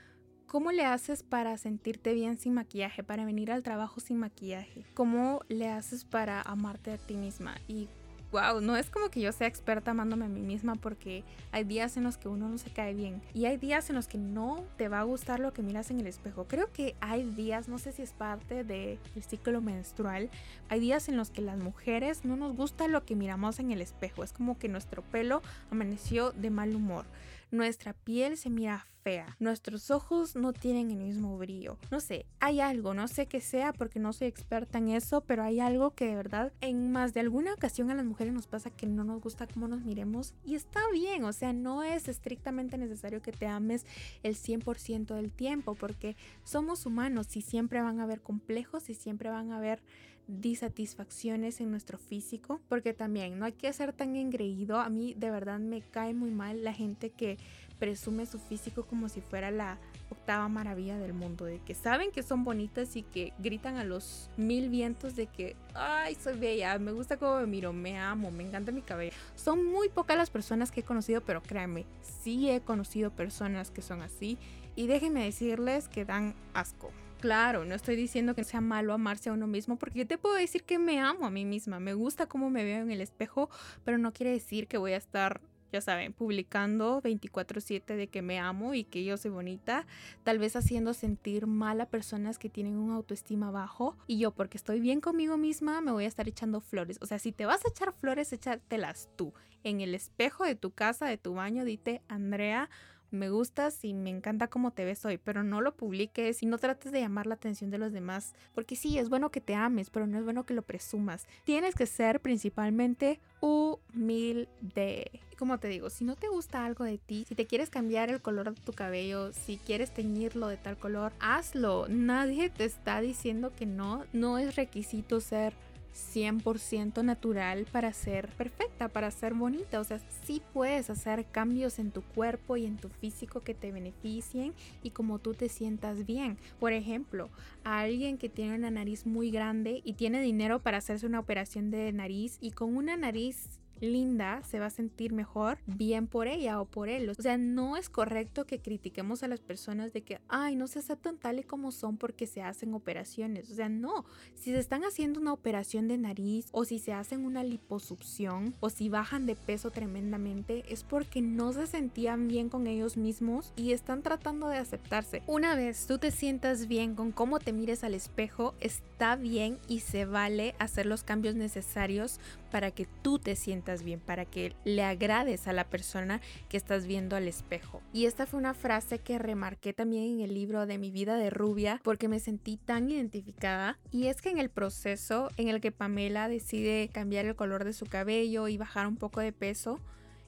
¿Cómo 0.52 0.74
le 0.74 0.84
haces 0.84 1.24
para 1.24 1.58
sentirte 1.58 2.14
bien 2.14 2.36
sin 2.36 2.54
maquillaje, 2.54 3.06
para 3.06 3.24
venir 3.24 3.54
al 3.54 3.64
trabajo 3.64 4.02
sin 4.02 4.18
maquillaje? 4.18 4.84
¿Cómo 4.96 5.40
le 5.48 5.70
haces 5.70 6.04
para 6.04 6.42
amarte 6.42 6.92
a 6.92 6.98
ti 6.98 7.16
misma? 7.16 7.56
Y 7.70 7.88
wow, 8.32 8.62
no 8.62 8.78
es 8.78 8.90
como 8.90 9.10
que 9.10 9.22
yo 9.22 9.32
sea 9.32 9.48
experta 9.48 9.92
amándome 9.92 10.26
a 10.26 10.30
mí 10.30 10.42
misma 10.42 10.76
porque 10.76 11.24
hay 11.52 11.64
días 11.64 11.98
en 11.98 12.04
los 12.04 12.18
que 12.18 12.28
uno 12.28 12.48
no 12.48 12.58
se 12.58 12.70
cae 12.70 12.94
bien 12.94 13.22
y 13.34 13.46
hay 13.46 13.58
días 13.58 13.90
en 13.90 13.96
los 13.96 14.08
que 14.08 14.18
no 14.18 14.64
te 14.78 14.88
va 14.88 15.00
a 15.00 15.04
gustar 15.04 15.40
lo 15.40 15.54
que 15.54 15.62
miras 15.62 15.92
en 15.92 16.00
el 16.00 16.08
espejo. 16.08 16.46
Creo 16.48 16.72
que 16.72 16.96
hay 17.02 17.24
días, 17.24 17.68
no 17.68 17.78
sé 17.78 17.92
si 17.92 18.02
es 18.02 18.14
parte 18.14 18.64
del 18.64 19.00
ciclo 19.28 19.62
menstrual, 19.62 20.30
hay 20.70 20.80
días 20.80 21.10
en 21.10 21.18
los 21.18 21.30
que 21.30 21.42
las 21.42 21.58
mujeres 21.58 22.26
no 22.26 22.36
nos 22.36 22.56
gusta 22.56 22.88
lo 22.88 23.06
que 23.06 23.16
miramos 23.16 23.60
en 23.60 23.72
el 23.72 23.82
espejo. 23.82 24.24
Es 24.24 24.34
como 24.34 24.58
que 24.58 24.70
nuestro 24.70 25.02
pelo 25.02 25.42
amaneció 25.70 26.32
de 26.32 26.50
mal 26.50 26.76
humor 26.76 27.06
nuestra 27.52 27.94
piel 27.94 28.38
se 28.38 28.50
mira 28.50 28.86
fea, 29.04 29.36
nuestros 29.40 29.90
ojos 29.92 30.36
no 30.36 30.54
tienen 30.54 30.92
el 30.92 31.00
mismo 31.00 31.38
brillo. 31.38 31.78
No 31.90 32.00
sé, 32.00 32.26
hay 32.40 32.60
algo, 32.60 32.94
no 32.94 33.08
sé 33.08 33.26
qué 33.26 33.42
sea 33.42 33.74
porque 33.74 34.00
no 34.00 34.14
soy 34.14 34.28
experta 34.28 34.78
en 34.78 34.90
eso, 34.90 35.22
pero 35.22 35.44
hay 35.44 35.60
algo 35.60 35.92
que 35.92 36.06
de 36.06 36.16
verdad 36.16 36.54
en 36.62 36.92
más 36.92 37.14
de 37.14 37.20
alguna 37.20 37.54
ocasión 37.54 37.90
a 37.90 37.96
las 37.96 38.06
mujeres 38.06 38.34
nos 38.34 38.48
pasa 38.48 38.70
que 38.70 38.86
no 38.86 39.04
nos 39.04 39.22
gusta 39.22 39.48
cómo 39.48 39.68
nos 39.68 39.82
miremos 39.82 40.34
y 40.46 40.56
está 40.56 40.82
bien, 40.92 41.24
o 41.24 41.34
sea, 41.34 41.52
no 41.52 41.84
es 41.84 42.08
estrictamente 42.08 42.78
necesario 42.78 43.22
que 43.22 43.32
te 43.32 43.48
ames 43.48 43.86
el 44.24 44.36
100% 44.36 45.16
del 45.16 45.32
tiempo 45.32 45.76
porque 45.76 46.16
somos 46.44 46.86
humanos 46.86 47.36
y 47.36 47.42
siempre 47.42 47.82
van 47.82 48.00
a 48.00 48.04
haber 48.04 48.22
complejos 48.22 48.90
y 48.90 48.94
siempre 48.94 49.30
van 49.30 49.52
a 49.52 49.58
haber 49.58 49.82
disatisfacciones 50.28 51.62
en 51.62 51.72
nuestro 51.72 51.98
físico, 51.98 52.62
porque 52.70 52.94
también 52.94 53.40
no 53.40 53.46
hay 53.46 53.54
que 53.54 53.72
ser 53.74 53.94
tan 53.94 54.16
engreído. 54.16 54.80
A 54.80 54.90
mí 54.90 55.14
de 55.16 55.32
verdad 55.32 55.60
me 55.60 55.82
cae 55.82 56.14
muy 56.14 56.32
mal 56.32 56.64
la 56.64 56.74
gente 56.74 57.10
que 57.10 57.38
presume 57.80 58.28
su 58.28 58.38
físico 58.38 58.86
como 58.86 59.10
si 59.10 59.22
fuera 59.22 59.50
la 59.50 59.80
octava 60.12 60.48
maravilla 60.48 61.00
del 61.00 61.14
mundo, 61.14 61.46
de 61.46 61.60
que 61.60 61.74
saben 61.74 62.12
que 62.12 62.22
son 62.22 62.44
bonitas 62.44 62.96
y 62.96 63.02
que 63.02 63.34
gritan 63.40 63.78
a 63.78 63.84
los 63.84 64.30
mil 64.38 64.70
vientos 64.70 65.16
de 65.16 65.26
que, 65.26 65.56
ay, 65.74 66.16
soy 66.16 66.38
bella, 66.38 66.78
me 66.78 66.92
gusta 66.92 67.18
cómo 67.18 67.40
me 67.40 67.48
miro, 67.48 67.74
me 67.74 67.98
amo, 67.98 68.30
me 68.30 68.44
encanta 68.44 68.72
mi 68.72 68.84
cabello. 68.84 69.14
Son 69.36 69.66
muy 69.66 69.90
pocas 69.90 70.16
las 70.16 70.30
personas 70.30 70.72
que 70.72 70.82
he 70.82 70.84
conocido, 70.84 71.22
pero 71.22 71.42
créanme, 71.42 71.88
sí 72.22 72.52
he 72.52 72.62
conocido 72.62 73.10
personas 73.10 73.72
que 73.72 73.82
son 73.82 74.04
así 74.04 74.38
y 74.76 74.86
déjenme 74.86 75.24
decirles 75.24 75.88
que 75.88 76.06
dan 76.06 76.36
asco. 76.54 76.92
Claro, 77.22 77.66
no 77.66 77.76
estoy 77.76 77.96
diciendo 77.96 78.34
que 78.34 78.44
sea 78.44 78.62
malo 78.62 78.94
amarse 78.94 79.30
a 79.30 79.34
uno 79.34 79.46
mismo, 79.46 79.78
porque 79.78 80.00
yo 80.00 80.08
te 80.08 80.18
puedo 80.18 80.34
decir 80.34 80.64
que 80.64 80.80
me 80.80 81.00
amo 81.00 81.28
a 81.28 81.30
mí 81.30 81.46
misma, 81.46 81.80
me 81.80 81.94
gusta 81.94 82.26
cómo 82.26 82.50
me 82.50 82.64
veo 82.64 82.82
en 82.82 82.90
el 82.90 83.00
espejo, 83.00 83.48
pero 83.86 84.00
no 84.00 84.12
quiere 84.12 84.32
decir 84.32 84.68
que 84.68 84.80
voy 84.80 84.94
a 84.94 84.98
estar, 84.98 85.40
ya 85.72 85.82
saben, 85.82 86.14
publicando 86.14 87.00
24/7 87.00 87.96
de 87.96 88.08
que 88.08 88.24
me 88.24 88.40
amo 88.40 88.74
y 88.74 88.86
que 88.86 89.04
yo 89.04 89.18
soy 89.18 89.30
bonita, 89.30 89.86
tal 90.24 90.40
vez 90.40 90.56
haciendo 90.56 90.96
sentir 90.96 91.46
mal 91.46 91.80
a 91.80 91.86
personas 91.86 92.40
que 92.40 92.50
tienen 92.50 92.76
un 92.76 92.90
autoestima 92.92 93.52
bajo, 93.52 93.96
y 94.08 94.18
yo 94.18 94.32
porque 94.32 94.58
estoy 94.58 94.80
bien 94.80 95.00
conmigo 95.00 95.38
misma 95.38 95.80
me 95.80 95.92
voy 95.92 96.06
a 96.06 96.08
estar 96.08 96.28
echando 96.28 96.60
flores. 96.60 96.98
O 97.02 97.06
sea, 97.06 97.20
si 97.20 97.32
te 97.32 97.46
vas 97.46 97.64
a 97.66 97.70
echar 97.70 97.94
flores, 97.94 98.34
échatelas 98.34 99.10
tú. 99.16 99.32
En 99.64 99.80
el 99.80 99.94
espejo 99.94 100.44
de 100.44 100.56
tu 100.56 100.72
casa, 100.72 101.06
de 101.06 101.20
tu 101.20 101.36
baño, 101.36 101.66
dite, 101.66 102.02
Andrea, 102.08 102.68
me 103.12 103.30
gustas 103.30 103.84
y 103.84 103.94
me 103.94 104.10
encanta 104.10 104.48
cómo 104.48 104.72
te 104.72 104.86
ves 104.86 105.06
hoy, 105.06 105.18
pero 105.18 105.44
no 105.44 105.62
lo 105.62 105.76
publiques 105.76 106.42
y 106.42 106.46
no 106.46 106.58
trates 106.58 106.92
de 106.92 107.02
llamar 107.02 107.28
la 107.28 107.36
atención 107.36 107.70
de 107.70 107.78
los 107.78 107.92
demás, 107.92 108.34
porque 108.54 108.76
sí, 108.76 108.98
es 108.98 109.10
bueno 109.10 109.30
que 109.30 109.42
te 109.42 109.54
ames, 109.54 109.90
pero 109.90 110.08
no 110.08 110.18
es 110.18 110.24
bueno 110.24 110.46
que 110.46 110.54
lo 110.54 110.62
presumas. 110.62 111.28
Tienes 111.44 111.76
que 111.76 111.86
ser 111.86 112.22
principalmente 112.22 113.20
humilde. 113.42 115.22
Como 115.38 115.60
te 115.60 115.68
digo, 115.68 115.90
si 115.90 116.06
no 116.06 116.16
te 116.16 116.30
gusta 116.30 116.66
algo 116.66 116.84
de 116.84 116.98
ti, 116.98 117.26
si 117.28 117.36
te 117.36 117.48
quieres 117.48 117.70
cambiar 117.70 118.10
el 118.10 118.22
color 118.22 118.54
de 118.54 118.62
tu 118.62 118.74
cabello, 118.74 119.34
si 119.34 119.58
quieres 119.58 119.92
teñirlo 119.92 120.48
de 120.48 120.58
tal 120.58 120.78
color, 120.78 121.14
hazlo. 121.20 121.88
Nadie 121.90 122.50
te 122.50 122.66
está 122.66 123.02
diciendo 123.02 123.52
que 123.56 123.66
no, 123.66 124.06
no 124.14 124.38
es 124.38 124.56
requisito 124.56 125.20
ser 125.20 125.54
100% 125.94 127.04
natural 127.04 127.66
para 127.72 127.94
ser 127.94 128.30
perfecta, 128.30 128.88
para 128.88 129.12
ser 129.12 129.34
bonita. 129.34 129.80
O 129.80 129.84
sea, 129.84 130.00
sí 130.24 130.42
puedes 130.54 130.90
hacer 130.90 131.26
cambios 131.26 131.80
en 131.80 131.92
tu 131.92 132.02
cuerpo 132.02 132.58
y 132.58 132.66
en 132.66 132.78
tu 132.78 132.90
físico 132.90 133.42
que 133.42 133.54
te 133.54 133.72
beneficien 133.72 134.54
y 134.84 134.92
como 134.92 135.20
tú 135.20 135.34
te 135.34 135.50
sientas 135.50 136.06
bien. 136.06 136.38
Por 136.60 136.74
ejemplo, 136.74 137.30
a 137.64 137.80
alguien 137.80 138.18
que 138.18 138.30
tiene 138.30 138.56
una 138.56 138.72
nariz 138.72 139.06
muy 139.06 139.32
grande 139.32 139.82
y 139.84 139.94
tiene 139.94 140.22
dinero 140.22 140.60
para 140.60 140.78
hacerse 140.78 141.06
una 141.06 141.20
operación 141.20 141.72
de 141.72 141.92
nariz 141.92 142.38
y 142.42 142.52
con 142.52 142.76
una 142.76 142.98
nariz 142.98 143.61
linda 143.82 144.42
se 144.44 144.60
va 144.60 144.68
a 144.68 144.70
sentir 144.70 145.12
mejor 145.12 145.58
bien 145.66 146.08
por 146.08 146.28
ella 146.28 146.62
o 146.62 146.66
por 146.66 146.90
él. 146.90 147.10
O 147.10 147.14
sea, 147.16 147.38
no 147.38 147.78
es 147.78 147.90
correcto 147.90 148.46
que 148.46 148.62
critiquemos 148.62 149.24
a 149.24 149.28
las 149.28 149.42
personas 149.42 149.92
de 149.92 150.04
que, 150.04 150.20
ay, 150.30 150.56
no 150.56 150.68
se 150.68 150.80
aceptan 150.80 151.18
tal 151.18 151.40
y 151.40 151.44
como 151.44 151.72
son 151.72 151.98
porque 151.98 152.28
se 152.28 152.42
hacen 152.42 152.74
operaciones. 152.74 153.50
O 153.52 153.56
sea, 153.56 153.70
no. 153.70 154.06
Si 154.36 154.52
se 154.52 154.60
están 154.60 154.84
haciendo 154.84 155.20
una 155.20 155.34
operación 155.34 155.88
de 155.88 155.98
nariz 155.98 156.48
o 156.52 156.66
si 156.66 156.80
se 156.80 156.94
hacen 156.94 157.26
una 157.26 157.44
liposucción 157.44 158.56
o 158.60 158.70
si 158.70 158.90
bajan 158.90 159.26
de 159.26 159.36
peso 159.36 159.72
tremendamente, 159.72 160.64
es 160.70 160.84
porque 160.84 161.22
no 161.22 161.52
se 161.54 161.68
sentían 161.68 162.28
bien 162.28 162.50
con 162.50 162.68
ellos 162.68 162.98
mismos 162.98 163.54
y 163.56 163.72
están 163.72 164.04
tratando 164.04 164.48
de 164.48 164.58
aceptarse. 164.58 165.24
Una 165.28 165.56
vez 165.56 165.88
tú 165.88 165.98
te 165.98 166.12
sientas 166.12 166.68
bien 166.68 166.96
con 166.96 167.12
cómo 167.12 167.40
te 167.40 167.54
mires 167.54 167.84
al 167.84 167.94
espejo, 167.94 168.54
está 168.60 169.16
bien 169.16 169.58
y 169.68 169.80
se 169.80 170.06
vale 170.06 170.56
hacer 170.60 170.86
los 170.86 171.04
cambios 171.04 171.36
necesarios 171.36 172.20
para 172.52 172.72
que 172.72 172.86
tú 173.02 173.18
te 173.18 173.36
sientas 173.36 173.71
bien, 173.84 174.00
para 174.00 174.26
que 174.26 174.54
le 174.66 174.84
agrades 174.84 175.48
a 175.48 175.54
la 175.54 175.70
persona 175.70 176.22
que 176.50 176.58
estás 176.58 176.86
viendo 176.86 177.16
al 177.16 177.28
espejo. 177.28 177.82
Y 177.94 178.06
esta 178.06 178.26
fue 178.26 178.40
una 178.40 178.54
frase 178.54 179.00
que 179.00 179.18
remarqué 179.18 179.74
también 179.74 180.20
en 180.20 180.20
el 180.22 180.34
libro 180.34 180.66
de 180.66 180.78
mi 180.78 180.92
vida 180.92 181.16
de 181.16 181.30
rubia 181.30 181.80
porque 181.84 182.08
me 182.08 182.20
sentí 182.20 182.58
tan 182.58 182.90
identificada. 182.90 183.80
Y 183.92 184.08
es 184.08 184.22
que 184.22 184.30
en 184.30 184.38
el 184.38 184.50
proceso 184.50 185.30
en 185.38 185.48
el 185.48 185.62
que 185.62 185.72
Pamela 185.72 186.28
decide 186.28 186.90
cambiar 186.92 187.26
el 187.26 187.36
color 187.36 187.64
de 187.64 187.74
su 187.74 187.86
cabello 187.86 188.48
y 188.48 188.58
bajar 188.58 188.88
un 188.88 188.98
poco 188.98 189.22
de 189.22 189.32
peso, 189.32 189.80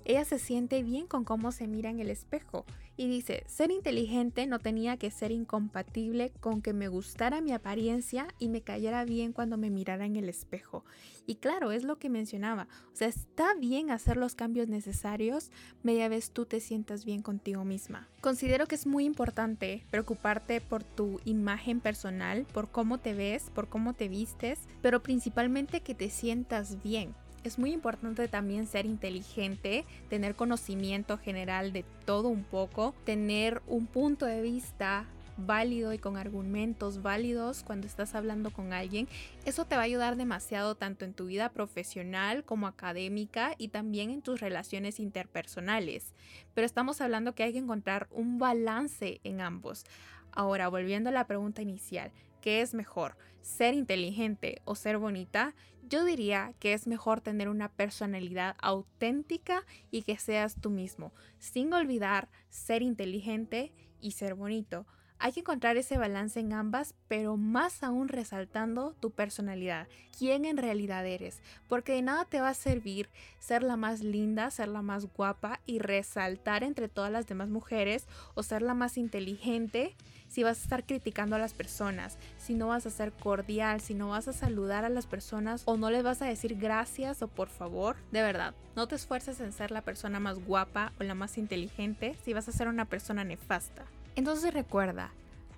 ella 0.05 0.25
se 0.25 0.39
siente 0.39 0.83
bien 0.83 1.07
con 1.07 1.23
cómo 1.23 1.51
se 1.51 1.67
mira 1.67 1.89
en 1.89 1.99
el 1.99 2.09
espejo 2.09 2.65
y 2.95 3.07
dice, 3.07 3.43
ser 3.47 3.71
inteligente 3.71 4.45
no 4.45 4.59
tenía 4.59 4.97
que 4.97 5.09
ser 5.09 5.31
incompatible 5.31 6.31
con 6.39 6.61
que 6.61 6.73
me 6.73 6.87
gustara 6.87 7.41
mi 7.41 7.51
apariencia 7.51 8.27
y 8.37 8.49
me 8.49 8.61
cayera 8.61 9.03
bien 9.03 9.33
cuando 9.33 9.57
me 9.57 9.71
mirara 9.71 10.05
en 10.05 10.15
el 10.15 10.29
espejo. 10.29 10.85
Y 11.25 11.35
claro, 11.35 11.71
es 11.71 11.83
lo 11.83 11.97
que 11.97 12.09
mencionaba, 12.09 12.67
o 12.91 12.95
sea, 12.95 13.07
está 13.07 13.55
bien 13.55 13.89
hacer 13.89 14.17
los 14.17 14.35
cambios 14.35 14.67
necesarios 14.67 15.51
media 15.81 16.09
vez 16.09 16.31
tú 16.31 16.45
te 16.45 16.59
sientas 16.59 17.05
bien 17.05 17.21
contigo 17.21 17.63
misma. 17.63 18.09
Considero 18.21 18.67
que 18.67 18.75
es 18.75 18.85
muy 18.85 19.05
importante 19.05 19.85
preocuparte 19.89 20.61
por 20.61 20.83
tu 20.83 21.19
imagen 21.25 21.79
personal, 21.79 22.45
por 22.53 22.69
cómo 22.69 22.99
te 22.99 23.13
ves, 23.13 23.49
por 23.49 23.69
cómo 23.69 23.93
te 23.93 24.07
vistes, 24.07 24.59
pero 24.81 25.01
principalmente 25.01 25.81
que 25.81 25.95
te 25.95 26.09
sientas 26.09 26.83
bien 26.83 27.15
es 27.43 27.59
muy 27.59 27.71
importante 27.71 28.27
también 28.27 28.67
ser 28.67 28.85
inteligente, 28.85 29.85
tener 30.09 30.35
conocimiento 30.35 31.17
general 31.17 31.73
de 31.73 31.85
todo 32.05 32.29
un 32.29 32.43
poco, 32.43 32.93
tener 33.05 33.61
un 33.67 33.85
punto 33.85 34.25
de 34.25 34.41
vista 34.41 35.05
válido 35.37 35.93
y 35.93 35.97
con 35.97 36.17
argumentos 36.17 37.01
válidos 37.01 37.63
cuando 37.63 37.87
estás 37.87 38.15
hablando 38.15 38.51
con 38.51 38.73
alguien. 38.73 39.07
Eso 39.45 39.65
te 39.65 39.75
va 39.75 39.81
a 39.81 39.85
ayudar 39.85 40.15
demasiado 40.15 40.75
tanto 40.75 41.05
en 41.05 41.13
tu 41.13 41.25
vida 41.25 41.49
profesional 41.49 42.43
como 42.43 42.67
académica 42.67 43.55
y 43.57 43.69
también 43.69 44.09
en 44.09 44.21
tus 44.21 44.39
relaciones 44.39 44.99
interpersonales. 44.99 46.13
Pero 46.53 46.65
estamos 46.65 47.01
hablando 47.01 47.33
que 47.33 47.43
hay 47.43 47.53
que 47.53 47.59
encontrar 47.59 48.07
un 48.11 48.37
balance 48.37 49.19
en 49.23 49.41
ambos. 49.41 49.85
Ahora, 50.31 50.67
volviendo 50.67 51.09
a 51.09 51.13
la 51.13 51.27
pregunta 51.27 51.61
inicial, 51.61 52.11
¿qué 52.43 52.59
es 52.59 52.73
mejor? 52.73 53.15
¿Ser 53.41 53.73
inteligente 53.73 54.61
o 54.65 54.75
ser 54.75 54.97
bonita? 54.97 55.55
Yo 55.81 56.03
diría 56.03 56.53
que 56.59 56.73
es 56.73 56.87
mejor 56.87 57.21
tener 57.21 57.47
una 57.47 57.71
personalidad 57.71 58.57
auténtica 58.61 59.63
y 59.91 60.01
que 60.01 60.17
seas 60.17 60.59
tú 60.59 60.69
mismo, 60.69 61.13
sin 61.39 61.71
olvidar 61.71 62.27
ser 62.49 62.81
inteligente 62.81 63.71
y 64.01 64.11
ser 64.11 64.35
bonito. 64.35 64.85
Hay 65.23 65.31
que 65.31 65.39
encontrar 65.39 65.77
ese 65.77 65.97
balance 65.97 66.37
en 66.41 66.51
ambas, 66.51 66.95
pero 67.07 67.37
más 67.37 67.81
aún 67.81 68.09
resaltando 68.09 68.93
tu 68.99 69.11
personalidad, 69.11 69.87
quién 70.19 70.43
en 70.43 70.57
realidad 70.57 71.05
eres, 71.05 71.41
porque 71.69 71.93
de 71.93 72.01
nada 72.01 72.25
te 72.25 72.41
va 72.41 72.49
a 72.49 72.53
servir 72.53 73.09
ser 73.39 73.63
la 73.63 73.77
más 73.77 74.01
linda, 74.01 74.51
ser 74.51 74.67
la 74.67 74.81
más 74.81 75.05
guapa 75.05 75.61
y 75.65 75.79
resaltar 75.79 76.65
entre 76.65 76.89
todas 76.89 77.09
las 77.09 77.25
demás 77.25 77.47
mujeres 77.47 78.05
o 78.33 78.43
ser 78.43 78.61
la 78.61 78.73
más 78.73 78.97
inteligente 78.97 79.95
si 80.27 80.43
vas 80.43 80.59
a 80.59 80.63
estar 80.63 80.85
criticando 80.85 81.37
a 81.37 81.39
las 81.39 81.53
personas, 81.53 82.17
si 82.37 82.53
no 82.53 82.67
vas 82.67 82.85
a 82.85 82.89
ser 82.89 83.13
cordial, 83.13 83.79
si 83.79 83.93
no 83.93 84.09
vas 84.09 84.27
a 84.27 84.33
saludar 84.33 84.83
a 84.83 84.89
las 84.89 85.07
personas 85.07 85.61
o 85.63 85.77
no 85.77 85.89
les 85.89 86.03
vas 86.03 86.21
a 86.21 86.25
decir 86.25 86.57
gracias 86.57 87.21
o 87.21 87.29
por 87.29 87.47
favor. 87.47 87.95
De 88.11 88.21
verdad, 88.21 88.55
no 88.75 88.89
te 88.89 88.95
esfuerces 88.95 89.39
en 89.39 89.53
ser 89.53 89.71
la 89.71 89.83
persona 89.83 90.19
más 90.19 90.39
guapa 90.39 90.91
o 90.99 91.03
la 91.03 91.15
más 91.15 91.37
inteligente 91.37 92.17
si 92.25 92.33
vas 92.33 92.49
a 92.49 92.51
ser 92.51 92.67
una 92.67 92.83
persona 92.83 93.23
nefasta. 93.23 93.85
Entonces 94.15 94.53
recuerda, 94.53 95.11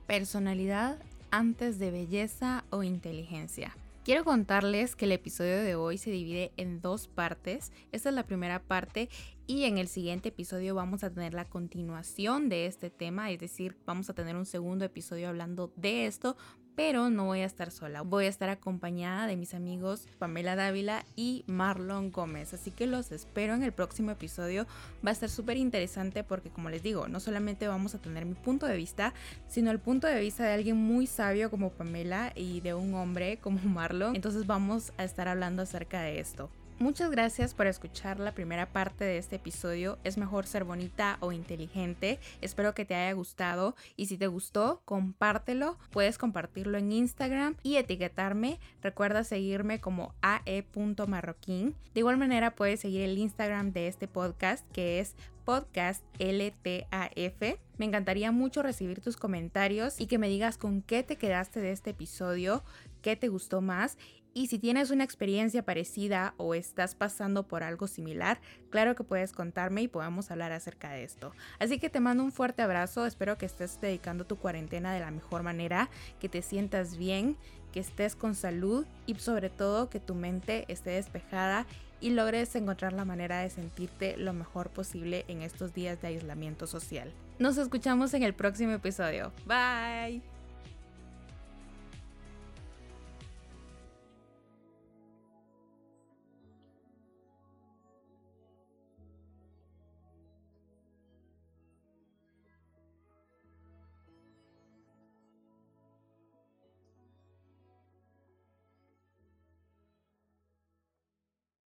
personalidad 0.08 0.98
antes 1.32 1.80
de 1.80 1.92
belleza 1.92 2.64
o 2.70 2.84
inteligencia. 2.84 3.76
Quiero 4.06 4.24
contarles 4.24 4.96
que 4.96 5.06
el 5.06 5.14
episodio 5.14 5.58
de 5.64 5.74
hoy 5.74 5.98
se 5.98 6.12
divide 6.12 6.52
en 6.58 6.80
dos 6.80 7.08
partes. 7.08 7.72
Esta 7.92 8.10
es 8.10 8.16
la 8.16 8.24
primera 8.24 8.60
parte 8.60 9.10
y 9.48 9.64
en 9.64 9.80
el 9.80 9.88
siguiente 9.88 10.30
episodio 10.30 10.76
vamos 10.76 11.04
a 11.04 11.10
tener 11.10 11.34
la 11.34 11.46
continuación 11.46 12.48
de 12.48 12.68
este 12.68 12.92
tema, 12.92 13.32
es 13.32 13.40
decir, 13.40 13.76
vamos 13.86 14.10
a 14.10 14.14
tener 14.14 14.36
un 14.36 14.46
segundo 14.46 14.86
episodio 14.86 15.28
hablando 15.28 15.74
de 15.76 16.06
esto, 16.06 16.38
pero 16.76 17.10
no 17.10 17.26
voy 17.26 17.40
a 17.40 17.46
estar 17.46 17.72
sola. 17.72 18.02
Voy 18.02 18.26
a 18.26 18.30
estar 18.30 18.50
acompañada 18.50 19.28
de 19.28 19.38
mis 19.38 19.54
amigos 19.54 20.08
Pamela 20.20 20.56
Dávila 20.56 21.06
y 21.16 21.44
Marlon 21.48 22.12
Gómez. 22.12 22.54
Así 22.54 22.72
que 22.72 22.88
los 22.88 23.12
espero 23.12 23.54
en 23.54 23.64
el 23.64 23.72
próximo 23.72 24.12
episodio. 24.12 24.68
Va 25.06 25.10
a 25.10 25.14
estar 25.14 25.30
súper 25.30 25.58
interesante 25.58 26.24
porque, 26.24 26.50
como 26.50 26.70
les 26.70 26.84
digo, 26.84 27.08
no 27.08 27.20
solamente 27.20 27.68
vamos 27.68 27.96
a 27.96 28.00
tener 28.00 28.26
mi 28.26 28.36
punto 28.36 28.66
de 28.66 28.76
vista, 28.76 29.14
sino 29.48 29.72
el 29.72 29.80
punto 29.80 30.08
de 30.08 30.20
vista 30.20 30.44
de 30.44 30.54
alguien 30.54 30.78
muy 30.78 31.08
sabio 31.08 31.50
como 31.50 31.72
Pamela 31.72 32.32
y 32.36 32.62
de 32.62 32.74
un 32.74 32.94
hombre 32.94 33.38
como 33.38 33.60
Marlon. 33.64 34.16
Entonces 34.16 34.46
vamos 34.46 34.92
a 34.98 35.04
estar 35.04 35.28
hablando 35.28 35.62
acerca 35.62 36.02
de 36.02 36.20
esto. 36.20 36.50
Muchas 36.78 37.10
gracias 37.10 37.54
por 37.54 37.68
escuchar 37.68 38.20
la 38.20 38.34
primera 38.34 38.66
parte 38.66 39.06
de 39.06 39.18
este 39.18 39.38
episodio. 39.38 39.98
Es 40.04 40.18
mejor 40.18 40.46
ser 40.46 40.66
bonita 40.66 41.18
o 41.22 41.32
inteligente. 41.32 42.20
Espero 42.42 42.76
que 42.76 42.84
te 42.84 42.96
haya 42.96 43.14
gustado 43.14 43.78
y 43.96 44.08
si 44.08 44.18
te 44.18 44.28
gustó, 44.28 44.82
compártelo. 44.84 45.78
Puedes 45.92 46.18
compartirlo 46.18 46.78
en 46.78 46.92
Instagram 46.92 47.56
y 47.64 47.78
etiquetarme. 47.78 48.60
Recuerda 48.82 49.24
seguirme 49.24 49.80
como 49.80 50.14
ae.marroquín. 50.22 51.76
De 51.94 52.02
igual 52.02 52.18
manera 52.18 52.56
puedes 52.56 52.82
seguir 52.82 53.04
el 53.04 53.18
Instagram 53.18 53.72
de 53.72 53.88
este 53.88 54.10
podcast 54.10 54.70
que 54.74 55.00
es 55.00 55.16
podcast 55.46 56.04
LTAF. 56.20 57.58
Me 57.78 57.86
encantaría 57.86 58.34
mucho 58.34 58.64
recibir 58.64 59.00
tus 59.00 59.16
comentarios 59.16 60.02
y 60.02 60.08
que 60.08 60.18
me 60.18 60.28
digas 60.28 60.58
con 60.58 60.82
qué 60.82 61.04
te 61.04 61.16
quedaste 61.16 61.62
de 61.62 61.72
este 61.72 61.92
episodio, 61.92 62.66
qué 63.02 63.16
te 63.16 63.30
gustó 63.30 63.62
más 63.62 63.98
y 64.36 64.48
si 64.48 64.60
tienes 64.60 64.92
una 64.92 65.06
experiencia 65.06 65.64
parecida 65.64 66.34
o 66.36 66.56
estás 66.56 66.94
pasando 66.94 67.48
por 67.48 67.64
algo 67.64 67.88
similar, 67.88 68.42
claro 68.70 68.94
que 68.94 69.06
puedes 69.06 69.32
contarme 69.32 69.82
y 69.82 69.88
podemos 69.88 70.30
hablar 70.30 70.52
acerca 70.52 70.92
de 70.92 71.06
esto. 71.06 71.32
Así 71.58 71.80
que 71.80 71.90
te 71.90 72.02
mando 72.02 72.22
un 72.22 72.34
fuerte 72.34 72.62
abrazo, 72.62 73.06
espero 73.06 73.38
que 73.38 73.46
estés 73.46 73.80
dedicando 73.80 74.26
tu 74.26 74.36
cuarentena 74.36 74.94
de 74.94 75.00
la 75.00 75.10
mejor 75.10 75.42
manera, 75.42 75.90
que 76.20 76.28
te 76.28 76.42
sientas 76.42 76.98
bien, 76.98 77.38
que 77.72 77.80
estés 77.80 78.18
con 78.18 78.36
salud 78.36 78.86
y 79.08 79.16
sobre 79.16 79.50
todo 79.50 79.90
que 79.90 80.02
tu 80.02 80.16
mente 80.16 80.66
esté 80.68 80.92
despejada 80.92 81.66
y 82.02 82.10
logres 82.10 82.54
encontrar 82.58 82.92
la 82.92 83.06
manera 83.06 83.40
de 83.40 83.50
sentirte 83.50 84.18
lo 84.18 84.34
mejor 84.34 84.70
posible 84.70 85.24
en 85.30 85.44
estos 85.44 85.74
días 85.74 86.02
de 86.02 86.10
aislamiento 86.10 86.68
social. 86.68 87.14
Nos 87.40 87.58
escuchamos 87.58 88.14
en 88.14 88.24
el 88.24 88.34
próximo 88.34 88.74
episodio. 88.74 89.32
Bye. 89.46 90.35